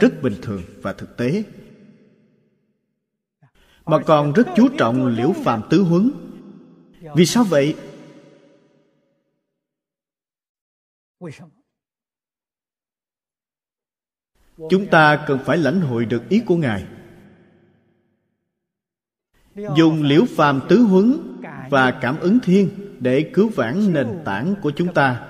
Rất 0.00 0.22
bình 0.22 0.36
thường 0.42 0.62
và 0.82 0.92
thực 0.92 1.16
tế. 1.16 1.44
Mà 3.84 3.98
còn 4.06 4.32
rất 4.32 4.46
chú 4.56 4.68
trọng 4.78 5.06
liễu 5.06 5.32
phàm 5.32 5.62
tứ 5.70 5.82
huấn. 5.82 6.10
Vì 7.14 7.26
sao 7.26 7.44
vậy? 7.44 7.76
Chúng 14.70 14.86
ta 14.90 15.24
cần 15.26 15.38
phải 15.44 15.58
lãnh 15.58 15.80
hội 15.80 16.04
được 16.04 16.28
ý 16.28 16.42
của 16.46 16.56
ngài. 16.56 16.86
Dùng 19.54 20.02
liễu 20.02 20.24
phàm 20.36 20.60
tứ 20.68 20.78
huấn 20.78 21.36
và 21.70 21.98
cảm 22.02 22.20
ứng 22.20 22.38
thiên 22.40 22.96
để 23.00 23.30
cứu 23.34 23.48
vãn 23.48 23.92
nền 23.92 24.22
tảng 24.24 24.54
của 24.62 24.72
chúng 24.76 24.94
ta. 24.94 25.26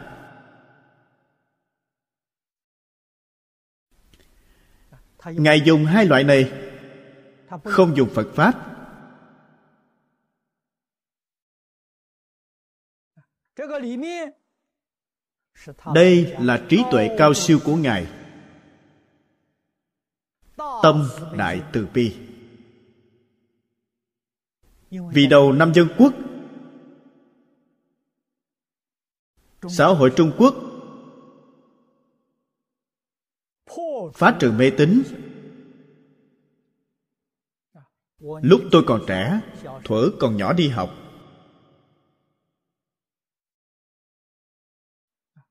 Ngài 5.25 5.61
dùng 5.61 5.85
hai 5.85 6.07
loại 6.07 6.25
này. 6.25 6.53
Không 7.65 7.97
dùng 7.97 8.09
phật 8.15 8.27
pháp. 8.35 8.67
Đây 15.95 16.37
là 16.41 16.65
trí 16.69 16.83
tuệ 16.91 17.17
cao 17.19 17.35
siêu 17.35 17.59
của 17.65 17.77
ngài 17.77 18.20
tâm 20.83 21.09
đại 21.37 21.63
từ 21.73 21.89
bi. 21.95 22.17
Vì 24.91 25.27
đầu 25.27 25.53
năm 25.53 25.73
dân 25.75 25.89
quốc, 25.99 26.13
xã 29.69 29.87
hội 29.87 30.13
trung 30.17 30.33
quốc 30.39 30.55
phá 34.15 34.37
trừ 34.41 34.53
mê 34.53 34.71
tín. 34.79 35.03
Lúc 38.43 38.61
tôi 38.71 38.83
còn 38.87 39.05
trẻ, 39.07 39.41
thuở 39.85 40.11
còn 40.19 40.37
nhỏ 40.37 40.53
đi 40.53 40.69
học, 40.69 40.91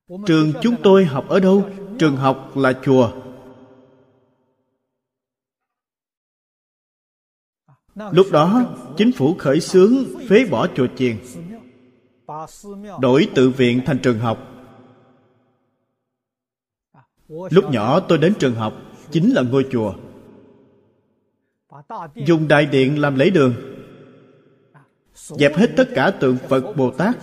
trường 0.07 0.53
chúng 0.61 0.75
tôi 0.83 1.05
học 1.05 1.25
ở 1.29 1.39
đâu? 1.39 1.69
Trường 1.99 2.15
học 2.15 2.51
là 2.55 2.73
chùa. 2.83 3.28
Lúc 8.11 8.27
đó, 8.31 8.75
chính 8.97 9.11
phủ 9.11 9.35
khởi 9.37 9.59
xướng 9.59 9.93
phế 10.29 10.45
bỏ 10.45 10.67
chùa 10.75 10.87
chiền, 10.97 11.15
đổi 13.01 13.27
tự 13.35 13.49
viện 13.49 13.81
thành 13.85 13.99
trường 13.99 14.19
học. 14.19 14.37
Lúc 17.27 17.71
nhỏ 17.71 17.99
tôi 17.99 18.17
đến 18.17 18.33
trường 18.39 18.55
học, 18.55 18.73
chính 19.11 19.33
là 19.33 19.41
ngôi 19.41 19.65
chùa. 19.71 19.93
Dùng 22.15 22.47
đại 22.47 22.65
điện 22.65 23.01
làm 23.01 23.15
lễ 23.15 23.29
đường, 23.29 23.53
dẹp 25.13 25.55
hết 25.55 25.67
tất 25.77 25.89
cả 25.95 26.11
tượng 26.11 26.37
phật, 26.47 26.75
bồ 26.77 26.91
tát. 26.91 27.17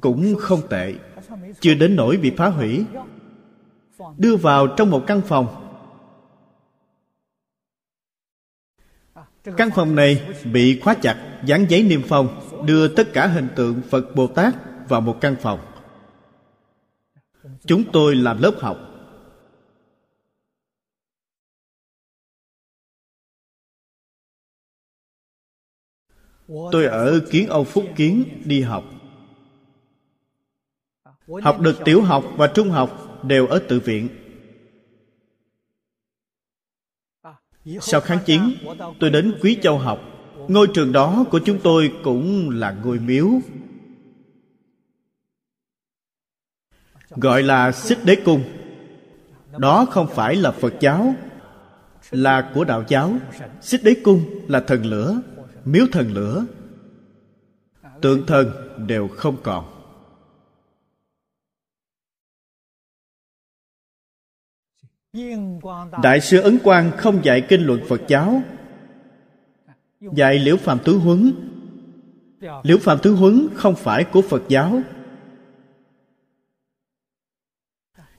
Cũng 0.00 0.34
không 0.38 0.60
tệ, 0.70 0.94
chưa 1.60 1.74
đến 1.74 1.96
nỗi 1.96 2.16
bị 2.16 2.30
phá 2.36 2.48
hủy. 2.48 2.84
Đưa 4.16 4.36
vào 4.36 4.66
trong 4.66 4.90
một 4.90 5.04
căn 5.06 5.20
phòng 5.20 5.63
căn 9.44 9.70
phòng 9.74 9.94
này 9.94 10.36
bị 10.52 10.80
khóa 10.80 10.94
chặt, 10.94 11.40
dán 11.44 11.66
giấy 11.68 11.82
niêm 11.82 12.02
phong, 12.08 12.40
đưa 12.66 12.88
tất 12.88 13.08
cả 13.12 13.26
hình 13.26 13.48
tượng 13.56 13.82
phật 13.90 14.14
bồ 14.14 14.26
tát 14.26 14.54
vào 14.88 15.00
một 15.00 15.18
căn 15.20 15.36
phòng. 15.40 15.60
Chúng 17.66 17.84
tôi 17.92 18.16
làm 18.16 18.42
lớp 18.42 18.54
học. 18.58 18.78
Tôi 26.72 26.84
ở 26.86 27.20
kiến 27.30 27.48
âu 27.48 27.64
phúc 27.64 27.84
kiến 27.96 28.42
đi 28.44 28.62
học. 28.62 28.84
Học 31.42 31.60
được 31.60 31.76
tiểu 31.84 32.02
học 32.02 32.24
và 32.36 32.46
trung 32.46 32.70
học 32.70 33.20
đều 33.24 33.46
ở 33.46 33.58
tự 33.68 33.80
viện. 33.80 34.23
Sau 37.80 38.00
kháng 38.00 38.18
chiến, 38.26 38.56
tôi 39.00 39.10
đến 39.10 39.34
quý 39.42 39.58
châu 39.62 39.78
học. 39.78 40.00
Ngôi 40.48 40.66
trường 40.74 40.92
đó 40.92 41.24
của 41.30 41.38
chúng 41.38 41.58
tôi 41.62 41.92
cũng 42.04 42.50
là 42.50 42.76
ngôi 42.84 42.98
miếu. 42.98 43.28
Gọi 47.10 47.42
là 47.42 47.72
xích 47.72 47.98
đế 48.04 48.16
cung. 48.16 48.42
Đó 49.58 49.86
không 49.90 50.06
phải 50.14 50.36
là 50.36 50.50
phật 50.50 50.74
giáo, 50.80 51.14
là 52.10 52.50
của 52.54 52.64
đạo 52.64 52.84
giáo. 52.88 53.12
Xích 53.60 53.84
đế 53.84 53.94
cung 54.04 54.24
là 54.48 54.60
thần 54.60 54.86
lửa, 54.86 55.20
miếu 55.64 55.86
thần 55.92 56.12
lửa. 56.12 56.46
Tượng 58.00 58.26
thần 58.26 58.50
đều 58.86 59.08
không 59.08 59.36
còn. 59.42 59.73
Đại 66.02 66.20
sư 66.20 66.40
ấn 66.40 66.58
quang 66.58 66.90
không 66.96 67.24
dạy 67.24 67.46
kinh 67.48 67.66
luận 67.66 67.80
phật 67.88 68.00
giáo, 68.08 68.42
dạy 70.00 70.38
liễu 70.38 70.56
phạm 70.56 70.78
tứ 70.84 70.96
huấn. 70.96 71.32
Liễu 72.62 72.78
phạm 72.78 72.98
tứ 73.02 73.14
huấn 73.14 73.48
không 73.54 73.74
phải 73.76 74.04
của 74.04 74.22
phật 74.22 74.42
giáo. 74.48 74.80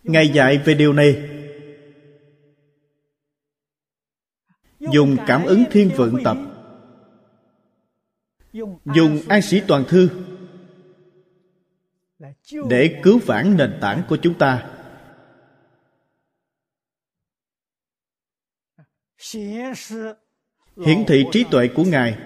Ngài 0.03 0.29
dạy 0.29 0.57
về 0.57 0.73
điều 0.73 0.93
này. 0.93 1.29
Dùng 4.79 5.17
cảm 5.27 5.43
ứng 5.43 5.63
thiên 5.71 5.89
vượng 5.97 6.23
tập. 6.23 6.37
Dùng 8.85 9.19
an 9.27 9.41
sĩ 9.41 9.61
toàn 9.67 9.83
thư 9.87 10.09
để 12.69 12.99
cứu 13.03 13.19
vãn 13.25 13.57
nền 13.57 13.77
tảng 13.81 14.03
của 14.09 14.17
chúng 14.17 14.33
ta. 14.33 14.74
Hiển 20.85 21.05
thị 21.07 21.25
trí 21.31 21.45
tuệ 21.51 21.69
của 21.75 21.83
ngài, 21.83 22.17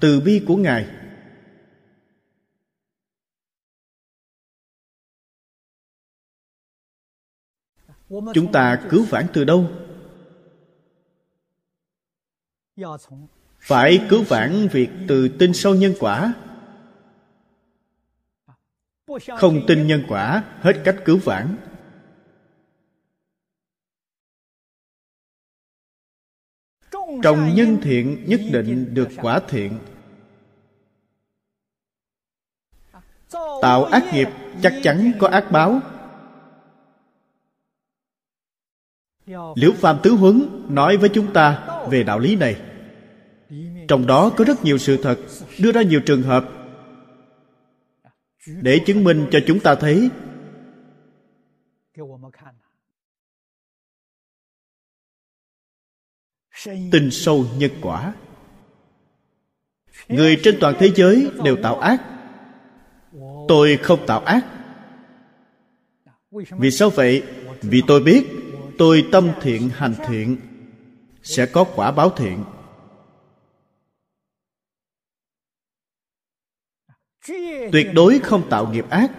từ 0.00 0.20
bi 0.20 0.44
của 0.46 0.56
ngài. 0.56 0.86
Chúng 8.08 8.52
ta 8.52 8.86
cứu 8.90 9.04
vãn 9.04 9.26
từ 9.32 9.44
đâu? 9.44 9.70
Phải 13.60 14.06
cứu 14.10 14.24
vãn 14.28 14.68
việc 14.72 14.90
từ 15.08 15.28
tin 15.38 15.52
sâu 15.54 15.74
nhân 15.74 15.94
quả. 16.00 16.34
Không 19.38 19.60
tin 19.66 19.86
nhân 19.86 20.02
quả, 20.08 20.44
hết 20.60 20.82
cách 20.84 20.96
cứu 21.04 21.18
vãn. 21.24 21.56
Trồng 27.22 27.54
nhân 27.54 27.78
thiện 27.82 28.24
nhất 28.26 28.40
định 28.52 28.94
được 28.94 29.08
quả 29.22 29.40
thiện. 29.48 29.78
Tạo 33.62 33.84
ác 33.84 34.04
nghiệp 34.14 34.28
chắc 34.62 34.74
chắn 34.82 35.12
có 35.18 35.28
ác 35.28 35.50
báo. 35.50 35.80
liễu 39.54 39.72
phàm 39.72 39.98
tứ 40.02 40.10
huấn 40.10 40.48
nói 40.68 40.96
với 40.96 41.08
chúng 41.08 41.32
ta 41.32 41.66
về 41.90 42.02
đạo 42.02 42.18
lý 42.18 42.36
này. 42.36 42.56
Trong 43.88 44.06
đó 44.06 44.30
có 44.36 44.44
rất 44.44 44.64
nhiều 44.64 44.78
sự 44.78 44.96
thật 45.02 45.18
đưa 45.58 45.72
ra 45.72 45.82
nhiều 45.82 46.00
trường 46.00 46.22
hợp. 46.22 46.44
Để 48.46 48.80
chứng 48.86 49.04
minh 49.04 49.26
cho 49.30 49.40
chúng 49.46 49.60
ta 49.60 49.74
thấy 49.74 50.10
tin 56.66 57.10
sâu 57.10 57.46
nhân 57.58 57.70
quả. 57.82 58.12
Người 60.08 60.40
trên 60.42 60.56
toàn 60.60 60.74
thế 60.78 60.90
giới 60.94 61.30
đều 61.44 61.56
tạo 61.62 61.78
ác. 61.78 62.02
Tôi 63.48 63.76
không 63.82 64.06
tạo 64.06 64.20
ác. 64.20 64.46
Vì 66.30 66.70
sao 66.70 66.90
vậy? 66.90 67.22
Vì 67.62 67.82
tôi 67.86 68.02
biết, 68.02 68.26
tôi 68.78 69.08
tâm 69.12 69.30
thiện, 69.42 69.68
hành 69.68 69.94
thiện, 70.08 70.36
sẽ 71.22 71.46
có 71.46 71.64
quả 71.64 71.90
báo 71.92 72.10
thiện. 72.10 72.44
Tuyệt 77.72 77.86
đối 77.94 78.18
không 78.18 78.50
tạo 78.50 78.72
nghiệp 78.72 78.90
ác. 78.90 79.12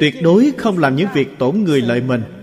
Tuyệt 0.00 0.14
đối 0.22 0.52
không 0.58 0.78
làm 0.78 0.96
những 0.96 1.08
việc 1.14 1.28
tổn 1.38 1.64
người 1.64 1.80
lợi 1.80 2.00
mình. 2.00 2.39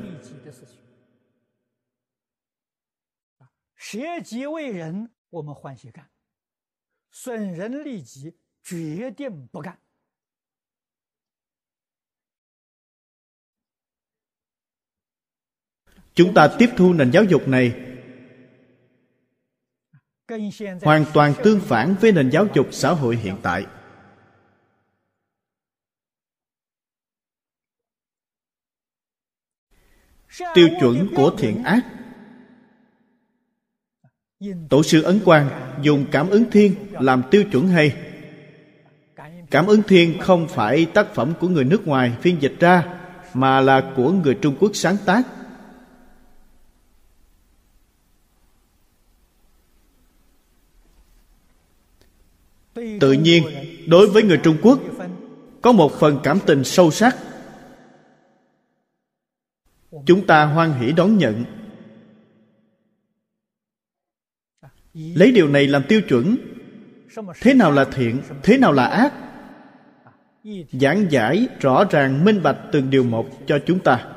Chúng 16.13 16.33
ta 16.33 16.55
tiếp 16.59 16.69
thu 16.77 16.93
nền 16.93 17.11
giáo 17.11 17.23
dục 17.23 17.47
này. 17.47 17.83
hoàn 20.81 21.05
toàn 21.13 21.33
tương 21.43 21.59
phản 21.59 21.95
với 22.01 22.11
nền 22.11 22.29
giáo 22.29 22.47
dục 22.55 22.67
xã 22.71 22.93
hội 22.93 23.15
hiện 23.15 23.39
tại. 23.43 23.65
tiêu 30.55 30.67
chuẩn 30.79 31.07
của 31.15 31.35
thiện 31.37 31.63
ác 31.63 31.96
tổ 34.69 34.83
sư 34.83 35.01
ấn 35.01 35.19
quang 35.25 35.49
dùng 35.81 36.05
cảm 36.11 36.29
ứng 36.29 36.51
thiên 36.51 36.75
làm 36.91 37.23
tiêu 37.31 37.43
chuẩn 37.51 37.67
hay. 37.67 37.95
Cảm 39.51 39.67
ứng 39.67 39.81
thiên 39.87 40.19
không 40.19 40.47
phải 40.47 40.85
tác 40.85 41.15
phẩm 41.15 41.33
của 41.39 41.47
người 41.47 41.63
nước 41.63 41.87
ngoài 41.87 42.13
phiên 42.21 42.41
dịch 42.41 42.55
ra, 42.59 42.99
mà 43.33 43.61
là 43.61 43.93
của 43.95 44.11
người 44.11 44.37
trung 44.41 44.55
quốc 44.59 44.71
sáng 44.73 44.97
tác. 45.05 45.27
Tự 52.99 53.11
nhiên, 53.11 53.43
đối 53.87 54.09
với 54.09 54.23
người 54.23 54.39
trung 54.43 54.57
quốc, 54.61 54.79
có 55.61 55.71
một 55.71 55.91
phần 55.99 56.19
cảm 56.23 56.39
tình 56.45 56.63
sâu 56.63 56.91
sắc. 56.91 57.17
Chúng 60.05 60.27
ta 60.27 60.45
hoan 60.45 60.73
hỷ 60.73 60.91
đón 60.91 61.17
nhận. 61.17 61.56
Lấy 64.97 65.31
điều 65.31 65.47
này 65.47 65.67
làm 65.67 65.83
tiêu 65.87 66.01
chuẩn. 66.01 66.37
Thế 67.41 67.53
nào 67.53 67.71
là 67.71 67.85
thiện, 67.85 68.21
thế 68.43 68.57
nào 68.57 68.73
là 68.73 68.85
ác? 68.85 69.13
Giảng 70.71 71.11
giải 71.11 71.47
rõ 71.59 71.83
ràng, 71.89 72.25
minh 72.25 72.43
bạch 72.43 72.57
từng 72.71 72.89
điều 72.89 73.03
một 73.03 73.25
cho 73.47 73.59
chúng 73.65 73.79
ta. 73.79 74.07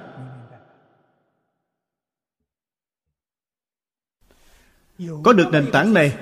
Có 5.23 5.33
được 5.33 5.49
nền 5.53 5.67
tảng 5.73 5.95
này? 5.95 6.15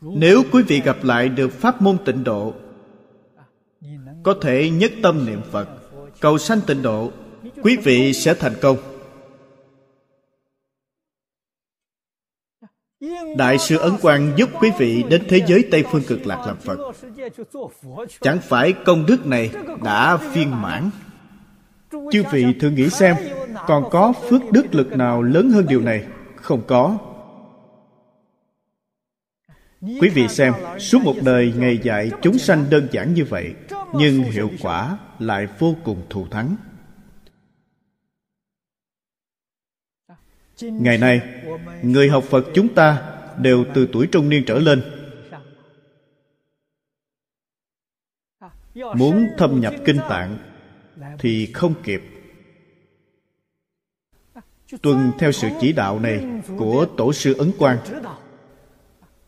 Nếu 0.00 0.42
quý 0.52 0.62
vị 0.62 0.80
gặp 0.84 0.96
lại 1.02 1.28
được 1.28 1.52
pháp 1.52 1.82
môn 1.82 1.98
tịnh 2.04 2.24
độ, 2.24 2.54
có 4.22 4.34
thể 4.42 4.70
nhất 4.70 4.92
tâm 5.02 5.26
niệm 5.26 5.40
phật, 5.50 5.68
cầu 6.20 6.38
sanh 6.38 6.60
tịnh 6.66 6.82
độ, 6.82 7.12
quý 7.62 7.76
vị 7.76 8.12
sẽ 8.12 8.34
thành 8.34 8.54
công. 8.60 8.76
Đại 13.36 13.58
sư 13.58 13.76
ấn 13.76 13.92
quang 14.02 14.32
giúp 14.36 14.50
quý 14.60 14.70
vị 14.78 15.04
đến 15.08 15.22
thế 15.28 15.40
giới 15.46 15.64
tây 15.70 15.84
phương 15.90 16.02
cực 16.02 16.26
lạc 16.26 16.46
làm 16.46 16.56
phật. 16.56 16.78
Chẳng 18.20 18.38
phải 18.40 18.72
công 18.72 19.06
đức 19.06 19.26
này 19.26 19.50
đã 19.84 20.16
viên 20.16 20.62
mãn. 20.62 20.90
Chư 22.12 22.22
vị 22.32 22.44
thử 22.60 22.70
nghĩ 22.70 22.90
xem, 22.90 23.16
còn 23.66 23.90
có 23.90 24.12
phước 24.12 24.42
đức 24.52 24.74
lực 24.74 24.92
nào 24.92 25.22
lớn 25.22 25.50
hơn 25.50 25.66
điều 25.68 25.80
này? 25.80 26.04
Không 26.36 26.62
có. 26.66 26.98
Quý 29.80 30.08
vị 30.14 30.28
xem, 30.28 30.52
suốt 30.78 31.02
một 31.02 31.14
đời 31.24 31.52
ngày 31.56 31.78
dạy 31.82 32.10
chúng 32.22 32.38
sanh 32.38 32.64
đơn 32.70 32.88
giản 32.92 33.14
như 33.14 33.24
vậy, 33.24 33.54
nhưng 33.94 34.22
hiệu 34.22 34.50
quả 34.62 34.98
lại 35.18 35.46
vô 35.58 35.74
cùng 35.84 36.02
thù 36.10 36.26
thắng. 36.30 36.56
Ngày 40.62 40.98
nay, 40.98 41.20
người 41.82 42.08
học 42.08 42.24
phật 42.24 42.44
chúng 42.54 42.74
ta 42.74 43.16
đều 43.38 43.64
từ 43.74 43.88
tuổi 43.92 44.06
trung 44.06 44.28
niên 44.28 44.44
trở 44.46 44.58
lên. 44.58 44.82
Muốn 48.74 49.26
thâm 49.38 49.60
nhập 49.60 49.74
kinh 49.84 49.98
tạng 50.08 50.38
thì 51.18 51.52
không 51.52 51.74
kịp. 51.82 52.02
Tuân 54.82 55.12
theo 55.18 55.32
sự 55.32 55.48
chỉ 55.60 55.72
đạo 55.72 55.98
này 55.98 56.24
của 56.58 56.86
tổ 56.96 57.12
sư 57.12 57.34
ấn 57.38 57.52
quang, 57.58 57.78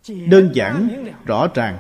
đơn 0.08 0.50
giản, 0.54 1.04
rõ 1.26 1.48
ràng, 1.54 1.78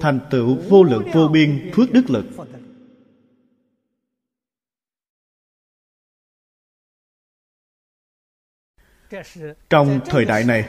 thành 0.00 0.20
tựu 0.30 0.54
vô 0.68 0.82
lượng 0.82 1.04
vô 1.12 1.28
biên, 1.28 1.70
phước 1.74 1.92
đức 1.92 2.10
lực. 2.10 2.24
Trong 9.70 10.00
thời 10.06 10.24
đại 10.24 10.44
này 10.44 10.64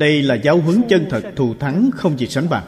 đây 0.00 0.22
là 0.22 0.34
giáo 0.34 0.60
huấn 0.60 0.82
chân 0.88 1.06
thật 1.10 1.22
thù 1.36 1.54
thắng 1.54 1.90
không 1.94 2.18
gì 2.18 2.26
sánh 2.26 2.48
bằng. 2.48 2.64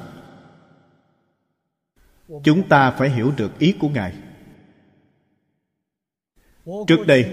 Chúng 2.45 2.69
ta 2.69 2.91
phải 2.91 3.11
hiểu 3.11 3.33
được 3.37 3.59
ý 3.59 3.75
của 3.81 3.89
ngài. 3.89 4.13
Trước 6.87 7.07
đây 7.07 7.27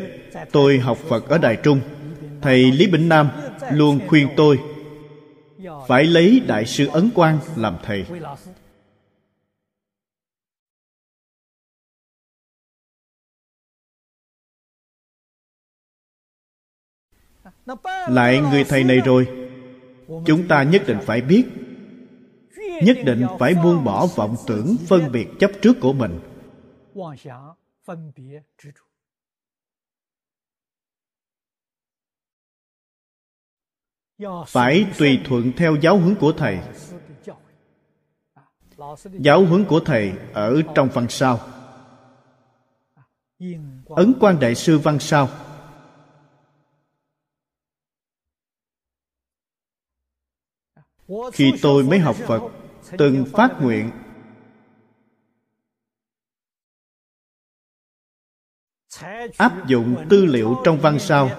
tôi 0.51 0.79
học 0.79 0.97
phật 0.97 1.29
ở 1.29 1.37
đài 1.37 1.55
trung. 1.55 1.79
Thầy 2.41 2.71
lý 2.71 2.87
bỉnh 2.87 3.09
nam 3.09 3.29
luôn 3.71 3.99
khuyên 4.07 4.29
tôi 4.37 4.59
phải 5.87 6.03
lấy 6.03 6.41
đại 6.47 6.65
sư 6.65 6.87
ấn 6.93 7.09
quang 7.15 7.39
làm 7.55 7.77
thầy 7.83 8.05
lại 18.09 18.41
người 18.51 18.63
thầy 18.63 18.83
này 18.83 18.99
rồi. 18.99 19.27
Chúng 20.25 20.47
ta 20.47 20.63
nhất 20.63 20.81
định 20.87 20.97
phải 21.05 21.21
biết. 21.21 21.45
Nhất 22.83 22.97
định 23.05 23.25
phải 23.39 23.55
buông 23.55 23.83
bỏ 23.83 24.07
vọng 24.15 24.35
tưởng 24.47 24.75
phân 24.87 25.11
biệt 25.11 25.27
chấp 25.39 25.51
trước 25.61 25.73
của 25.81 25.93
mình. 25.93 26.19
Phải 34.47 34.85
tùy 34.97 35.19
thuận 35.25 35.51
theo 35.57 35.75
giáo 35.75 35.97
huấn 35.97 36.15
của 36.15 36.31
thầy. 36.31 36.59
Giáo 39.05 39.45
huấn 39.45 39.65
của 39.65 39.79
thầy 39.79 40.13
ở 40.33 40.61
trong 40.75 40.89
văn 40.93 41.07
sao. 41.09 41.39
Ấn 43.89 44.13
quan 44.19 44.39
đại 44.39 44.55
sư 44.55 44.79
văn 44.79 44.99
sao. 44.99 45.29
Khi 51.33 51.53
tôi 51.61 51.83
mới 51.83 51.99
học 51.99 52.15
phật, 52.15 52.41
từng 52.97 53.25
phát 53.33 53.57
nguyện. 53.61 53.91
Áp 59.37 59.67
dụng 59.67 60.05
tư 60.09 60.25
liệu 60.25 60.55
trong 60.65 60.79
văn 60.79 60.99
sao. 60.99 61.29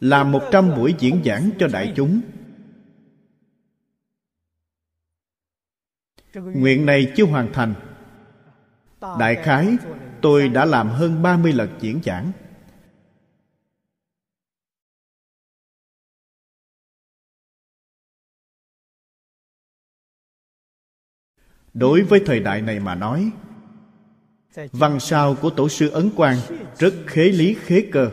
Làm 0.00 0.32
một 0.32 0.42
trăm 0.52 0.76
buổi 0.76 0.94
diễn 0.98 1.22
giảng 1.24 1.50
cho 1.58 1.68
đại 1.72 1.92
chúng. 1.96 2.20
Nguyện 6.34 6.86
này 6.86 7.12
chưa 7.16 7.24
hoàn 7.24 7.52
thành. 7.52 7.74
Đại 9.00 9.34
khái, 9.34 9.76
tôi 10.22 10.48
đã 10.48 10.64
làm 10.64 10.88
hơn 10.88 11.22
30 11.22 11.52
lần 11.52 11.78
diễn 11.80 12.00
giảng. 12.04 12.32
Đối 21.78 22.02
với 22.02 22.22
thời 22.26 22.40
đại 22.40 22.62
này 22.62 22.80
mà 22.80 22.94
nói, 22.94 23.30
văn 24.72 25.00
sao 25.00 25.36
của 25.42 25.50
tổ 25.50 25.68
sư 25.68 25.90
ấn 25.90 26.10
quang 26.16 26.36
rất 26.78 26.94
khế 27.06 27.24
lý 27.24 27.56
khế 27.60 27.88
cơ. 27.92 28.10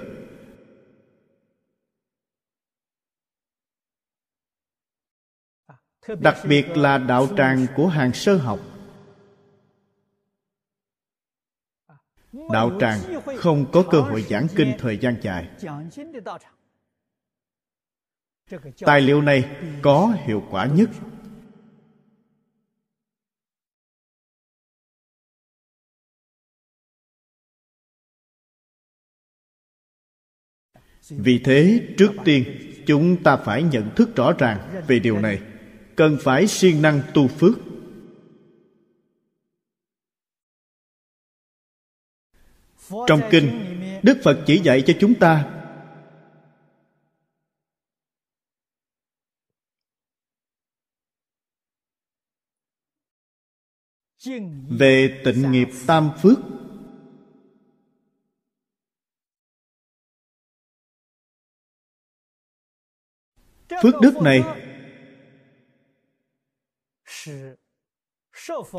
Đặc 6.19 6.37
biệt 6.47 6.67
là 6.69 6.97
đạo 6.97 7.27
tràng 7.37 7.65
của 7.75 7.87
hàng 7.87 8.13
sơ 8.13 8.37
học. 8.37 8.59
Đạo 12.51 12.77
tràng 12.79 12.99
không 13.37 13.65
có 13.71 13.83
cơ 13.91 14.01
hội 14.01 14.21
giảng 14.21 14.47
kinh 14.55 14.73
thời 14.79 14.97
gian 14.97 15.15
dài. 15.21 15.49
Tài 18.79 19.01
liệu 19.01 19.21
này 19.21 19.57
có 19.81 20.13
hiệu 20.25 20.43
quả 20.51 20.65
nhất. 20.65 20.89
Vì 31.09 31.39
thế, 31.43 31.87
trước 31.97 32.11
tiên, 32.25 32.43
chúng 32.87 33.23
ta 33.23 33.37
phải 33.37 33.63
nhận 33.63 33.95
thức 33.95 34.15
rõ 34.15 34.33
ràng 34.37 34.83
về 34.87 34.99
điều 34.99 35.19
này. 35.19 35.41
Cần 35.95 36.17
phải 36.21 36.47
siêng 36.47 36.81
năng 36.81 37.01
tu 37.13 37.27
phước. 37.27 37.57
Trong 43.07 43.21
kinh, 43.31 43.49
đức 44.03 44.17
phật 44.23 44.43
chỉ 44.45 44.59
dạy 44.59 44.83
cho 44.87 44.93
chúng 44.99 45.13
ta 45.13 45.51
về 54.69 55.21
tịnh 55.25 55.51
nghiệp 55.51 55.67
tam 55.87 56.09
phước. 56.21 56.37
Phước 63.69 63.93
đức 64.01 64.21
này 64.21 64.43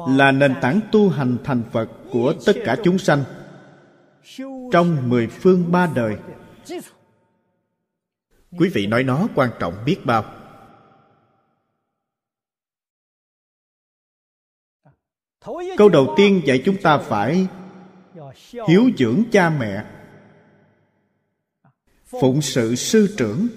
là 0.08 0.32
nền 0.32 0.54
tảng 0.62 0.80
tu 0.92 1.08
hành 1.08 1.36
thành 1.44 1.62
phật 1.72 1.88
của 2.12 2.34
tất 2.46 2.52
cả 2.64 2.76
chúng 2.84 2.98
sanh 2.98 3.24
trong 4.72 5.08
mười 5.08 5.26
phương 5.26 5.72
ba 5.72 5.92
đời. 5.94 6.16
Quý 8.58 8.70
vị 8.74 8.86
nói 8.86 9.02
nó 9.02 9.28
quan 9.34 9.50
trọng 9.58 9.84
biết 9.84 9.98
bao. 10.04 10.24
Câu 15.76 15.88
đầu 15.88 16.14
tiên 16.16 16.42
dạy 16.46 16.62
chúng 16.64 16.82
ta 16.82 16.98
phải 16.98 17.46
hiếu 18.68 18.90
dưỡng 18.98 19.22
cha 19.32 19.50
mẹ, 19.50 19.84
phụng 22.06 22.42
sự 22.42 22.74
sư 22.74 23.14
trưởng. 23.16 23.48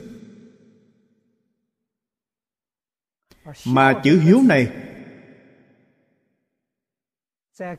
Mà 3.66 4.02
chữ 4.04 4.20
hiếu 4.20 4.42
này, 4.48 4.68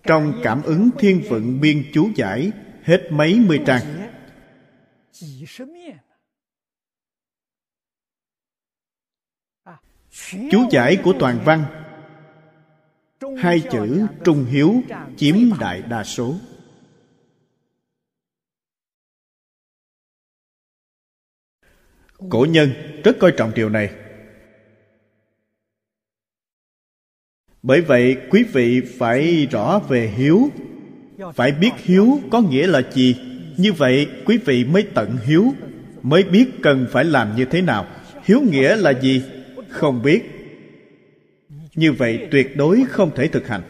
trong 0.02 0.40
cảm 0.44 0.62
ứng 0.62 0.90
thiên 0.98 1.22
phận 1.30 1.60
biên 1.60 1.90
chú 1.94 2.10
giải, 2.16 2.50
hết 2.82 3.08
mấy 3.10 3.40
mươi 3.46 3.60
trang. 3.66 4.10
Chú 10.50 10.68
giải 10.70 10.98
của 11.04 11.14
toàn 11.20 11.40
văn, 11.44 11.64
hai 13.38 13.62
chữ 13.72 14.06
trung 14.24 14.44
hiếu 14.44 14.82
chiếm 15.16 15.36
đại 15.60 15.82
đa 15.82 16.04
số. 16.04 16.34
Cổ 22.30 22.46
nhân 22.50 22.72
rất 23.04 23.16
coi 23.20 23.32
trọng 23.36 23.54
điều 23.54 23.68
này. 23.68 24.09
Bởi 27.62 27.80
vậy, 27.80 28.16
quý 28.30 28.44
vị 28.52 28.80
phải 28.98 29.46
rõ 29.50 29.78
về 29.88 30.12
hiếu. 30.16 30.50
Phải 31.34 31.52
biết 31.52 31.70
hiếu 31.76 32.20
có 32.30 32.40
nghĩa 32.40 32.66
là 32.66 32.82
gì. 32.92 33.16
Như 33.56 33.72
vậy, 33.72 34.08
quý 34.24 34.38
vị 34.38 34.64
mới 34.64 34.82
tận 34.94 35.16
hiếu, 35.24 35.54
mới 36.02 36.22
biết 36.22 36.46
cần 36.62 36.86
phải 36.90 37.04
làm 37.04 37.36
như 37.36 37.44
thế 37.44 37.62
nào. 37.62 37.86
Hiếu 38.24 38.40
nghĩa 38.40 38.76
là 38.76 38.90
gì? 38.90 39.22
Không 39.68 40.02
biết. 40.02 40.22
Như 41.74 41.92
vậy, 41.92 42.28
tuyệt 42.30 42.56
đối 42.56 42.84
không 42.88 43.10
thể 43.16 43.28
thực 43.28 43.48
hành. 43.48 43.62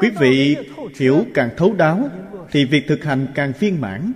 Quý 0.00 0.10
vị 0.20 0.56
hiểu 0.98 1.26
càng 1.34 1.50
thấu 1.56 1.72
đáo, 1.72 2.10
thì 2.50 2.64
việc 2.64 2.84
thực 2.88 3.04
hành 3.04 3.26
càng 3.34 3.52
viên 3.60 3.80
mãn. 3.80 4.12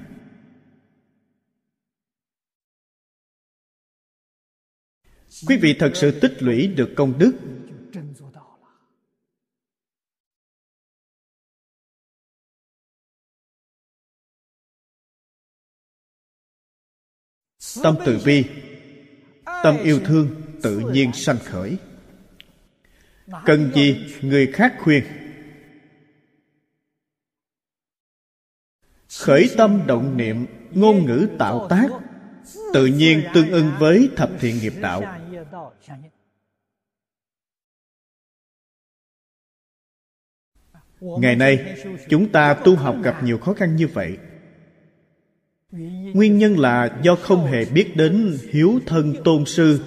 Quý 5.48 5.56
vị 5.56 5.76
thật 5.78 5.90
sự 5.94 6.20
tích 6.20 6.42
lũy 6.42 6.66
được 6.66 6.90
công 6.96 7.18
đức. 7.18 7.32
Tâm 17.82 17.96
từ 18.06 18.18
bi, 18.24 18.44
tâm 19.44 19.76
yêu 19.82 20.00
thương 20.04 20.42
tự 20.62 20.78
nhiên 20.78 21.12
sanh 21.12 21.38
khởi. 21.44 21.76
Cần 23.44 23.72
gì 23.74 24.06
người 24.22 24.52
khác 24.52 24.74
khuyên? 24.80 25.04
Khởi 29.18 29.50
tâm 29.56 29.86
động 29.86 30.16
niệm, 30.16 30.46
ngôn 30.70 31.06
ngữ 31.06 31.28
tạo 31.38 31.66
tác, 31.70 31.88
tự 32.74 32.86
nhiên 32.86 33.22
tương 33.34 33.50
ưng 33.50 33.70
với 33.78 34.10
thập 34.16 34.30
thiện 34.40 34.58
nghiệp 34.58 34.74
đạo. 34.80 35.23
Ngày 41.20 41.36
nay, 41.36 41.76
chúng 42.08 42.32
ta 42.32 42.54
tu 42.54 42.76
học 42.76 42.96
gặp 43.02 43.22
nhiều 43.22 43.38
khó 43.38 43.54
khăn 43.54 43.76
như 43.76 43.86
vậy. 43.86 44.18
Nguyên 46.14 46.38
nhân 46.38 46.58
là 46.58 47.00
do 47.02 47.16
không 47.16 47.46
hề 47.46 47.64
biết 47.64 47.92
đến 47.96 48.38
hiếu 48.50 48.80
thân 48.86 49.14
tôn 49.24 49.44
sư. 49.44 49.80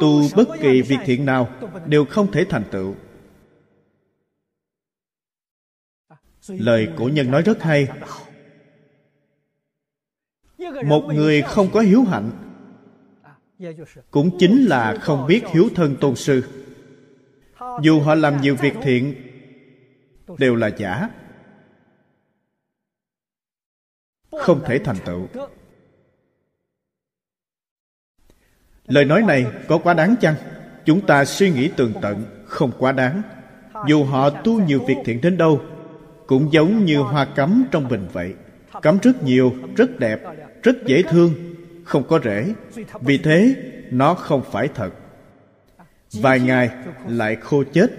Tu 0.00 0.28
bất 0.36 0.48
kỳ 0.60 0.82
việc 0.82 0.98
thiện 1.04 1.24
nào 1.24 1.60
đều 1.86 2.04
không 2.04 2.32
thể 2.32 2.44
thành 2.48 2.64
tựu. 2.70 2.94
Lời 6.48 6.88
cổ 6.96 7.08
nhân 7.08 7.30
nói 7.30 7.42
rất 7.42 7.62
hay. 7.62 7.88
Một 10.84 11.04
người 11.14 11.42
không 11.42 11.70
có 11.72 11.80
hiếu 11.80 12.02
hạnh 12.02 12.51
cũng 14.10 14.38
chính 14.38 14.64
là 14.64 14.94
không 15.00 15.26
biết 15.26 15.42
hiếu 15.52 15.68
thân 15.74 15.96
tôn 16.00 16.16
sư. 16.16 16.44
Dù 17.82 18.00
họ 18.00 18.14
làm 18.14 18.40
nhiều 18.40 18.56
việc 18.56 18.74
thiện, 18.82 19.14
đều 20.38 20.56
là 20.56 20.70
giả. 20.76 21.08
Không 24.30 24.60
thể 24.66 24.78
thành 24.78 24.96
tựu. 25.04 25.28
Lời 28.86 29.04
nói 29.04 29.22
này 29.22 29.46
có 29.68 29.78
quá 29.78 29.94
đáng 29.94 30.14
chăng? 30.20 30.34
Chúng 30.84 31.06
ta 31.06 31.24
suy 31.24 31.50
nghĩ 31.50 31.70
tường 31.76 31.92
tận, 32.02 32.24
không 32.44 32.72
quá 32.78 32.92
đáng. 32.92 33.22
Dù 33.88 34.04
họ 34.04 34.30
tu 34.30 34.62
nhiều 34.62 34.84
việc 34.86 34.96
thiện 35.04 35.20
đến 35.20 35.36
đâu, 35.36 35.62
cũng 36.26 36.52
giống 36.52 36.84
như 36.84 36.98
hoa 36.98 37.24
cắm 37.24 37.64
trong 37.70 37.88
bình 37.88 38.08
vậy. 38.12 38.34
Cắm 38.82 38.98
rất 39.02 39.22
nhiều, 39.22 39.52
rất 39.76 39.98
đẹp, 39.98 40.20
rất 40.62 40.76
dễ 40.86 41.02
thương 41.02 41.51
không 41.84 42.08
có 42.08 42.20
rễ. 42.24 42.54
Vì 43.00 43.18
thế, 43.18 43.56
nó 43.90 44.14
không 44.14 44.42
phải 44.52 44.68
thật. 44.68 44.90
Vài 46.12 46.40
ngày 46.40 46.70
lại 47.08 47.36
khô 47.36 47.64
chết. 47.72 47.90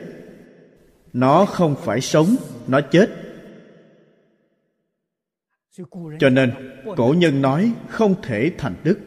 Nó 1.13 1.45
không 1.45 1.75
phải 1.84 2.01
sống, 2.01 2.36
nó 2.67 2.81
chết. 2.81 3.09
Cho 6.19 6.29
nên, 6.29 6.51
cổ 6.97 7.15
nhân 7.17 7.41
nói 7.41 7.73
không 7.89 8.21
thể 8.21 8.51
thành 8.57 8.75
đức. 8.84 8.99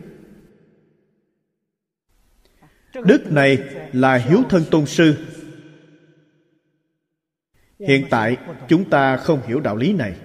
Đức 3.04 3.32
này 3.32 3.58
là 3.92 4.16
hiếu 4.16 4.42
thân 4.48 4.64
tôn 4.70 4.86
sư. 4.86 5.16
Hiện 7.78 8.06
tại, 8.10 8.36
chúng 8.68 8.90
ta 8.90 9.16
không 9.16 9.46
hiểu 9.46 9.60
đạo 9.60 9.76
lý 9.76 9.92
này. 9.92 10.16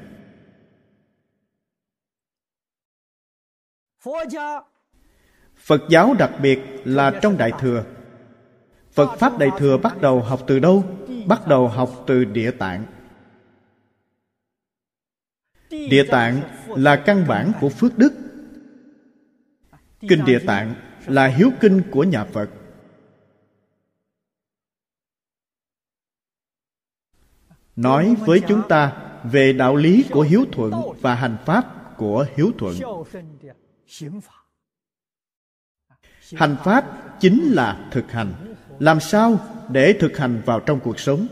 Phật 5.56 5.82
giáo 5.90 6.14
đặc 6.20 6.32
biệt 6.42 6.60
là 6.86 7.20
trong 7.22 7.38
đại 7.38 7.52
thừa. 7.60 7.84
Phật 8.92 9.16
pháp 9.20 9.38
đại 9.40 9.50
thừa 9.58 9.78
bắt 9.78 10.02
đầu 10.02 10.22
học 10.22 10.42
từ 10.48 10.60
đâu? 10.60 10.84
Bắt 11.28 11.48
đầu 11.48 11.68
học 11.68 12.04
từ 12.08 12.24
địa 12.26 12.52
tạng. 12.52 12.86
Địa 15.70 16.04
tạng 16.12 16.42
là 16.68 17.04
căn 17.06 17.26
bản 17.28 17.52
của 17.62 17.70
phước 17.70 17.98
đức. 17.98 18.14
Kinh 20.00 20.26
địa 20.26 20.40
tạng 20.48 20.76
là 21.08 21.28
hiếu 21.28 21.52
kinh 21.60 21.82
của 21.92 22.04
nhà 22.04 22.26
phật. 22.26 22.50
Nói 27.76 28.16
với 28.20 28.42
chúng 28.48 28.62
ta 28.70 28.94
về 29.24 29.54
đạo 29.54 29.76
lý 29.76 30.06
của 30.12 30.22
hiếu 30.22 30.46
thuận 30.52 30.74
và 31.02 31.16
hành 31.16 31.38
pháp 31.46 31.94
của 31.98 32.26
hiếu 32.36 32.52
thuận 32.58 32.76
hành 36.36 36.56
pháp 36.64 36.86
chính 37.20 37.52
là 37.52 37.90
thực 37.92 38.12
hành. 38.12 38.56
Làm 38.80 39.00
sao 39.00 39.40
để 39.70 39.96
thực 40.00 40.18
hành 40.18 40.42
vào 40.46 40.60
trong 40.60 40.80
cuộc 40.80 41.00
sống? 41.00 41.28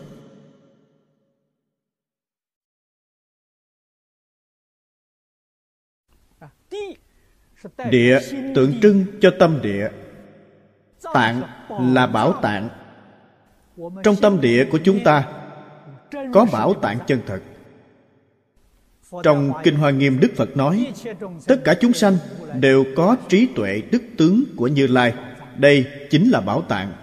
Địa 7.92 8.20
tượng 8.56 8.80
trưng 8.82 9.06
cho 9.22 9.32
tâm 9.40 9.60
địa. 9.64 9.90
Tạng 11.14 11.42
là 11.94 12.08
bảo 12.08 12.40
tạng. 12.42 12.70
Trong 14.04 14.16
tâm 14.22 14.42
địa 14.42 14.68
của 14.72 14.80
chúng 14.84 15.00
ta 15.04 15.44
có 16.34 16.46
bảo 16.52 16.74
tạng 16.74 17.00
chân 17.08 17.22
thật 17.28 17.42
trong 19.24 19.54
kinh 19.64 19.76
hoa 19.76 19.92
nghiêm 19.92 20.20
đức 20.20 20.32
phật 20.36 20.58
nói 20.58 20.94
tất 21.48 21.62
cả 21.64 21.76
chúng 21.82 21.94
sanh 21.94 22.18
đều 22.60 22.86
có 22.96 23.18
trí 23.30 23.48
tuệ 23.56 23.82
đức 23.92 24.02
tướng 24.18 24.44
của 24.56 24.68
như 24.68 24.88
lai. 24.88 25.14
Đây 25.58 25.86
chính 26.10 26.30
là 26.30 26.42
bảo 26.42 26.62
tạng 26.62 26.94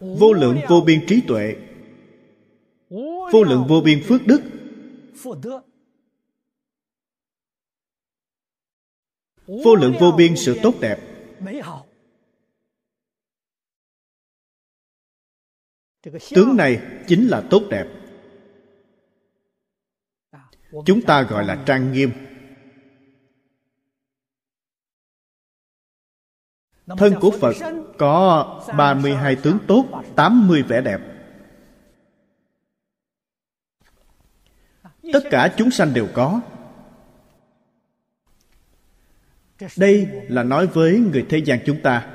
vô 0.00 0.32
lượng 0.32 0.58
vô 0.68 0.80
biên 0.80 1.06
trí 1.06 1.20
tuệ. 1.28 1.56
Vô 3.32 3.42
lượng 3.42 3.64
vô 3.68 3.80
biên 3.80 4.02
phước 4.04 4.26
đức. 4.26 4.42
Vô 9.46 9.74
lượng 9.74 9.94
vô 10.00 10.12
biên 10.16 10.36
sự 10.36 10.58
tốt 10.62 10.74
đẹp. 10.80 10.98
Tướng 16.34 16.56
này 16.56 16.80
chính 17.06 17.28
là 17.28 17.42
tốt 17.50 17.62
đẹp 17.70 17.99
chúng 20.86 21.02
ta 21.02 21.22
gọi 21.22 21.44
là 21.44 21.62
trang 21.66 21.92
nghiêm. 21.92 22.10
Thân 26.86 27.14
của 27.20 27.30
phật 27.40 27.56
có 27.98 28.62
32 28.76 29.36
tướng 29.36 29.58
tốt 29.66 29.86
80 30.16 30.62
vẻ 30.62 30.80
đẹp. 30.80 31.00
Tất 35.12 35.20
cả 35.30 35.54
chúng 35.56 35.70
sanh 35.70 35.94
đều 35.94 36.08
có. 36.14 36.40
Đây 39.76 40.08
là 40.28 40.42
nói 40.42 40.66
với 40.66 40.98
người 40.98 41.26
thế 41.28 41.38
gian 41.38 41.58
chúng 41.66 41.82
ta. 41.82 42.06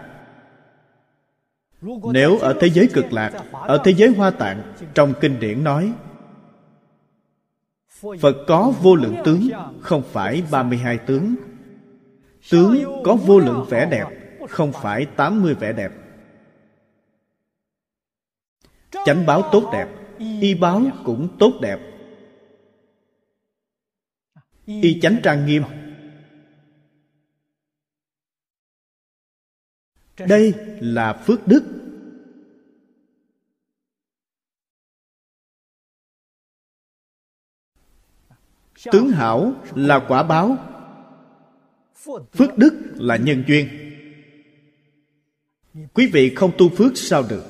Nếu 2.13 2.37
ở 2.37 2.57
thế 2.61 2.69
giới 2.69 2.89
cực 2.93 3.13
lạc, 3.13 3.31
ở 3.51 3.81
thế 3.85 3.93
giới 3.93 4.09
hoa 4.09 4.31
tạng, 4.31 4.73
trong 4.93 5.13
kinh 5.21 5.39
điển 5.39 5.63
nói 5.63 5.93
phật 8.01 8.35
có 8.47 8.73
vô 8.81 8.95
lượng 8.95 9.15
tướng, 9.25 9.49
không 9.81 10.03
phải 10.11 10.43
32 10.51 10.97
tướng. 10.97 11.35
Tướng 12.51 13.01
có 13.03 13.15
vô 13.15 13.39
lượng 13.39 13.65
vẻ 13.69 13.87
đẹp, 13.91 14.05
không 14.49 14.71
phải 14.73 15.05
80 15.05 15.53
vẻ 15.53 15.73
đẹp. 15.73 15.91
Chánh 19.05 19.25
báo 19.25 19.49
tốt 19.51 19.69
đẹp, 19.73 19.87
y 20.41 20.55
báo 20.55 20.81
cũng 21.05 21.37
tốt 21.39 21.53
đẹp. 21.61 21.79
Y 24.65 24.99
chánh 25.01 25.17
trang 25.23 25.45
nghiêm. 25.45 25.63
Đây 30.17 30.53
là 30.79 31.13
phước 31.13 31.47
đức. 31.47 31.74
Tướng 38.91 39.09
hảo 39.09 39.53
là 39.75 40.05
quả 40.07 40.23
báo. 40.23 40.57
Phước 42.31 42.57
đức 42.57 42.81
là 42.95 43.17
nhân 43.17 43.43
duyên. 43.47 43.67
Quý 45.93 46.09
vị 46.13 46.35
không 46.35 46.51
tu 46.57 46.69
phước 46.69 46.91
sao 46.95 47.23
được? 47.29 47.43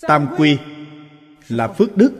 Tam 0.00 0.28
quy 0.38 0.58
là 1.48 1.72
phước 1.72 1.96
đức. 1.96 2.12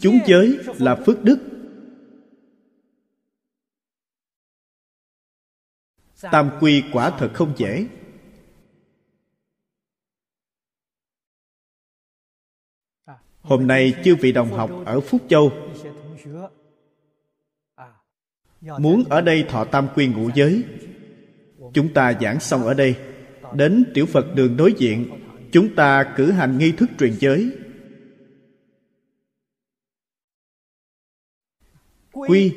Chúng 0.00 0.18
giới 0.26 0.58
là 0.78 0.96
phước 1.06 1.24
đức. 1.24 1.38
Tam 6.20 6.50
quy 6.60 6.84
quả 6.92 7.10
thật 7.18 7.30
không 7.34 7.54
dễ. 7.56 7.86
Hôm 13.44 13.66
nay 13.66 13.94
chư 14.04 14.14
vị 14.14 14.32
đồng 14.32 14.52
học 14.52 14.70
ở 14.84 15.00
phúc 15.00 15.22
châu 15.28 15.52
muốn 18.78 19.04
ở 19.08 19.20
đây 19.20 19.44
thọ 19.48 19.64
tam 19.64 19.88
quy 19.94 20.06
ngũ 20.06 20.30
giới. 20.34 20.64
Chúng 21.72 21.94
ta 21.94 22.12
giảng 22.20 22.40
xong 22.40 22.62
ở 22.62 22.74
đây, 22.74 22.96
đến 23.54 23.84
tiểu 23.94 24.06
phật 24.06 24.34
đường 24.34 24.56
đối 24.56 24.72
diện, 24.72 25.06
chúng 25.52 25.74
ta 25.74 26.14
cử 26.16 26.30
hành 26.30 26.58
nghi 26.58 26.72
thức 26.72 26.90
truyền 26.98 27.12
giới. 27.12 27.50
Quy 32.12 32.52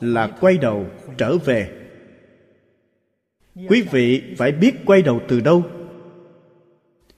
là 0.00 0.36
quay 0.40 0.58
đầu 0.58 0.86
trở 1.18 1.38
về. 1.38 1.70
Quý 3.68 3.82
vị 3.82 4.22
phải 4.36 4.52
biết 4.52 4.74
quay 4.86 5.02
đầu 5.02 5.20
từ 5.28 5.40
đâu. 5.40 5.62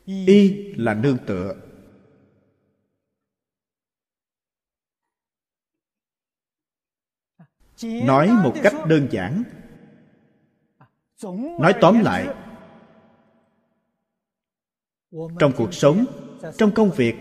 Y 0.05 0.73
là 0.75 0.95
nương 0.95 1.19
tựa. 1.27 1.55
Nói 7.83 8.31
một 8.43 8.55
cách 8.63 8.75
đơn 8.89 9.09
giản. 9.11 9.43
Nói 11.61 11.75
tóm 11.81 12.01
lại 12.01 12.27
trong 15.39 15.53
cuộc 15.57 15.75
sống 15.75 16.05
trong 16.59 16.71
công 16.71 16.91
việc 16.91 17.15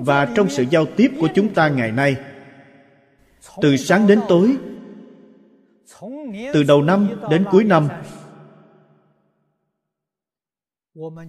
và 0.00 0.32
trong 0.36 0.50
sự 0.50 0.64
giao 0.70 0.86
tiếp 0.96 1.12
của 1.20 1.28
chúng 1.34 1.54
ta 1.54 1.68
ngày 1.68 1.92
nay 1.92 2.16
từ 3.62 3.76
sáng 3.76 4.06
đến 4.06 4.20
tối 4.28 4.56
từ 6.52 6.62
đầu 6.62 6.82
năm 6.82 7.08
đến 7.30 7.44
cuối 7.50 7.64
năm 7.64 7.88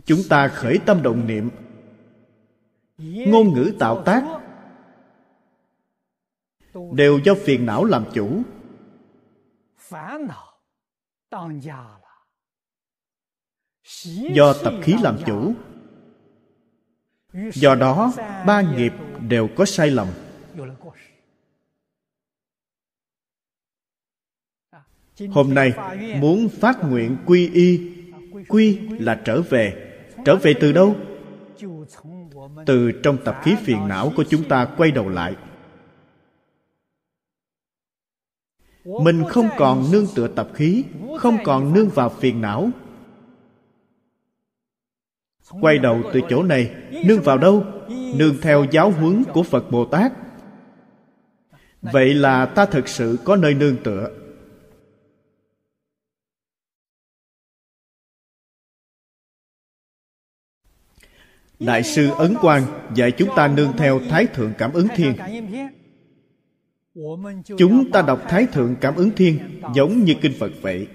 chúng 0.06 0.20
ta 0.30 0.48
khởi 0.48 0.80
tâm 0.86 1.02
động 1.04 1.28
niệm 1.28 1.50
ngôn 3.28 3.54
ngữ 3.54 3.72
tạo 3.80 4.04
tác 4.06 4.43
đều 6.94 7.20
do 7.24 7.36
phiền 7.36 7.66
não 7.66 7.86
làm 7.86 8.06
chủ. 8.14 8.42
Do 14.34 14.54
tập 14.64 14.74
khí 14.82 14.96
làm 15.02 15.18
chủ. 15.26 15.54
do 17.54 17.76
đó 17.76 18.14
ba 18.46 18.62
nghiệp 18.62 18.94
đều 19.30 19.48
có 19.56 19.66
sai 19.66 19.92
lầm. 19.92 20.08
Hôm 25.32 25.54
nay 25.54 25.74
muốn 26.20 26.50
phát 26.50 26.78
nguyện 26.84 27.18
quy 27.26 27.50
y. 27.54 27.90
Quy 28.48 28.80
là 28.90 29.22
trở 29.26 29.42
về. 29.42 29.94
Trở 30.26 30.36
về 30.36 30.54
từ 30.60 30.72
đâu? 30.72 30.96
Từ 32.66 32.92
trong 33.04 33.18
tập 33.26 33.40
khí 33.44 33.56
phiền 33.62 33.88
não 33.88 34.12
của 34.16 34.24
chúng 34.30 34.50
ta 34.50 34.68
quay 34.78 34.92
đầu 34.92 35.10
lại 35.10 35.36
mình 38.86 39.24
không 39.30 39.50
còn 39.58 39.92
nương 39.92 40.08
tựa 40.16 40.28
tập 40.28 40.50
khí, 40.54 40.84
không 41.18 41.38
còn 41.44 41.74
nương 41.74 41.90
vào 41.90 42.10
phiền 42.10 42.42
não. 42.42 42.70
Quay 45.62 45.78
đầu 45.78 46.02
từ 46.14 46.22
chỗ 46.30 46.44
này, 46.44 46.72
nương 47.06 47.22
vào 47.22 47.38
đâu? 47.38 47.64
Nương 48.16 48.36
theo 48.42 48.66
giáo 48.72 48.92
huấn 48.92 49.24
của 49.34 49.44
phật 49.44 49.72
bồ 49.72 49.86
tát. 49.86 50.12
Vậy 51.82 52.14
là 52.14 52.46
ta 52.46 52.66
thực 52.66 52.88
sự 52.88 53.18
có 53.24 53.36
nơi 53.36 53.54
nương 53.54 53.84
tựa. 53.84 54.10
Đại 61.60 61.84
sư 61.84 62.10
ấn 62.18 62.36
quang 62.42 62.64
dạy 62.96 63.12
chúng 63.12 63.30
ta 63.36 63.48
nương 63.48 63.78
theo 63.78 64.00
thái 64.10 64.28
thượng 64.28 64.54
cảm 64.58 64.74
ứng 64.74 64.88
thiên 64.96 65.16
chúng 67.58 67.92
ta 67.94 68.02
đọc 68.02 68.22
thái 68.30 68.48
thượng 68.52 68.76
cảm 68.82 68.96
ứng 68.96 69.12
thiên, 69.16 69.62
giống 69.76 70.04
như 70.04 70.14
kinh 70.22 70.34
phật 70.40 70.52
vậy. 70.62 70.88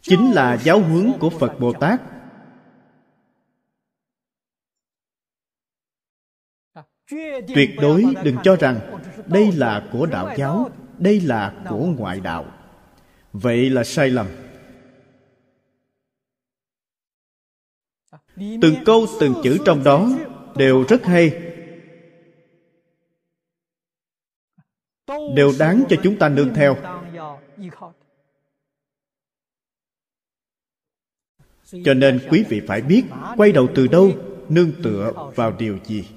Chính 0.00 0.30
là 0.30 0.58
giáo 0.64 0.80
huấn 0.80 1.12
của 1.20 1.30
phật 1.30 1.56
bồ 1.60 1.72
tát. 1.72 2.00
Tuyệt 7.54 7.70
đối 7.80 8.04
đừng 8.24 8.36
cho 8.44 8.56
rằng 8.56 9.00
đây 9.26 9.52
là 9.52 9.88
của 9.92 10.06
đạo 10.06 10.34
giáo, 10.36 10.70
đây 10.98 11.20
là 11.20 11.64
của 11.68 11.86
ngoại 11.98 12.20
đạo. 12.20 12.52
Vậy 13.32 13.70
là 13.70 13.84
sai 13.84 14.10
lầm. 14.10 14.26
Từng 18.36 18.74
câu, 18.84 19.06
từng 19.20 19.34
chữ 19.42 19.58
trong 19.66 19.84
đó 19.84 20.08
đều 20.56 20.84
rất 20.88 21.04
hay. 21.04 21.47
Đều 25.34 25.52
đáng 25.58 25.84
cho 25.88 25.96
chúng 26.02 26.18
ta 26.18 26.28
nương 26.28 26.54
theo. 26.54 26.76
Cho 31.84 31.94
nên 31.94 32.20
quý 32.30 32.44
vị 32.48 32.62
phải 32.66 32.80
biết 32.80 33.04
quay 33.36 33.52
đầu 33.52 33.68
từ 33.74 33.86
đâu, 33.86 34.10
nương 34.48 34.72
tựa 34.82 35.12
vào 35.34 35.52
điều 35.58 35.78
gì. 35.84 36.08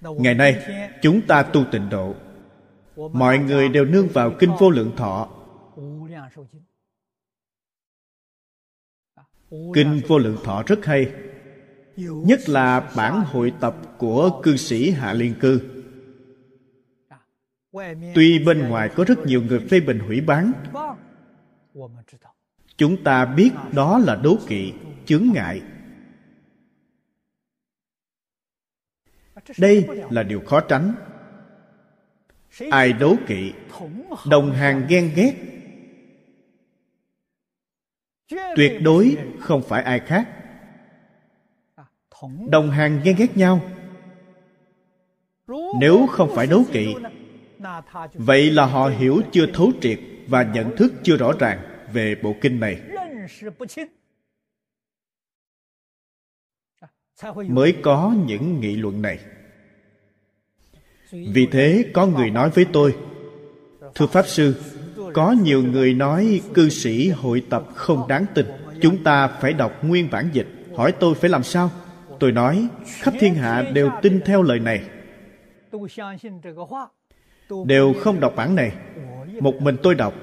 Ngày 0.00 0.34
nay, 0.34 0.64
chúng 1.02 1.20
ta 1.26 1.42
tu 1.42 1.64
tịnh 1.72 1.88
độ. 1.88 2.14
Mọi 3.12 3.38
người 3.38 3.68
đều 3.68 3.84
nương 3.84 4.08
vào 4.08 4.32
kinh 4.38 4.50
vô 4.58 4.70
lượng 4.70 4.92
thọ. 4.96 5.28
Kinh 9.50 10.00
vô 10.08 10.18
lượng 10.18 10.36
thọ 10.44 10.62
rất 10.66 10.84
hay, 10.84 11.12
nhất 11.96 12.48
là 12.48 12.92
bản 12.96 13.24
hội 13.24 13.52
tập 13.60 13.76
của 13.98 14.40
cư 14.42 14.56
sĩ 14.56 14.90
hạ 14.90 15.12
liên 15.12 15.34
cư 15.40 15.77
tuy 18.14 18.38
bên 18.46 18.68
ngoài 18.68 18.90
có 18.96 19.04
rất 19.04 19.18
nhiều 19.26 19.42
người 19.42 19.60
phê 19.70 19.80
bình 19.80 19.98
hủy 19.98 20.20
bán, 20.20 20.52
chúng 22.76 23.04
ta 23.04 23.26
biết 23.26 23.50
đó 23.72 23.98
là 23.98 24.16
đố 24.16 24.36
kỵ, 24.46 24.72
chướng 25.06 25.26
ngại. 25.34 25.62
Đây 29.58 29.88
là 30.10 30.22
điều 30.22 30.40
khó 30.40 30.60
tránh. 30.60 30.94
Ai 32.70 32.92
đố 32.92 33.16
kỵ, 33.26 33.52
đồng 34.30 34.52
hàng 34.52 34.86
ghen 34.88 35.12
ghét. 35.14 35.34
Tuyệt 38.56 38.82
đối 38.82 39.16
không 39.40 39.62
phải 39.68 39.82
ai 39.82 40.00
khác. 40.00 40.28
Đồng 42.50 42.70
hàng 42.70 43.00
ghen 43.04 43.16
ghét 43.18 43.36
nhau. 43.36 43.60
Nếu 45.80 46.06
không 46.06 46.30
phải 46.34 46.46
đố 46.46 46.62
kỵ 46.72 46.94
vậy 48.14 48.50
là 48.50 48.66
họ 48.66 48.88
hiểu 48.88 49.22
chưa 49.32 49.46
thấu 49.54 49.72
triệt 49.80 50.00
và 50.26 50.42
nhận 50.42 50.76
thức 50.76 50.92
chưa 51.02 51.16
rõ 51.16 51.32
ràng 51.38 51.58
về 51.92 52.14
bộ 52.22 52.34
kinh 52.40 52.60
này. 52.60 52.80
Mới 57.48 57.76
có 57.82 58.14
những 58.26 58.60
nghị 58.60 58.76
luận 58.76 59.02
này. 59.02 59.18
Vì 61.10 61.46
thế 61.52 61.84
có 61.94 62.06
người 62.06 62.30
nói 62.30 62.50
với 62.50 62.66
tôi, 62.72 62.96
thưa 63.94 64.06
pháp 64.06 64.26
sư, 64.26 64.54
có 65.14 65.32
nhiều 65.42 65.62
người 65.62 65.94
nói 65.94 66.40
cư 66.54 66.68
sĩ 66.68 67.08
hội 67.08 67.42
tập 67.50 67.64
không 67.74 68.08
đáng 68.08 68.26
tin. 68.34 68.46
Chúng 68.82 69.04
ta 69.04 69.28
phải 69.28 69.52
đọc 69.52 69.84
nguyên 69.84 70.10
bản 70.10 70.28
dịch. 70.32 70.46
Hỏi 70.76 70.92
tôi 70.92 71.14
phải 71.14 71.30
làm 71.30 71.42
sao? 71.42 71.70
Tôi 72.20 72.32
nói, 72.32 72.68
khắp 72.86 73.14
thiên 73.20 73.34
hạ 73.34 73.62
đều 73.72 73.90
tin 74.02 74.20
theo 74.24 74.42
lời 74.42 74.58
này 74.58 74.82
đều 77.66 77.94
không 78.00 78.20
đọc 78.20 78.32
bản 78.36 78.54
này. 78.54 78.72
Một 79.40 79.54
mình 79.60 79.76
tôi 79.82 79.94
đọc. 79.94 80.14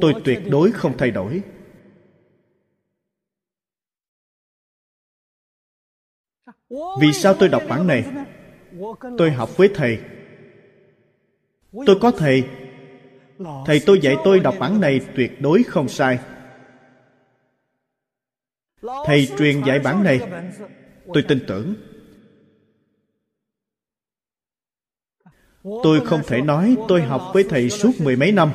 Tôi 0.00 0.14
tuyệt 0.24 0.38
đối 0.50 0.72
không 0.72 0.98
thay 0.98 1.10
đổi. 1.10 1.42
Vì 7.00 7.12
sao 7.12 7.34
tôi 7.34 7.48
đọc 7.48 7.62
bản 7.68 7.86
này? 7.86 8.04
Tôi 9.18 9.30
học 9.30 9.56
với 9.56 9.70
thầy. 9.74 9.98
Tôi 11.86 11.98
có 12.00 12.10
thầy. 12.10 12.44
Thầy 13.66 13.80
tôi 13.86 14.00
dạy 14.00 14.16
tôi 14.24 14.40
đọc 14.40 14.54
bản 14.58 14.80
này 14.80 15.00
tuyệt 15.16 15.40
đối 15.40 15.62
không 15.62 15.88
sai. 15.88 16.18
Thầy 19.04 19.28
truyền 19.38 19.64
dạy 19.64 19.78
bản 19.78 20.04
này. 20.04 20.20
Tôi 21.14 21.24
tin 21.28 21.44
tưởng. 21.46 21.74
Tôi 25.82 26.00
không 26.00 26.20
thể 26.26 26.40
nói 26.40 26.76
tôi 26.88 27.02
học 27.02 27.22
với 27.34 27.44
thầy 27.48 27.70
suốt 27.70 27.90
mười 28.00 28.16
mấy 28.16 28.32
năm. 28.32 28.50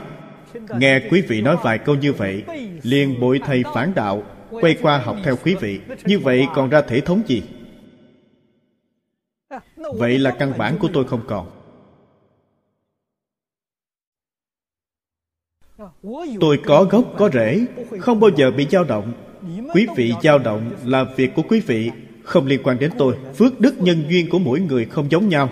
Nghe 0.78 1.01
quý 1.11 1.22
vị 1.22 1.41
nói 1.41 1.57
vài 1.64 1.78
câu 1.78 1.95
như 1.95 2.14
vậy, 2.14 2.43
liền 2.84 3.20
bội 3.20 3.39
thầy 3.45 3.64
phản 3.74 3.93
đạo, 3.95 4.24
quay 4.49 4.78
qua 4.82 4.97
học 4.97 5.18
theo 5.24 5.36
quý 5.36 5.55
vị. 5.55 5.80
Như 6.05 6.20
vậy 6.20 6.47
còn 6.55 6.70
ra 6.70 6.82
thể 6.82 7.01
thống 7.01 7.22
gì? 7.28 7.43
Vậy 9.76 10.20
là 10.20 10.32
căn 10.39 10.53
bản 10.57 10.78
của 10.80 10.88
tôi 10.93 11.05
không 11.07 11.22
còn. 11.28 11.49
Tôi 16.39 16.59
có 16.66 16.84
gốc, 16.84 17.14
có 17.18 17.30
rễ, 17.34 17.66
không 17.99 18.20
bao 18.20 18.30
giờ 18.36 18.51
bị 18.51 18.68
dao 18.72 18.84
động. 18.84 19.14
Quý 19.74 19.88
vị 19.95 20.14
dao 20.24 20.39
động 20.39 20.72
là 20.86 21.05
việc 21.16 21.32
của 21.36 21.41
quý 21.49 21.59
vị, 21.59 21.91
không 22.24 22.45
liên 22.45 22.64
quan 22.64 22.80
đến 22.80 22.91
tôi. 22.97 23.18
Phước 23.36 23.59
đức 23.59 23.76
nhân 23.80 24.03
duyên 24.09 24.30
của 24.30 24.39
mỗi 24.39 24.59
người 24.59 24.86
không 24.86 25.11
giống 25.11 25.30
nhau 25.30 25.49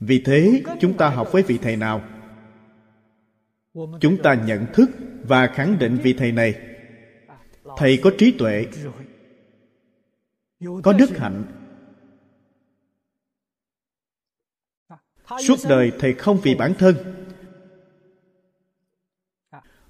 vì 0.00 0.22
thế, 0.24 0.62
chúng 0.80 0.96
ta 0.96 1.08
học 1.08 1.28
với 1.32 1.42
vị 1.42 1.58
thầy 1.62 1.76
nào? 1.76 2.02
Chúng 3.74 4.16
ta 4.22 4.34
nhận 4.34 4.66
thức 4.72 4.90
và 5.22 5.46
khẳng 5.46 5.78
định 5.78 5.98
vị 6.02 6.14
thầy 6.18 6.32
này. 6.32 6.54
Thầy 7.76 8.00
có 8.02 8.10
trí 8.18 8.32
tuệ, 8.38 8.66
có 10.82 10.92
đức 10.92 11.18
hạnh. 11.18 11.44
Suốt 15.40 15.56
đời 15.68 15.92
thầy 15.98 16.14
không 16.14 16.40
vì 16.42 16.54
bản 16.54 16.74
thân. 16.78 16.96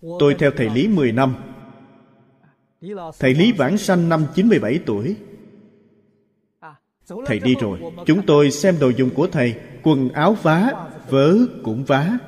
Tôi 0.00 0.36
theo 0.38 0.50
thầy 0.56 0.70
lý 0.70 0.88
10 0.88 1.12
năm. 1.12 1.34
Thầy 3.18 3.34
lý 3.34 3.52
vãng 3.52 3.78
sanh 3.78 4.08
năm 4.08 4.26
97 4.34 4.80
tuổi 4.86 5.16
thầy 7.26 7.38
đi 7.38 7.54
rồi. 7.60 7.78
chúng 8.06 8.22
tôi 8.26 8.50
xem 8.50 8.78
đồ 8.80 8.88
dùng 8.88 9.10
của 9.10 9.26
thầy. 9.26 9.54
Quần 9.82 10.08
áo 10.08 10.36
vá 10.42 10.72
vớ 11.10 11.36
cũng 11.62 11.84
vá. 11.84 12.18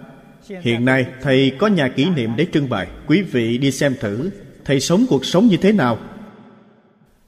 Hiện 0.60 0.84
nay 0.84 1.06
thầy 1.22 1.52
có 1.58 1.66
nhà 1.66 1.88
kỷ 1.88 2.10
niệm 2.10 2.30
để 2.36 2.46
trưng 2.52 2.68
bày. 2.68 2.86
Quý 3.06 3.22
vị 3.22 3.58
đi 3.58 3.70
xem 3.70 3.94
thử. 4.00 4.30
Thầy 4.64 4.80
sống 4.80 5.06
cuộc 5.08 5.24
sống 5.24 5.46
như 5.46 5.56
thế 5.56 5.72
nào? 5.72 5.98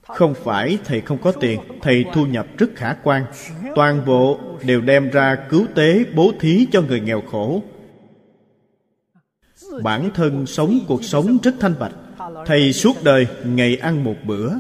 Không 0.03 0.35
phải 0.35 0.79
thầy 0.85 1.01
không 1.01 1.19
có 1.19 1.33
tiền. 1.33 1.61
Thầy 1.83 2.05
thu 2.13 2.27
nhập 2.27 2.47
rất 2.59 2.71
khả 2.77 2.95
quan. 3.03 3.25
Toàn 3.75 4.05
bộ 4.07 4.41
đều 4.65 4.81
đem 4.81 5.11
ra 5.11 5.37
cứu 5.51 5.67
tế 5.75 6.05
bố 6.15 6.33
thí 6.41 6.67
cho 6.73 6.83
người 6.83 7.01
nghèo 7.01 7.21
khổ. 7.31 7.63
Bản 9.83 10.11
thân 10.15 10.47
sống 10.47 10.79
cuộc 10.89 11.05
sống 11.05 11.39
rất 11.43 11.55
thanh 11.61 11.75
bạch. 11.79 11.93
thầy 12.47 12.73
suốt 12.73 13.05
đời 13.05 13.27
ngày 13.45 13.77
ăn 13.77 14.05
một 14.05 14.15
bữa 14.25 14.51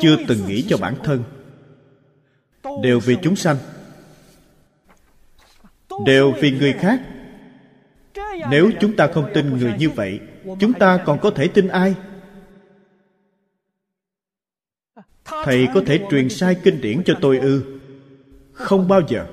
chưa 0.00 0.16
từng 0.28 0.46
nghĩ 0.46 0.64
cho 0.68 0.76
bản 0.76 0.94
thân. 1.04 1.22
Đều 2.82 3.00
vì 3.00 3.16
chúng 3.22 3.36
sanh. 3.36 3.56
Đều 6.06 6.32
vì 6.40 6.50
người 6.50 6.72
khác. 6.72 7.00
Nếu 8.50 8.70
chúng 8.80 8.96
ta 8.96 9.06
không 9.06 9.30
tin 9.34 9.56
người 9.56 9.74
như 9.78 9.90
vậy, 9.90 10.20
chúng 10.60 10.72
ta 10.72 10.98
còn 11.06 11.18
có 11.20 11.30
thể 11.30 11.48
tin 11.48 11.68
ai? 11.68 11.94
Thầy 15.24 15.68
có 15.74 15.82
thể 15.86 16.00
truyền 16.10 16.28
sai 16.28 16.56
kinh 16.64 16.80
điển 16.80 17.02
cho 17.04 17.14
tôi 17.20 17.38
ư? 17.38 17.80
Không 18.52 18.88
bao 18.88 19.00
giờ. 19.08 19.26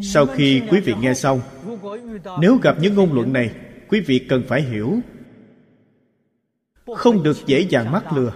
Sau 0.00 0.26
khi 0.26 0.62
quý 0.70 0.80
vị 0.80 0.94
nghe 1.00 1.14
xong, 1.14 1.40
nếu 2.40 2.56
gặp 2.62 2.76
những 2.80 2.94
ngôn 2.94 3.12
luận 3.12 3.32
này, 3.32 3.54
quý 3.88 4.00
vị 4.00 4.26
cần 4.28 4.42
phải 4.48 4.62
hiểu. 4.62 5.00
Không 6.96 7.22
được 7.22 7.36
dễ 7.46 7.60
dàng 7.60 7.92
mắc 7.92 8.12
lừa. 8.12 8.32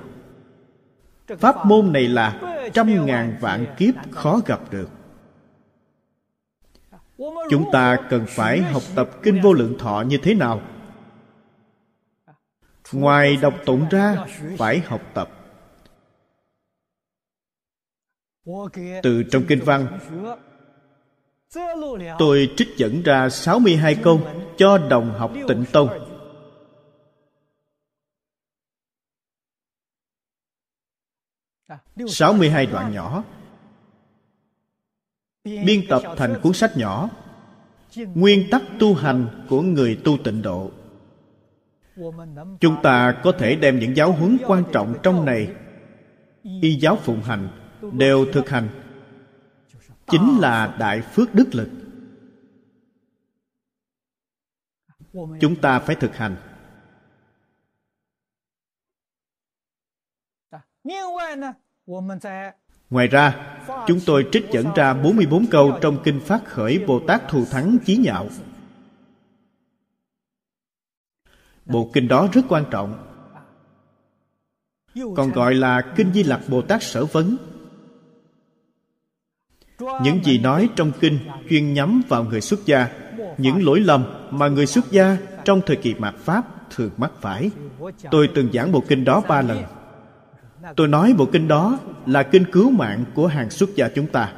Pháp 1.39 1.67
môn 1.67 1.93
này 1.93 2.09
là 2.09 2.41
trăm 2.75 3.07
ngàn 3.07 3.37
vạn 3.41 3.67
kiếp 3.79 3.95
khó 4.11 4.41
gặp 4.47 4.61
được. 4.71 4.91
Chúng 7.51 7.71
ta 7.73 7.97
cần 8.11 8.25
phải 8.29 8.63
học 8.63 8.83
tập 8.95 9.11
kinh 9.23 9.41
vô 9.43 9.53
lượng 9.53 9.79
thọ 9.79 10.05
như 10.07 10.19
thế 10.23 10.35
nào? 10.35 10.61
Ngoài 12.93 13.37
đọc 13.37 13.55
tụng 13.67 13.87
ra, 13.91 14.27
phải 14.59 14.79
học 14.81 15.03
tập. 15.15 15.31
Từ 19.03 19.23
trong 19.31 19.45
kinh 19.49 19.61
văn 19.65 19.99
tôi 22.19 22.51
trích 22.57 22.69
dẫn 22.77 23.03
ra 23.03 23.29
62 23.29 23.95
câu 23.95 24.21
cho 24.57 24.79
đồng 24.79 25.15
học 25.19 25.33
tịnh 25.49 25.65
tông. 25.73 25.89
62 32.09 32.67
đoạn 32.67 32.93
nhỏ. 32.93 33.25
Biên 35.45 35.87
tập 35.89 36.03
thành 36.17 36.41
cuốn 36.43 36.53
sách 36.53 36.77
nhỏ. 36.77 37.11
Nguyên 37.97 38.51
tắc 38.51 38.63
tu 38.79 38.95
hành 38.95 39.47
của 39.49 39.63
người 39.63 40.01
tu 40.05 40.19
tịnh 40.25 40.43
độ. 40.43 40.71
Chúng 42.61 42.77
ta 42.83 43.21
có 43.23 43.33
thể 43.33 43.57
đem 43.57 43.79
những 43.79 43.97
giáo 43.97 44.13
huấn 44.13 44.39
quan 44.47 44.65
trọng 44.73 44.95
trong 45.03 45.25
này. 45.25 45.49
Y 46.63 46.75
giáo 46.75 46.97
phụng 46.97 47.21
hành 47.21 47.49
đều 47.93 48.27
thực 48.33 48.49
hành 48.49 48.69
chính 50.11 50.39
là 50.41 50.77
đại 50.79 51.03
phước 51.03 51.35
đức 51.35 51.49
lực 51.53 51.69
chúng 55.41 55.57
ta 55.63 55.79
phải 55.79 55.97
thực 55.97 56.17
hành 56.17 56.37
Ngoài 62.91 63.07
ra, 63.07 63.57
chúng 63.87 64.01
tôi 64.07 64.29
trích 64.33 64.47
dẫn 64.53 64.67
ra 64.77 64.95
44 64.95 65.47
câu 65.51 65.79
trong 65.81 65.99
Kinh 66.05 66.21
Phát 66.21 66.45
Khởi 66.45 66.85
Bồ 66.87 67.01
Tát 67.07 67.29
Thù 67.29 67.45
Thắng 67.51 67.79
Chí 67.85 67.97
Nhạo. 67.97 68.29
Bộ 71.67 71.91
kinh 71.93 72.09
đó 72.09 72.29
rất 72.33 72.43
quan 72.49 72.65
trọng, 72.71 73.07
còn 74.95 75.33
gọi 75.33 75.55
là 75.55 75.95
Kinh 75.97 76.13
Di 76.13 76.23
Lặc 76.23 76.41
Bồ 76.49 76.63
Tát 76.63 76.83
Sở 76.83 77.05
Vấn. 77.05 77.37
Những 79.81 80.25
gì 80.25 80.39
nói 80.39 80.69
trong 80.77 80.93
kinh 81.01 81.19
chuyên 81.51 81.75
nhắm 81.75 82.03
vào 82.09 82.25
người 82.25 82.41
xuất 82.41 82.67
gia, 82.67 82.89
những 83.39 83.65
lỗi 83.65 83.81
lầm 83.81 84.05
mà 84.31 84.49
người 84.49 84.67
xuất 84.67 84.91
gia 84.91 85.17
trong 85.45 85.61
thời 85.67 85.77
kỳ 85.77 85.95
mạt 85.95 86.15
Pháp 86.15 86.71
thường 86.71 86.91
mắc 86.97 87.13
phải. 87.21 87.51
Tôi 88.11 88.31
từng 88.35 88.49
giảng 88.53 88.73
bộ 88.73 88.83
kinh 88.89 89.05
đó 89.05 89.23
ba 89.29 89.43
lần. 89.43 89.65
Tôi 90.77 90.89
nói 90.89 91.15
bộ 91.19 91.27
kinh 91.33 91.49
đó 91.49 91.79
là 92.07 92.23
kinh 92.23 92.45
cứu 92.53 92.71
mạng 92.71 93.05
của 93.15 93.27
hàng 93.27 93.51
xuất 93.51 93.71
gia 93.75 93.89
chúng 93.89 94.07
ta. 94.07 94.35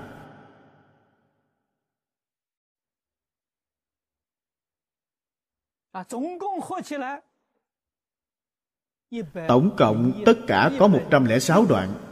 Tổng 9.49 9.77
cộng 9.77 10.23
tất 10.27 10.39
cả 10.47 10.71
có 10.79 10.89
106 10.89 11.67
đoạn. 11.69 12.12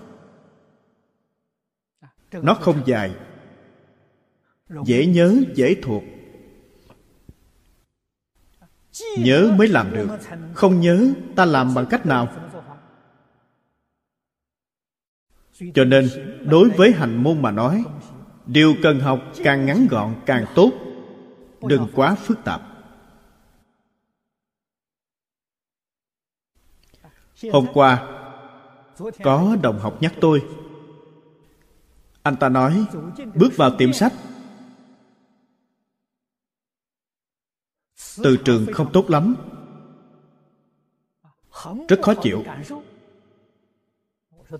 Nó 2.32 2.54
không 2.54 2.82
dài 2.86 3.14
Dễ 4.84 5.06
nhớ, 5.06 5.36
dễ 5.54 5.76
thuộc 5.82 6.02
Nhớ 9.18 9.54
mới 9.58 9.68
làm 9.68 9.92
được 9.92 10.08
Không 10.54 10.80
nhớ 10.80 11.12
ta 11.36 11.44
làm 11.44 11.74
bằng 11.74 11.86
cách 11.90 12.06
nào 12.06 12.28
cho 15.74 15.84
nên 15.84 16.08
đối 16.46 16.70
với 16.70 16.92
hành 16.92 17.22
môn 17.22 17.42
mà 17.42 17.50
nói 17.50 17.84
điều 18.46 18.74
cần 18.82 19.00
học 19.00 19.20
càng 19.44 19.66
ngắn 19.66 19.86
gọn 19.90 20.14
càng 20.26 20.46
tốt 20.54 20.72
đừng 21.62 21.88
quá 21.94 22.14
phức 22.14 22.38
tạp 22.44 22.62
hôm 27.52 27.66
qua 27.74 28.06
có 29.22 29.56
đồng 29.62 29.78
học 29.78 29.96
nhắc 30.00 30.12
tôi 30.20 30.42
anh 32.22 32.36
ta 32.36 32.48
nói, 32.48 32.84
bước 33.34 33.56
vào 33.56 33.76
tiệm 33.78 33.92
sách. 33.92 34.12
Từ 38.22 38.36
trường 38.36 38.66
không 38.72 38.92
tốt 38.92 39.10
lắm. 39.10 39.36
Rất 41.88 42.00
khó 42.02 42.14
chịu. 42.14 42.44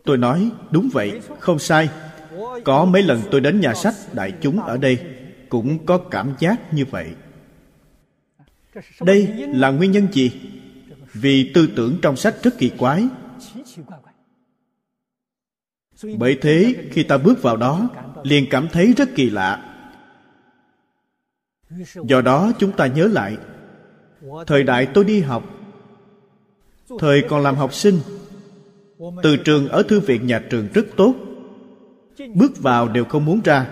Tôi 0.05 0.19
nói, 0.19 0.51
đúng 0.71 0.89
vậy, 0.93 1.21
không 1.41 1.59
sai. 1.59 1.91
Có 2.65 2.85
mấy 2.85 3.03
lần 3.03 3.23
tôi 3.31 3.41
đến 3.41 3.61
nhà 3.61 3.75
sách, 3.75 3.95
đại 4.13 4.33
chúng 4.41 4.61
ở 4.61 4.77
đây 4.77 4.99
cũng 5.49 5.87
có 5.87 5.99
cảm 5.99 6.35
giác 6.39 6.75
như 6.75 6.85
vậy. 6.85 7.15
Đây 9.01 9.27
là 9.37 9.71
nguyên 9.71 9.93
nhân 9.93 10.09
gì? 10.13 10.41
Vì 11.13 11.53
tư 11.55 11.69
tưởng 11.77 11.99
trong 12.03 12.17
sách 12.17 12.35
rất 12.43 12.59
kỳ 12.59 12.71
quái 12.79 13.09
bởi 16.19 16.39
thế, 16.41 16.75
khi 16.91 17.03
ta 17.03 17.19
bước 17.19 17.43
vào 17.43 17.57
đó, 17.57 17.89
liền 18.23 18.47
cảm 18.51 18.69
thấy 18.69 18.95
rất 18.97 19.09
kỳ 19.15 19.31
lạ. 19.31 19.77
Do 21.95 22.21
đó, 22.21 22.53
chúng 22.59 22.73
ta 22.73 22.87
nhớ 22.87 23.07
lại, 23.07 23.37
thời 24.47 24.63
đại 24.63 24.87
tôi 24.95 25.05
đi 25.05 25.21
học, 25.21 25.45
thời 26.99 27.23
còn 27.29 27.43
làm 27.43 27.57
học 27.57 27.75
sinh, 27.75 28.01
từ 29.23 29.37
trường 29.37 29.69
ở 29.69 29.83
thư 29.83 30.01
viện 30.01 30.27
nhà 30.27 30.43
trường 30.51 30.69
rất 30.75 30.87
tốt, 30.97 31.15
bước 32.35 32.59
vào 32.59 32.89
đều 32.89 33.05
không 33.05 33.25
muốn 33.25 33.41
ra, 33.45 33.67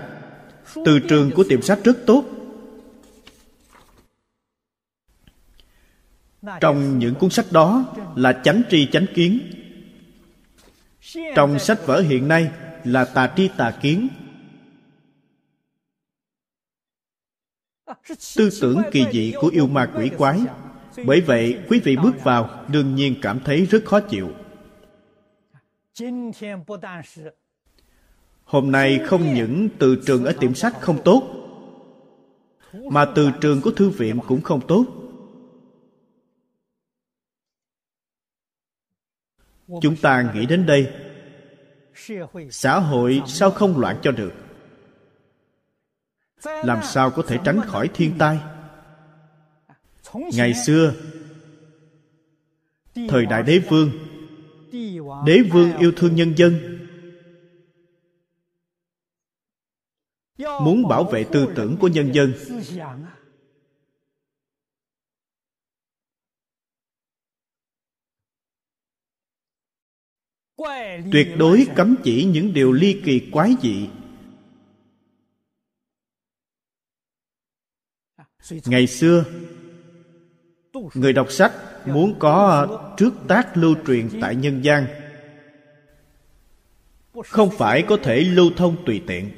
từ 0.85 0.99
trường 0.99 1.31
của 1.31 1.45
tiệm 1.49 1.63
sách 1.63 1.79
rất 1.85 2.07
tốt. 2.07 2.25
Trong 6.61 6.99
những 6.99 7.15
cuốn 7.15 7.31
sách 7.31 7.47
đó 7.51 7.85
là 8.17 8.41
chánh 8.45 8.63
tri 8.71 8.89
chánh 8.93 9.07
kiến 9.15 9.39
trong 11.35 11.59
sách 11.59 11.87
vở 11.87 12.01
hiện 12.01 12.29
nay 12.29 12.51
là 12.85 13.05
tà 13.05 13.33
tri 13.37 13.49
tà 13.57 13.71
kiến. 13.83 14.09
Tư 18.37 18.51
tưởng 18.61 18.83
kỳ 18.91 19.05
dị 19.13 19.35
của 19.41 19.49
yêu 19.49 19.67
ma 19.67 19.91
quỷ 19.97 20.11
quái. 20.19 20.41
Bởi 21.07 21.21
vậy, 21.21 21.59
quý 21.69 21.81
vị 21.85 21.97
bước 21.97 22.25
vào, 22.25 22.65
đương 22.69 22.95
nhiên 22.95 23.15
cảm 23.23 23.41
thấy 23.45 23.67
rất 23.67 23.85
khó 23.85 24.01
chịu. 24.01 24.29
Hôm 28.45 28.73
nay 28.73 29.01
không 29.07 29.35
những 29.35 29.69
từ 29.79 30.03
trường 30.07 30.25
ở 30.25 30.33
tiệm 30.41 30.55
sách 30.55 30.75
không 30.81 30.99
tốt, 31.05 31.23
mà 32.73 33.07
từ 33.15 33.31
trường 33.41 33.61
của 33.61 33.71
thư 33.71 33.89
viện 33.91 34.19
cũng 34.29 34.41
không 34.41 34.61
tốt. 34.69 34.98
Chúng 39.83 39.97
ta 39.97 40.33
nghĩ 40.35 40.47
đến 40.47 40.67
đây. 40.67 40.93
Xã 42.51 42.79
hội 42.79 43.23
sao 43.27 43.51
không 43.51 43.79
loạn 43.79 43.99
cho 44.03 44.13
được? 44.13 44.33
Làm 46.45 46.79
sao 46.83 47.11
có 47.11 47.23
thể 47.23 47.39
tránh 47.45 47.61
khỏi 47.67 47.89
thiên 47.95 48.19
tai? 48.19 48.39
Ngày 50.15 50.55
xưa, 50.55 50.95
thời 53.09 53.27
đại 53.27 53.43
đế 53.43 53.59
vương 53.59 53.91
đế 55.27 55.43
vương 55.53 55.77
yêu 55.79 55.93
thương 55.97 56.15
nhân 56.15 56.35
dân, 56.37 56.79
muốn 60.39 60.89
bảo 60.89 61.05
vệ 61.05 61.25
tư 61.25 61.47
tưởng 61.55 61.77
của 61.77 61.89
nhân 61.89 62.15
dân. 62.15 62.33
Tuyệt 71.13 71.29
đối 71.39 71.67
cấm 71.77 71.97
chỉ 72.05 72.25
những 72.25 72.53
điều 72.53 72.73
ly 72.73 73.01
kỳ 73.05 73.31
quái 73.33 73.55
dị. 73.63 73.89
Ngày 78.67 78.87
xưa 78.87 79.25
người 80.95 81.13
đọc 81.13 81.33
sách 81.33 81.53
muốn 81.87 82.19
có 82.19 82.95
trước 82.97 83.15
tác 83.29 83.57
lưu 83.57 83.75
truyền 83.87 84.09
tại 84.21 84.37
nhân 84.37 84.65
gian. 84.65 84.87
Không 87.25 87.51
phải 87.51 87.85
có 87.89 87.97
thể 88.03 88.21
lưu 88.21 88.51
thông 88.57 88.85
tùy 88.87 89.03
tiện. 89.07 89.31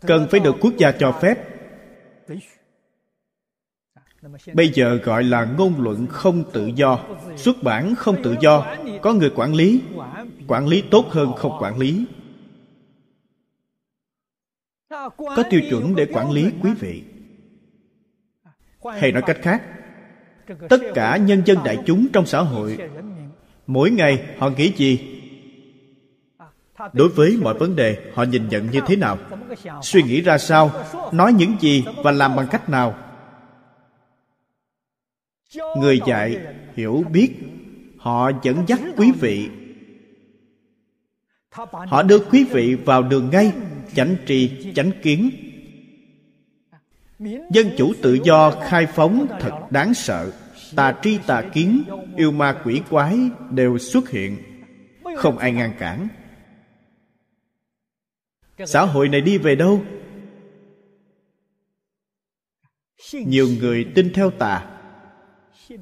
Cần 0.00 0.26
phải 0.30 0.40
được 0.40 0.54
quốc 0.60 0.72
gia 0.78 0.92
cho 0.92 1.18
phép 1.22 1.34
bây 4.54 4.68
giờ 4.68 4.94
gọi 4.94 5.24
là 5.24 5.44
ngôn 5.44 5.82
luận 5.82 6.06
không 6.06 6.44
tự 6.52 6.70
do. 6.74 6.98
Xuất 7.36 7.62
bản 7.62 7.94
không 7.94 8.22
tự 8.22 8.36
do. 8.40 8.66
Có 9.02 9.12
người 9.12 9.30
quản 9.34 9.54
lý. 9.54 9.80
Quản 10.48 10.66
lý 10.66 10.82
tốt 10.90 11.06
hơn 11.10 11.32
không 11.36 11.52
quản 11.60 11.78
lý. 11.78 12.04
Có 15.16 15.42
tiêu 15.50 15.60
chuẩn 15.70 15.96
để 15.96 16.06
quản 16.12 16.30
lý, 16.30 16.50
quý 16.62 16.70
vị. 16.80 17.02
Hay 18.98 19.12
nói 19.12 19.22
cách 19.26 19.38
khác, 19.42 19.62
tất 20.68 20.80
cả 20.94 21.16
nhân 21.16 21.42
dân 21.44 21.58
đại 21.64 21.78
chúng 21.86 22.06
trong 22.12 22.26
xã 22.26 22.40
hội, 22.40 22.78
mỗi 23.66 23.90
ngày 23.90 24.24
họ 24.38 24.48
nghĩ 24.48 24.72
gì? 24.76 25.20
Đối 26.92 27.08
với 27.08 27.38
mọi 27.42 27.54
vấn 27.54 27.76
đề, 27.76 27.96
họ 28.14 28.22
nhìn 28.22 28.48
nhận 28.48 28.70
như 28.70 28.80
thế 28.86 28.96
nào? 28.96 29.18
Suy 29.82 30.02
nghĩ 30.02 30.20
ra 30.20 30.38
sao? 30.38 30.70
Nói 31.12 31.32
những 31.32 31.56
gì 31.60 31.84
và 32.04 32.10
làm 32.10 32.36
bằng 32.36 32.46
cách 32.50 32.68
nào? 32.68 32.94
Người 35.80 36.00
dạy 36.06 36.38
hiểu 36.74 37.04
biết, 37.12 37.30
họ 37.96 38.30
dẫn 38.42 38.64
dắt 38.66 38.80
quý 38.96 39.12
vị. 39.20 39.48
Họ 41.86 42.02
đưa 42.02 42.18
quý 42.18 42.44
vị 42.44 42.74
vào 42.74 43.02
đường 43.02 43.30
ngay, 43.30 43.52
chánh 43.94 44.16
tri, 44.26 44.72
chánh 44.74 44.90
kiến. 45.02 45.30
Dân 47.50 47.70
chủ 47.78 47.92
tự 48.02 48.18
do 48.24 48.50
khai 48.50 48.86
phóng 48.86 49.26
thật 49.40 49.52
đáng 49.70 49.94
sợ. 49.94 50.32
Tà 50.76 50.94
tri 51.02 51.18
tà 51.26 51.42
kiến, 51.42 51.82
yêu 52.16 52.30
ma 52.30 52.60
quỷ 52.64 52.80
quái 52.90 53.18
đều 53.50 53.78
xuất 53.78 54.10
hiện. 54.10 54.36
Không 55.16 55.38
ai 55.38 55.52
ngăn 55.52 55.72
cản. 55.78 56.08
Xã 58.66 58.82
hội 58.82 59.08
này 59.08 59.20
đi 59.20 59.38
về 59.38 59.54
đâu? 59.54 59.84
Nhiều 63.12 63.48
người 63.60 63.84
tin 63.94 64.12
theo 64.12 64.30
tà 64.30 64.73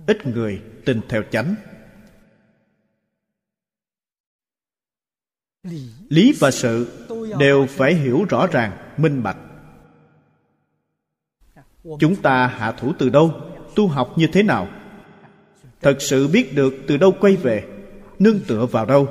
ít 0.06 0.26
người 0.26 0.62
tin 0.84 1.00
theo 1.08 1.22
chánh. 1.30 1.54
Lý 6.08 6.32
và 6.40 6.50
sự 6.50 7.06
đều 7.38 7.66
phải 7.66 7.94
hiểu 7.94 8.24
rõ 8.28 8.46
ràng, 8.46 8.94
minh 8.96 9.22
bạch. 9.22 9.36
Chúng 11.98 12.16
ta 12.16 12.46
hạ 12.46 12.72
thủ 12.72 12.92
từ 12.98 13.08
đâu, 13.08 13.34
tu 13.74 13.88
học 13.88 14.12
như 14.16 14.26
thế 14.32 14.42
nào? 14.42 14.68
Thật 15.80 15.96
sự 16.00 16.28
biết 16.28 16.54
được 16.54 16.74
từ 16.88 16.96
đâu 16.96 17.12
quay 17.20 17.36
về, 17.36 17.64
nương 18.18 18.40
tựa 18.48 18.66
vào 18.66 18.86
đâu? 18.86 19.08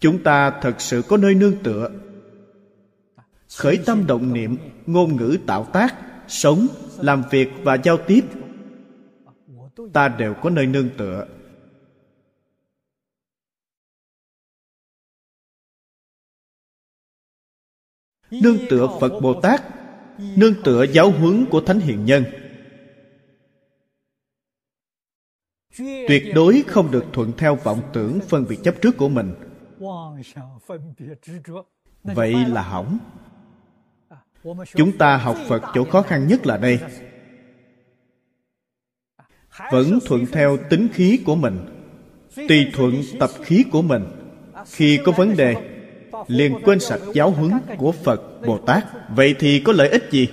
Chúng 0.00 0.22
ta 0.22 0.50
thật 0.62 0.80
sự 0.80 1.02
có 1.08 1.16
nơi 1.16 1.34
nương 1.34 1.62
tựa. 1.62 1.90
Khởi 3.56 3.78
tâm 3.86 4.06
động 4.06 4.32
niệm, 4.32 4.56
ngôn 4.86 5.16
ngữ 5.16 5.38
tạo 5.46 5.64
tác, 5.72 5.94
sống, 6.28 6.66
làm 6.98 7.22
việc 7.30 7.48
và 7.62 7.74
giao 7.74 7.98
tiếp 8.06 8.24
ta 9.92 10.08
đều 10.08 10.34
có 10.34 10.50
nơi 10.50 10.66
nương 10.66 10.90
tựa. 10.98 11.26
Nương 18.30 18.58
tựa 18.70 18.98
phật 19.00 19.20
bồ 19.22 19.40
tát, 19.40 19.62
nương 20.18 20.54
tựa 20.64 20.82
giáo 20.82 21.10
huấn 21.10 21.46
của 21.50 21.60
thánh 21.60 21.80
hiền 21.80 22.04
nhân. 22.04 22.24
Tuyệt 26.08 26.22
đối 26.34 26.64
không 26.66 26.90
được 26.90 27.04
thuận 27.12 27.32
theo 27.38 27.56
vọng 27.56 27.90
tưởng 27.92 28.20
phân 28.28 28.44
biệt 28.48 28.58
chấp 28.64 28.74
trước 28.82 28.96
của 28.96 29.08
mình. 29.08 29.34
Vậy 32.02 32.34
là 32.48 32.62
hỏng. 32.62 32.98
Chúng 34.74 34.98
ta 34.98 35.16
học 35.16 35.36
phật 35.48 35.62
chỗ 35.74 35.84
khó 35.84 36.02
khăn 36.02 36.28
nhất 36.28 36.46
là 36.46 36.56
đây 36.56 36.80
vẫn 39.70 39.98
thuận 40.06 40.26
theo 40.26 40.56
tính 40.70 40.88
khí 40.92 41.18
của 41.24 41.34
mình, 41.34 41.58
tùy 42.48 42.66
thuận 42.72 43.02
tập 43.20 43.30
khí 43.42 43.64
của 43.70 43.82
mình. 43.82 44.04
Khi 44.70 44.98
có 45.04 45.12
vấn 45.12 45.36
đề, 45.36 45.54
liền 46.28 46.54
quên 46.64 46.80
sạch 46.80 47.00
giáo 47.14 47.30
huấn 47.30 47.52
của 47.78 47.92
phật 47.92 48.46
bồ 48.46 48.58
tát. 48.58 48.84
Vậy 49.16 49.34
thì 49.38 49.60
có 49.60 49.72
lợi 49.72 49.88
ích 49.88 50.08
gì? 50.10 50.28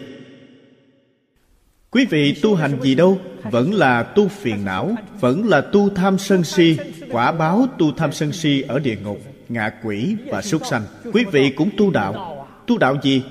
Quý 1.91 2.05
vị 2.05 2.35
tu 2.41 2.55
hành 2.55 2.81
gì 2.81 2.95
đâu, 2.95 3.19
vẫn 3.51 3.73
là 3.73 4.03
tu 4.03 4.27
phiền 4.27 4.65
não, 4.65 4.95
vẫn 5.19 5.47
là 5.47 5.61
tu 5.61 5.89
tham 5.89 6.17
sân 6.17 6.43
si, 6.43 6.77
quả 7.11 7.31
báo 7.31 7.65
tu 7.77 7.91
tham 7.91 8.11
sân 8.11 8.31
si 8.31 8.61
ở 8.61 8.79
địa 8.79 8.97
ngục, 9.03 9.19
ngạ 9.49 9.71
quỷ 9.83 10.15
và 10.25 10.41
súc 10.41 10.65
sanh. 10.65 10.83
Quý 11.13 11.25
vị 11.31 11.49
cũng 11.49 11.69
tu 11.77 11.91
đạo. 11.91 12.45
Tu 12.67 12.77
đạo 12.77 12.97
gì? 13.01 13.23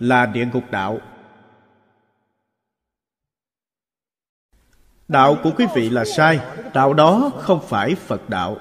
Là 0.00 0.26
địa 0.26 0.46
ngục 0.52 0.64
đạo. 0.70 1.00
Đạo 5.08 5.36
của 5.42 5.52
quý 5.56 5.66
vị 5.74 5.90
là 5.90 6.04
sai, 6.04 6.40
đạo 6.74 6.94
đó 6.94 7.30
không 7.38 7.60
phải 7.68 7.94
phật 7.94 8.28
đạo. 8.28 8.56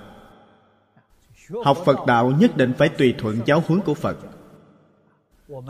Học 1.64 1.78
phật 1.86 1.98
đạo 2.07 2.32
nhất 2.32 2.57
định 2.57 2.74
phải 2.78 2.90
tùy 2.90 3.15
thuận 3.18 3.40
giáo 3.45 3.64
huấn 3.68 3.82
của 3.82 3.94
phật. 3.94 4.18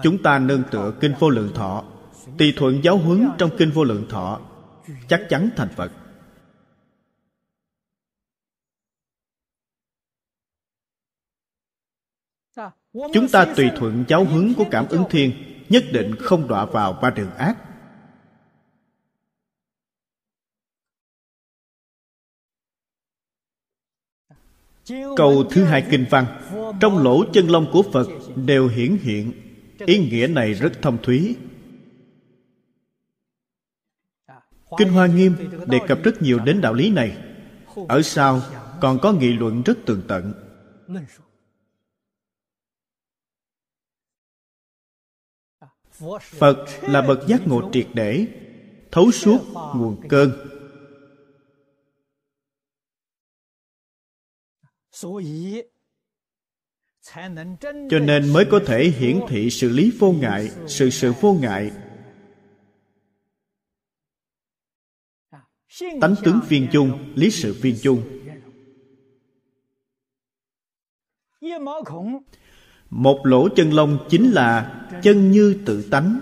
Chúng 0.03 0.23
ta 0.23 0.39
nương 0.39 0.63
tựa 0.71 0.93
kinh 0.99 1.13
vô 1.19 1.29
lượng 1.29 1.51
thọ, 1.55 1.83
tùy 2.37 2.53
thuận 2.57 2.83
giáo 2.83 2.97
huấn 2.97 3.29
trong 3.37 3.49
kinh 3.57 3.71
vô 3.71 3.83
lượng 3.83 4.05
thọ, 4.09 4.39
chắc 5.07 5.21
chắn 5.29 5.49
thành 5.55 5.69
phật. 5.69 5.91
Chúng 13.13 13.27
ta 13.31 13.45
tùy 13.55 13.71
thuận 13.75 14.03
giáo 14.07 14.23
huấn 14.25 14.53
của 14.57 14.65
cảm 14.71 14.87
ứng 14.89 15.03
thiên, 15.09 15.33
nhất 15.69 15.83
định 15.91 16.15
không 16.19 16.47
đọa 16.47 16.65
vào 16.65 16.93
ba 16.93 17.09
đường 17.09 17.31
ác. 17.37 17.57
Câu 25.17 25.43
thứ 25.51 25.63
hai 25.63 25.87
kinh 25.91 26.05
văn, 26.09 26.25
trong 26.79 27.03
lỗ 27.03 27.23
chân 27.33 27.49
lông 27.49 27.71
của 27.71 27.83
phật 27.93 28.07
đều 28.35 28.67
hiển 28.67 28.97
hiện. 29.01 29.31
Ý 29.77 30.09
nghĩa 30.09 30.27
này 30.27 30.53
rất 30.53 30.81
thông 30.81 30.97
thúy. 31.03 31.35
Kinh 34.77 34.89
hoa 34.89 35.07
nghiêm 35.07 35.35
đề 35.67 35.79
cập 35.87 36.03
rất 36.03 36.21
nhiều 36.21 36.39
đến 36.39 36.61
đạo 36.61 36.73
lý 36.73 36.89
này. 36.89 37.17
Ở 37.87 38.01
sau 38.01 38.41
còn 38.81 38.99
có 38.99 39.11
nghị 39.11 39.33
luận 39.33 39.63
rất 39.63 39.77
tường 39.85 40.01
tận. 40.07 40.33
Phật 46.19 46.57
là 46.81 47.01
bậc 47.01 47.27
giác 47.27 47.47
ngộ 47.47 47.69
triệt 47.73 47.87
để, 47.93 48.27
thấu 48.91 49.11
suốt 49.11 49.39
nguồn 49.75 50.07
cơn. 50.09 50.52
Cho 57.89 57.99
nên 57.99 58.33
mới 58.33 58.45
có 58.51 58.59
thể 58.65 58.83
hiển 58.83 59.19
thị 59.27 59.49
sự 59.49 59.69
lý 59.69 59.91
vô 59.99 60.11
ngại 60.11 60.51
sự 60.67 60.89
sự 60.89 61.13
vô 61.21 61.33
ngại. 61.33 61.71
Tánh 66.01 66.15
tướng 66.23 66.39
viên 66.47 66.67
chung 66.71 67.13
lý 67.15 67.31
sự 67.31 67.53
viên 67.61 67.75
chung. 67.81 68.19
một 72.89 73.21
lỗ 73.23 73.49
chân 73.55 73.73
lông 73.73 74.07
chính 74.09 74.31
là 74.31 74.79
chân 75.03 75.31
như 75.31 75.61
tự 75.65 75.87
tánh. 75.91 76.19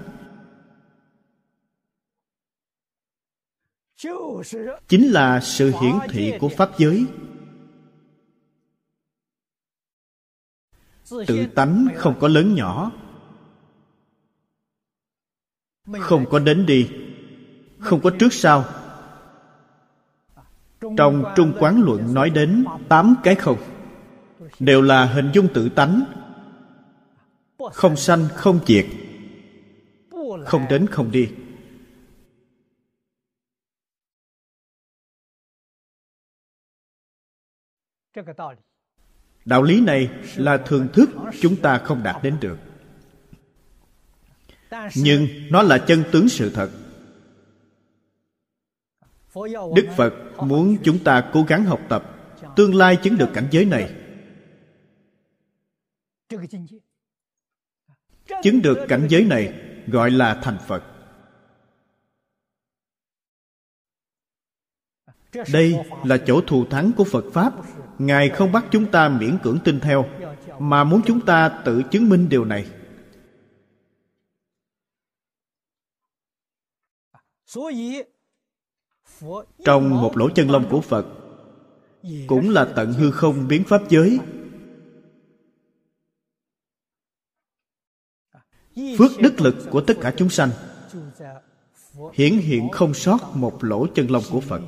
Chính 4.88 5.12
là 5.12 5.40
sự 5.44 5.72
hiển 5.82 5.96
thị 6.10 6.34
của 6.40 6.50
pháp 6.50 6.70
giới 6.78 7.06
tự 11.28 11.46
tánh 11.56 11.88
không 11.96 12.16
có 12.20 12.28
lớn 12.28 12.56
nhỏ. 12.56 12.92
Không 16.00 16.26
có 16.30 16.40
đến 16.40 16.66
đi. 16.66 16.90
Không 17.80 18.02
có 18.02 18.12
trước 18.20 18.34
sau. 18.34 18.66
Trong 20.98 21.24
trung 21.36 21.54
quán 21.60 21.82
luận 21.84 22.14
nói 22.14 22.30
đến 22.30 22.66
tám 22.90 23.16
cái 23.24 23.36
không. 23.36 23.58
Đều 24.60 24.82
là 24.82 25.06
hình 25.06 25.32
dung 25.34 25.48
tự 25.54 25.70
tánh. 25.70 26.04
Không 27.74 27.96
sanh 27.96 28.28
không 28.36 28.60
diệt. 28.66 28.86
Không 30.46 30.66
đến 30.70 30.88
không 30.88 31.12
đi 31.12 31.30
đạo 39.46 39.64
lý 39.64 39.82
này 39.82 40.10
là 40.36 40.58
thường 40.58 40.88
thức 40.94 41.10
chúng 41.42 41.56
ta 41.56 41.78
không 41.78 42.04
đạt 42.04 42.24
đến 42.24 42.38
được. 42.42 42.58
Nhưng 44.96 45.28
nó 45.50 45.62
là 45.62 45.78
chân 45.78 46.04
tướng 46.12 46.30
sự 46.30 46.50
thật. 46.50 46.70
Đức 49.76 49.88
phật 49.98 50.14
muốn 50.44 50.78
chúng 50.84 51.00
ta 51.00 51.30
cố 51.34 51.44
gắng 51.44 51.64
học 51.64 51.82
tập 51.90 52.18
tương 52.56 52.76
lai 52.76 52.98
chứng 53.04 53.18
được 53.18 53.30
cảnh 53.34 53.48
giới 53.52 53.66
này. 53.66 53.96
Chứng 58.44 58.62
được 58.62 58.86
cảnh 58.90 59.08
giới 59.10 59.24
này 59.24 59.54
gọi 59.88 60.12
là 60.12 60.40
thành 60.44 60.58
phật. 60.68 60.84
Đây 65.54 65.76
là 66.04 66.18
chỗ 66.18 66.42
thù 66.48 66.66
thắng 66.66 66.92
của 66.98 67.04
phật 67.04 67.26
pháp. 67.34 67.54
Ngài 68.00 68.30
không 68.30 68.52
bắt 68.52 68.66
chúng 68.72 68.92
ta 68.92 69.10
miễn 69.10 69.38
cưỡng 69.44 69.60
tin 69.64 69.80
theo, 69.80 70.06
mà 70.60 70.84
muốn 70.84 71.02
chúng 71.06 71.26
ta 71.26 71.62
tự 71.66 71.84
chứng 71.92 72.10
minh 72.10 72.30
điều 72.30 72.46
này. 72.46 72.66
Trong 79.66 80.02
một 80.02 80.18
lỗ 80.18 80.30
chân 80.30 80.52
lông 80.52 80.70
của 80.70 80.82
phật, 80.82 81.06
cũng 82.28 82.50
là 82.50 82.66
tận 82.76 82.94
hư 82.94 83.12
không 83.12 83.48
biến 83.48 83.64
pháp 83.68 83.82
giới. 83.90 84.20
Phước 88.98 89.12
đức 89.20 89.42
lực 89.42 89.56
của 89.72 89.82
tất 89.82 89.94
cả 90.02 90.14
chúng 90.18 90.30
sanh 90.30 90.50
hiển 92.14 92.38
hiện 92.38 92.70
không 92.70 92.94
sót 92.94 93.20
một 93.36 93.64
lỗ 93.64 93.88
chân 93.96 94.12
lông 94.12 94.24
của 94.32 94.42
phật. 94.42 94.62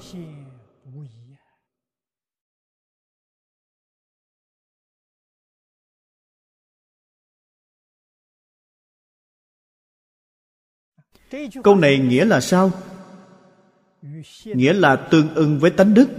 Câu 11.64 11.76
này 11.76 12.00
nghĩa 12.00 12.26
là 12.26 12.42
sao? 12.42 12.72
Nghĩa 14.46 14.74
là 14.74 14.96
tương 14.96 15.34
ưng 15.34 15.60
với 15.60 15.72
tánh 15.72 15.94
đức. 15.94 16.10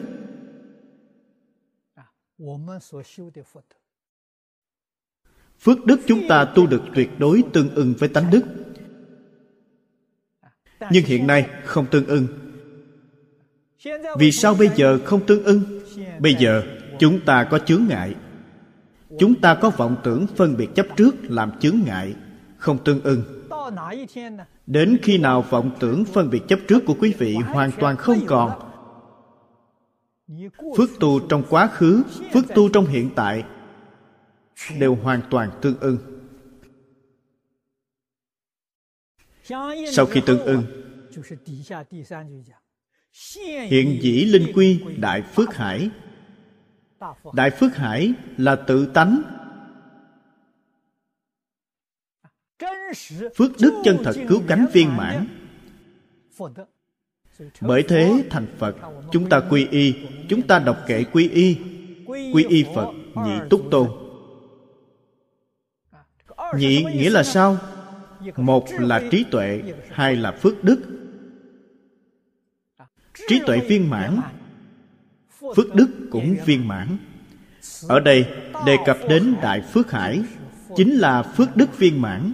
Phước 5.61 5.85
đức 5.87 6.01
chúng 6.07 6.29
ta 6.29 6.45
tu 6.45 6.67
được 6.67 6.83
tuyệt 6.95 7.11
đối 7.19 7.43
tương 7.53 7.75
ưng 7.75 7.95
với 7.99 8.09
tánh 8.09 8.31
đức. 8.31 8.43
Nhưng 10.91 11.05
hiện 11.05 11.27
nay 11.27 11.49
không 11.65 11.87
tương 11.91 12.07
ưng. 12.07 12.27
Vì 14.19 14.33
sao 14.33 14.55
bây 14.55 14.69
giờ 14.77 14.99
không 15.05 15.27
tương 15.27 15.45
ưng? 15.45 15.63
Bây 16.19 16.35
giờ 16.35 16.63
chúng 16.99 17.21
ta 17.27 17.49
có 17.51 17.59
chướng 17.59 17.83
ngại. 17.89 18.15
Chúng 19.19 19.41
ta 19.41 19.59
có 19.61 19.71
vọng 19.71 19.97
tưởng 20.05 20.27
phân 20.37 20.57
biệt 20.57 20.69
chấp 20.75 20.87
trước 20.97 21.15
làm 21.23 21.59
chướng 21.61 21.77
ngại, 21.87 22.15
không 22.57 22.85
tương 22.85 23.03
ưng 23.03 23.44
đến 24.67 24.99
khi 25.03 25.19
nào 25.19 25.43
vọng 25.43 25.71
tưởng 25.81 26.05
phân 26.05 26.31
biệt 26.31 26.43
chấp 26.49 26.59
trước 26.69 26.81
của 26.87 26.95
quý 27.01 27.15
vị 27.19 27.35
hoàn 27.35 27.71
toàn 27.81 27.97
không 27.97 28.19
còn. 28.27 28.71
Phước 30.77 30.91
tu 31.01 31.21
trong 31.29 31.43
quá 31.51 31.67
khứ, 31.67 32.03
phước 32.33 32.45
tu 32.55 32.69
trong 32.69 32.87
hiện 32.87 33.11
tại 33.17 33.45
đều 34.79 34.95
hoàn 34.95 35.21
toàn 35.31 35.51
tương 35.61 35.79
ưng. 35.81 35.99
Sau 39.93 40.07
khi 40.07 40.21
tương 40.27 40.41
ưng, 40.41 40.63
hiện 43.69 43.99
dĩ 44.03 44.25
linh 44.25 44.53
quy 44.55 44.81
đại 44.97 45.23
phước 45.23 45.55
hải. 45.55 45.91
Đại 47.33 47.51
phước 47.51 47.77
hải 47.77 48.13
là 48.37 48.57
tự 48.57 48.87
tánh 48.87 49.23
phước 53.37 53.51
đức 53.61 53.83
chân 53.85 53.99
thật 54.05 54.17
cứu 54.29 54.43
cánh 54.49 54.67
viên 54.73 54.97
mãn. 54.97 55.27
Bởi 57.61 57.83
thế, 57.83 58.25
thành 58.31 58.47
phật, 58.59 58.77
chúng 59.13 59.29
ta 59.29 59.41
quy 59.51 59.67
y, 59.71 59.95
chúng 60.29 60.43
ta 60.43 60.59
đọc 60.59 60.79
kệ 60.87 61.05
quy 61.05 61.29
y. 61.29 61.57
Quy 62.07 62.45
y 62.49 62.65
phật 62.75 62.93
nhị 63.15 63.33
túc 63.51 63.63
tôn. 63.71 63.89
Nhị 66.57 66.85
nghĩa 66.85 67.11
là 67.11 67.23
sao? 67.23 67.59
Một 68.37 68.67
là 68.71 69.03
trí 69.11 69.25
tuệ, 69.31 69.63
hai 69.91 70.17
là 70.17 70.33
phước 70.33 70.65
đức. 70.65 70.83
Trí 73.29 73.41
tuệ 73.47 73.61
viên 73.61 73.91
mãn. 73.91 74.21
Phước 75.57 75.75
đức 75.75 75.89
cũng 76.11 76.37
viên 76.47 76.69
mãn. 76.69 76.97
Ở 77.89 78.01
đây 78.01 78.27
đề 78.67 78.77
cập 78.87 78.99
đến 79.09 79.35
đại 79.43 79.61
phước 79.61 79.91
hải, 79.91 80.23
chính 80.77 80.95
là 80.95 81.23
phước 81.23 81.57
đức 81.57 81.79
viên 81.79 82.03
mãn. 82.03 82.33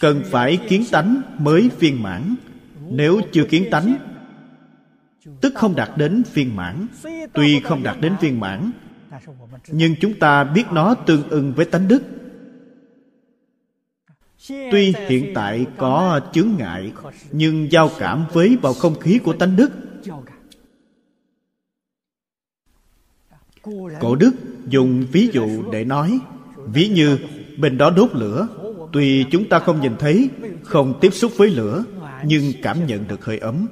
Cần 0.00 0.22
phải 0.30 0.58
kiến 0.68 0.84
tánh 0.92 1.22
mới 1.38 1.70
viên 1.78 2.02
mãn. 2.02 2.34
Nếu 2.90 3.20
chưa 3.32 3.44
kiến 3.44 3.68
tánh, 3.70 3.96
tức 5.40 5.52
không 5.56 5.74
đạt 5.76 5.90
đến 5.96 6.22
viên 6.34 6.56
mãn. 6.56 6.86
Tuy 7.32 7.60
không 7.60 7.82
đạt 7.82 7.96
đến 8.00 8.12
viên 8.20 8.40
mãn, 8.40 8.70
nhưng 9.68 9.94
chúng 10.00 10.18
ta 10.18 10.44
biết 10.44 10.64
nó 10.72 10.94
tương 10.94 11.28
ưng 11.28 11.52
với 11.54 11.66
tánh 11.66 11.88
đức. 11.88 12.02
Tuy 14.48 14.94
hiện 15.08 15.32
tại 15.34 15.66
có 15.76 16.20
chướng 16.32 16.48
ngại, 16.58 16.92
nhưng 17.32 17.72
giao 17.72 17.90
cảm 17.98 18.24
với 18.32 18.56
bầu 18.62 18.74
không 18.74 19.00
khí 19.00 19.18
của 19.18 19.32
tánh 19.32 19.56
đức. 19.56 19.70
Cổ 24.00 24.16
đức 24.16 24.32
dùng 24.68 25.06
ví 25.12 25.30
dụ 25.32 25.72
để 25.72 25.84
nói, 25.84 26.18
ví 26.56 26.88
như, 26.88 27.18
bên 27.58 27.78
đó 27.78 27.90
đốt 27.90 28.10
lửa 28.12 28.48
tuy 28.94 29.26
chúng 29.30 29.48
ta 29.48 29.58
không 29.58 29.80
nhìn 29.80 29.96
thấy, 29.98 30.30
không 30.64 30.98
tiếp 31.00 31.10
xúc 31.10 31.32
với 31.36 31.50
lửa, 31.50 31.84
nhưng 32.24 32.52
cảm 32.62 32.86
nhận 32.86 33.08
được 33.08 33.24
hơi 33.24 33.38
ấm. 33.38 33.68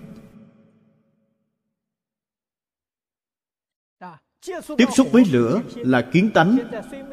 Tiếp 4.77 4.87
xúc 4.95 5.09
với 5.13 5.25
lửa 5.25 5.63
là 5.75 6.09
kiến 6.13 6.31
tánh. 6.35 6.59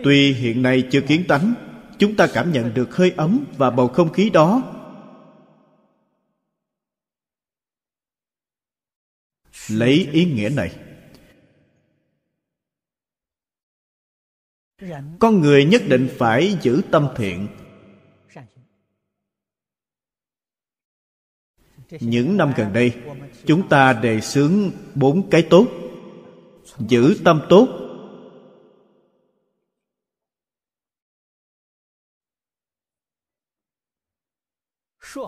Tuy 0.04 0.34
hiện 0.34 0.62
nay 0.62 0.88
chưa 0.92 1.02
kiến 1.02 1.24
tánh, 1.28 1.54
chúng 2.00 2.16
ta 2.16 2.28
cảm 2.34 2.52
nhận 2.52 2.74
được 2.74 2.96
hơi 2.96 3.12
ấm 3.18 3.46
và 3.58 3.70
bầu 3.72 3.88
không 3.88 4.14
khí 4.14 4.30
đó. 4.30 4.76
Lấy 9.70 10.10
ý 10.12 10.26
nghĩa 10.26 10.50
này. 10.50 10.76
Con 15.20 15.42
người 15.42 15.66
nhất 15.66 15.82
định 15.88 16.10
phải 16.18 16.58
giữ 16.62 16.82
tâm 16.92 17.08
thiện. 17.16 17.48
Những 21.90 22.38
năm 22.38 22.54
gần 22.58 22.74
đây, 22.74 22.94
chúng 23.46 23.70
ta 23.70 23.94
đề 23.94 24.22
xướng 24.22 24.72
bốn 24.96 25.30
cái 25.30 25.48
tốt. 25.50 25.68
Giữ 26.80 27.16
tâm 27.26 27.42
tốt. 27.50 27.68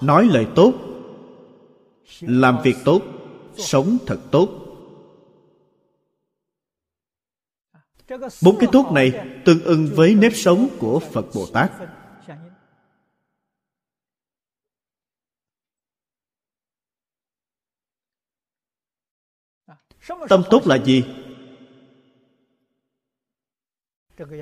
Nói 0.02 0.30
lời 0.32 0.48
tốt. 0.56 0.74
Làm 2.22 2.58
việc 2.64 2.76
tốt. 2.86 3.02
Sống 3.56 3.98
thật 4.08 4.20
tốt. 4.32 4.50
Bốn 8.44 8.58
cái 8.60 8.70
tốt 8.72 8.92
này 8.94 9.28
tương 9.46 9.64
ưng 9.64 9.88
với 9.96 10.16
nếp 10.16 10.32
sống 10.36 10.68
của 10.80 11.00
phật 11.00 11.26
bồ 11.36 11.46
tát. 11.54 11.72
Tâm 20.30 20.44
tốt 20.50 20.68
là 20.68 20.76
gì? 20.76 21.04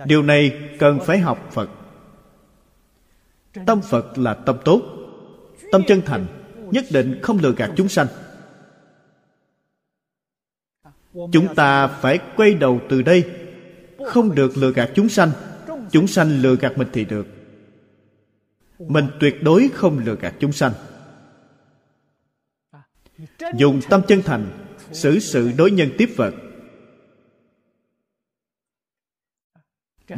Điều 0.06 0.24
này 0.24 0.70
cần 0.80 1.00
phải 1.06 1.18
học 1.18 1.50
phật. 1.52 1.70
Tâm 3.66 3.82
phật 3.82 4.18
là 4.18 4.34
tâm 4.34 4.58
tốt 4.66 4.82
tâm 5.72 5.84
chân 5.88 6.02
thành, 6.06 6.26
nhất 6.72 6.86
định 6.92 7.20
không 7.22 7.40
lừa 7.40 7.52
gạt 7.52 7.72
chúng 7.76 7.90
sanh. 7.90 8.08
Chúng 11.14 11.56
ta 11.56 11.88
phải 11.88 12.20
quay 12.36 12.54
đầu 12.54 12.82
từ 12.90 13.02
đây. 13.02 13.32
Không 14.06 14.36
được 14.36 14.58
lừa 14.58 14.72
gạt 14.72 14.92
chúng 14.96 15.10
sanh. 15.10 15.32
Chúng 15.92 16.08
sanh 16.08 16.42
lừa 16.42 16.56
gạt 16.56 16.78
mình 16.78 16.88
thì 16.94 17.06
được. 17.06 17.28
Mình 18.80 19.06
tuyệt 19.20 19.44
đối 19.44 19.70
không 19.74 20.00
lừa 20.00 20.16
gạt 20.16 20.34
chúng 20.40 20.52
sanh. 20.52 20.72
Dùng 23.56 23.82
tâm 23.90 24.02
chân 24.08 24.22
thành 24.22 24.69
xử 24.92 25.20
sự 25.20 25.52
đối 25.58 25.72
nhân 25.72 25.90
tiếp 25.98 26.10
vật. 26.18 26.34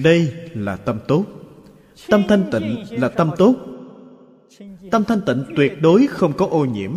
Đây 0.03 0.33
là 0.53 0.75
tâm 0.75 0.99
tốt. 1.07 1.25
Tâm 2.07 2.23
thanh 2.29 2.49
tịnh 2.51 2.85
là 3.01 3.09
tâm 3.09 3.31
tốt. 3.37 3.55
Tâm 4.91 5.03
thanh 5.03 5.21
tịnh 5.25 5.45
tuyệt 5.55 5.81
đối 5.81 6.07
không 6.07 6.33
có 6.37 6.47
ô 6.47 6.65
nhiễm. 6.65 6.91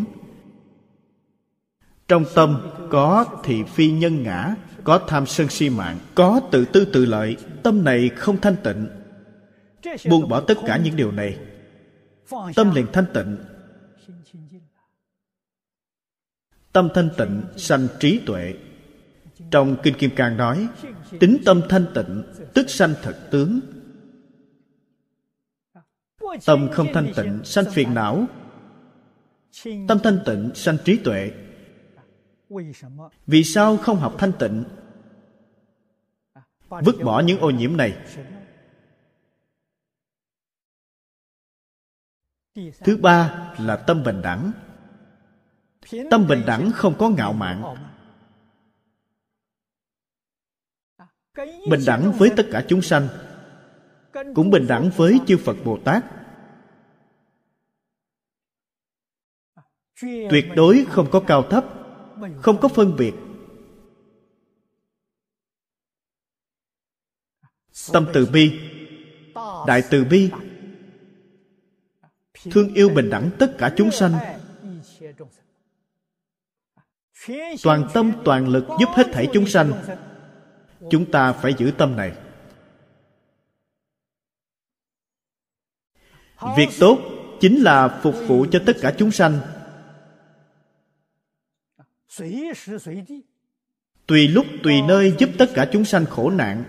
Trong 2.09 2.25
tâm 2.35 2.71
có 2.91 3.25
thị 3.45 3.63
phi 3.63 3.91
nhân 3.91 4.23
ngã, 4.23 4.55
có 4.85 5.01
tham 5.09 5.27
sân 5.27 5.49
si 5.49 5.71
mạng, 5.71 5.99
có 6.15 6.41
tự 6.51 6.65
tư 6.65 6.85
tự 6.93 7.05
lợi, 7.05 7.37
tâm 7.63 7.85
này 7.85 8.09
không 8.09 8.41
thanh 8.41 8.57
tịnh. 8.65 8.89
Buông 10.11 10.29
bỏ 10.29 10.41
tất 10.41 10.59
cả 10.67 10.77
những 10.77 10.97
điều 10.97 11.13
này. 11.13 11.39
Tâm 12.55 12.75
liền 12.75 12.87
thanh 12.93 13.07
tịnh. 13.15 13.37
Tâm 16.75 16.89
thanh 16.95 17.11
tịnh, 17.19 17.43
sanh 17.57 17.89
trí 18.01 18.21
tuệ. 18.27 18.55
Trong 19.51 19.77
kinh 19.83 19.95
kim 19.99 20.11
cang 20.17 20.37
nói, 20.37 20.69
tính 21.21 21.39
tâm 21.45 21.63
thanh 21.69 21.87
tịnh, 21.95 22.23
tức 22.55 22.71
sanh 22.71 22.95
thật 23.03 23.29
tướng. 23.31 23.61
Tâm 26.47 26.69
không 26.73 26.87
thanh 26.95 27.13
tịnh, 27.17 27.45
sanh 27.45 27.65
phiền 27.73 27.95
não. 27.95 28.27
Tâm 29.89 29.99
thanh 30.05 30.19
tịnh, 30.27 30.51
sanh 30.55 30.77
trí 30.85 30.97
tuệ. 30.97 31.31
Vì 33.27 33.45
sao 33.45 33.77
không 33.77 33.97
học 33.97 34.15
thanh 34.19 34.33
tịnh? 34.39 34.65
Vứt 36.69 36.95
bỏ 37.05 37.21
những 37.21 37.39
ô 37.39 37.51
nhiễm 37.51 37.77
này. 37.77 37.97
Thứ 42.55 42.97
ba 42.97 43.53
là 43.59 43.77
tâm 43.77 44.03
bình 44.03 44.23
đẳng 44.23 44.53
tâm 46.11 46.27
bình 46.28 46.43
đẳng 46.47 46.70
không 46.74 46.94
có 46.98 47.09
ngạo 47.09 47.32
mạn. 47.32 47.74
Bình 51.70 51.81
đẳng 51.86 52.12
với 52.12 52.31
tất 52.36 52.47
cả 52.52 52.65
chúng 52.69 52.82
sanh, 52.82 53.09
cũng 54.35 54.51
bình 54.51 54.66
đẳng 54.66 54.90
với 54.97 55.20
chư 55.27 55.36
phật 55.36 55.56
bồ 55.65 55.78
tát. 55.85 56.05
Tuyệt 60.31 60.47
đối 60.56 60.86
không 60.89 61.11
có 61.11 61.20
cao 61.27 61.43
thấp, 61.51 61.65
không 62.43 62.61
có 62.61 62.69
phân 62.69 62.97
biệt. 62.97 63.15
Tâm 67.93 68.06
từ 68.15 68.27
bi, 68.32 68.61
đại 69.66 69.82
từ 69.90 70.05
bi, 70.05 70.31
thương 72.44 72.74
yêu 72.74 72.89
bình 72.89 73.11
đẳng 73.11 73.31
tất 73.39 73.55
cả 73.59 73.74
chúng 73.77 73.90
sanh 73.90 74.12
toàn 77.63 77.89
tâm, 77.95 78.13
toàn 78.25 78.49
lực 78.49 78.65
giúp 78.81 78.89
hết 78.95 79.07
thảy 79.13 79.29
chúng 79.33 79.47
sanh. 79.47 79.73
Chúng 80.91 81.11
ta 81.11 81.33
phải 81.33 81.55
giữ 81.59 81.71
tâm 81.79 81.97
này. 81.97 82.13
Việc 86.57 86.69
tốt 86.81 86.99
chính 87.41 87.63
là 87.63 88.01
phục 88.03 88.15
vụ 88.27 88.47
cho 88.51 88.63
tất 88.67 88.77
cả 88.81 88.95
chúng 88.99 89.11
sanh. 89.11 89.39
Tùy 94.07 94.29
lúc, 94.29 94.47
tùy 94.63 94.83
nơi 94.83 95.15
giúp 95.19 95.31
tất 95.39 95.47
cả 95.55 95.69
chúng 95.73 95.85
sanh 95.85 96.07
khổ 96.07 96.31
nạn. 96.31 96.65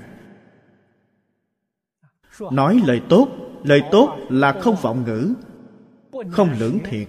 Nói 2.52 2.82
lời 2.86 3.02
tốt 3.10 3.28
lời 3.64 3.82
tốt 3.92 4.18
là 4.30 4.54
không 4.62 4.76
vọng 4.82 5.04
ngữ, 5.06 5.34
không 6.32 6.50
lưỡng 6.60 6.80
thiệt, 6.84 7.08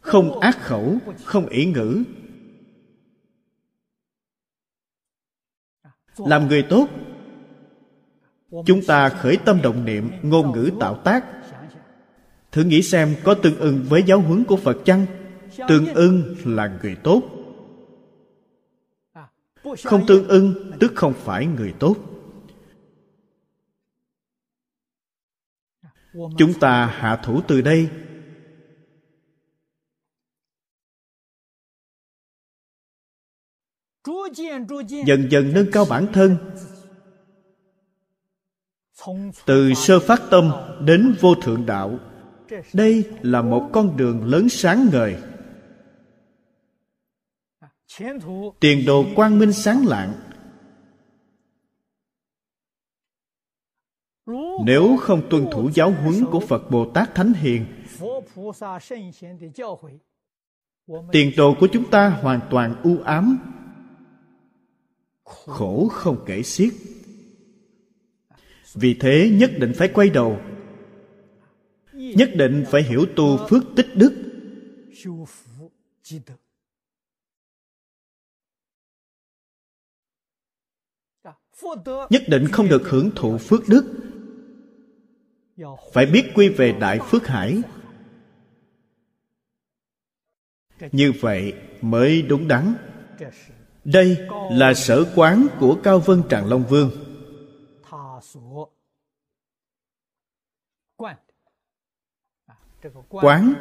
không 0.00 0.40
ác 0.40 0.58
khẩu, 0.60 0.98
không 1.24 1.46
ỷ 1.46 1.66
ngữ. 1.66 2.02
Làm 6.16 6.48
người 6.48 6.62
tốt. 6.62 6.88
Chúng 8.66 8.84
ta 8.86 9.08
khởi 9.08 9.36
tâm 9.36 9.62
động 9.62 9.84
niệm, 9.84 10.10
ngôn 10.22 10.52
ngữ 10.52 10.70
tạo 10.80 10.94
tác. 10.94 11.24
Thử 12.52 12.64
nghĩ 12.64 12.82
xem 12.82 13.14
có 13.24 13.34
tương 13.34 13.58
ưng 13.58 13.84
với 13.88 14.02
giáo 14.02 14.20
huấn 14.20 14.44
của 14.44 14.56
phật 14.56 14.76
chăng? 14.84 15.06
Tương 15.68 15.94
ưng 15.94 16.36
là 16.44 16.78
người 16.82 16.96
tốt. 16.96 17.22
Không 19.84 20.06
tương 20.06 20.28
ưng 20.28 20.72
tức 20.80 20.92
không 20.94 21.12
phải 21.12 21.46
người 21.46 21.74
tốt. 21.78 21.96
Chúng 26.14 26.52
ta 26.60 26.86
hạ 26.86 27.16
thủ 27.16 27.40
từ 27.48 27.60
đây. 27.60 27.88
Dần 35.06 35.30
dần 35.30 35.52
nâng 35.54 35.70
cao 35.72 35.84
bản 35.90 36.06
thân. 36.12 36.36
Từ 39.46 39.74
sơ 39.74 40.00
phát 40.00 40.22
tâm 40.30 40.52
đến 40.80 41.14
vô 41.20 41.34
thượng 41.34 41.66
đạo. 41.66 41.98
Đây 42.72 43.10
là 43.22 43.42
một 43.42 43.70
con 43.72 43.96
đường 43.96 44.24
lớn 44.24 44.48
sáng 44.48 44.88
ngời. 44.92 45.16
Tiền 48.60 48.86
đồ 48.86 49.04
quang 49.16 49.38
minh 49.38 49.52
sáng 49.52 49.86
lạng. 49.86 50.12
Nếu 54.64 54.96
không 55.00 55.22
tuân 55.30 55.46
thủ 55.52 55.70
giáo 55.74 55.90
huấn 55.90 56.24
của 56.30 56.40
phật 56.40 56.70
bồ 56.70 56.90
tát 56.94 57.14
thánh 57.14 57.32
hiền, 57.32 57.66
tiền 61.12 61.32
đồ 61.36 61.54
của 61.60 61.68
chúng 61.72 61.90
ta 61.90 62.08
hoàn 62.08 62.40
toàn 62.50 62.74
u 62.82 62.96
ám 63.04 63.38
khổ 65.46 65.88
không 65.88 66.24
kể 66.26 66.42
xiết. 66.42 66.72
Vì 68.74 68.94
thế 69.00 69.30
nhất 69.32 69.50
định 69.58 69.72
phải 69.76 69.88
quay 69.88 70.10
đầu. 70.10 70.40
Nhất 71.92 72.30
định 72.34 72.64
phải 72.70 72.82
hiểu 72.82 73.06
tu 73.16 73.46
phước 73.48 73.62
tích 73.76 73.86
đức. 73.94 74.14
Nhất 82.10 82.22
định 82.28 82.46
không 82.52 82.68
được 82.68 82.82
hưởng 82.88 83.10
thụ 83.16 83.38
phước 83.38 83.60
đức. 83.68 83.84
Phải 85.92 86.06
biết 86.06 86.24
quy 86.34 86.48
về 86.48 86.72
đại 86.80 86.98
phước 87.10 87.26
hải. 87.26 87.62
Như 90.92 91.12
vậy 91.20 91.54
mới 91.80 92.22
đúng 92.22 92.48
đắn 92.48 92.74
đây 93.84 94.28
là 94.50 94.74
sở 94.74 95.04
quán 95.16 95.46
của 95.60 95.80
cao 95.82 95.98
vân 95.98 96.22
tràng 96.30 96.46
long 96.46 96.64
vương. 96.68 96.90
Quán 103.08 103.54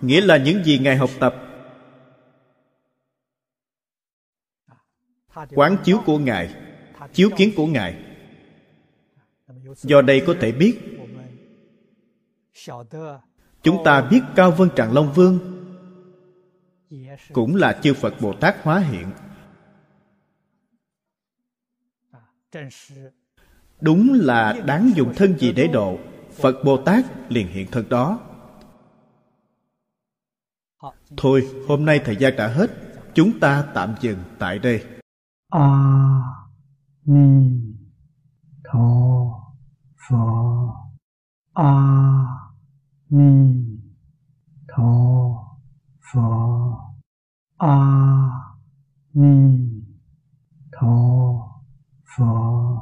nghĩa 0.00 0.20
là 0.20 0.36
những 0.36 0.64
gì 0.64 0.78
ngài 0.78 0.96
học 0.96 1.10
tập. 1.20 1.34
Quán 5.54 5.76
chiếu 5.84 6.02
của 6.06 6.18
ngài, 6.18 6.54
chiếu 7.12 7.30
kiến 7.36 7.52
của 7.56 7.66
ngài. 7.66 8.04
Do 9.76 10.02
đây 10.02 10.22
có 10.26 10.34
thể 10.40 10.52
biết, 10.52 10.80
chúng 13.62 13.84
ta 13.84 14.08
biết 14.10 14.20
cao 14.36 14.50
vân 14.50 14.68
tràng 14.76 14.92
long 14.92 15.12
vương 15.12 15.38
cũng 17.32 17.56
là 17.56 17.80
chư 17.82 17.94
phật 17.94 18.14
bồ 18.20 18.32
tát 18.32 18.62
hóa 18.62 18.78
hiện. 18.78 19.10
đúng 23.80 24.12
là 24.12 24.54
đáng 24.66 24.90
dùng 24.94 25.12
thân 25.16 25.38
gì 25.38 25.52
để 25.52 25.68
độ 25.72 25.98
phật 26.32 26.54
bồ 26.64 26.76
tát 26.76 27.04
liền 27.28 27.48
hiện 27.48 27.66
thân 27.70 27.88
đó. 27.88 28.20
Thôi 31.16 31.48
hôm 31.68 31.84
nay 31.84 32.00
thời 32.04 32.16
gian 32.16 32.36
đã 32.36 32.48
hết 32.48 32.70
chúng 33.14 33.40
ta 33.40 33.64
tạm 33.74 33.94
dừng 34.00 34.18
tại 34.38 34.58
đây. 34.58 34.84
A 35.50 36.20
ni 37.04 37.60
tho 38.64 39.14
pho 40.08 40.94
a 41.52 41.72
ni 43.08 43.64
tho 44.68 44.92
pho 46.12 46.30
a 47.58 47.78
ni 49.12 49.58
tho 50.72 51.43
佛。 52.16 52.80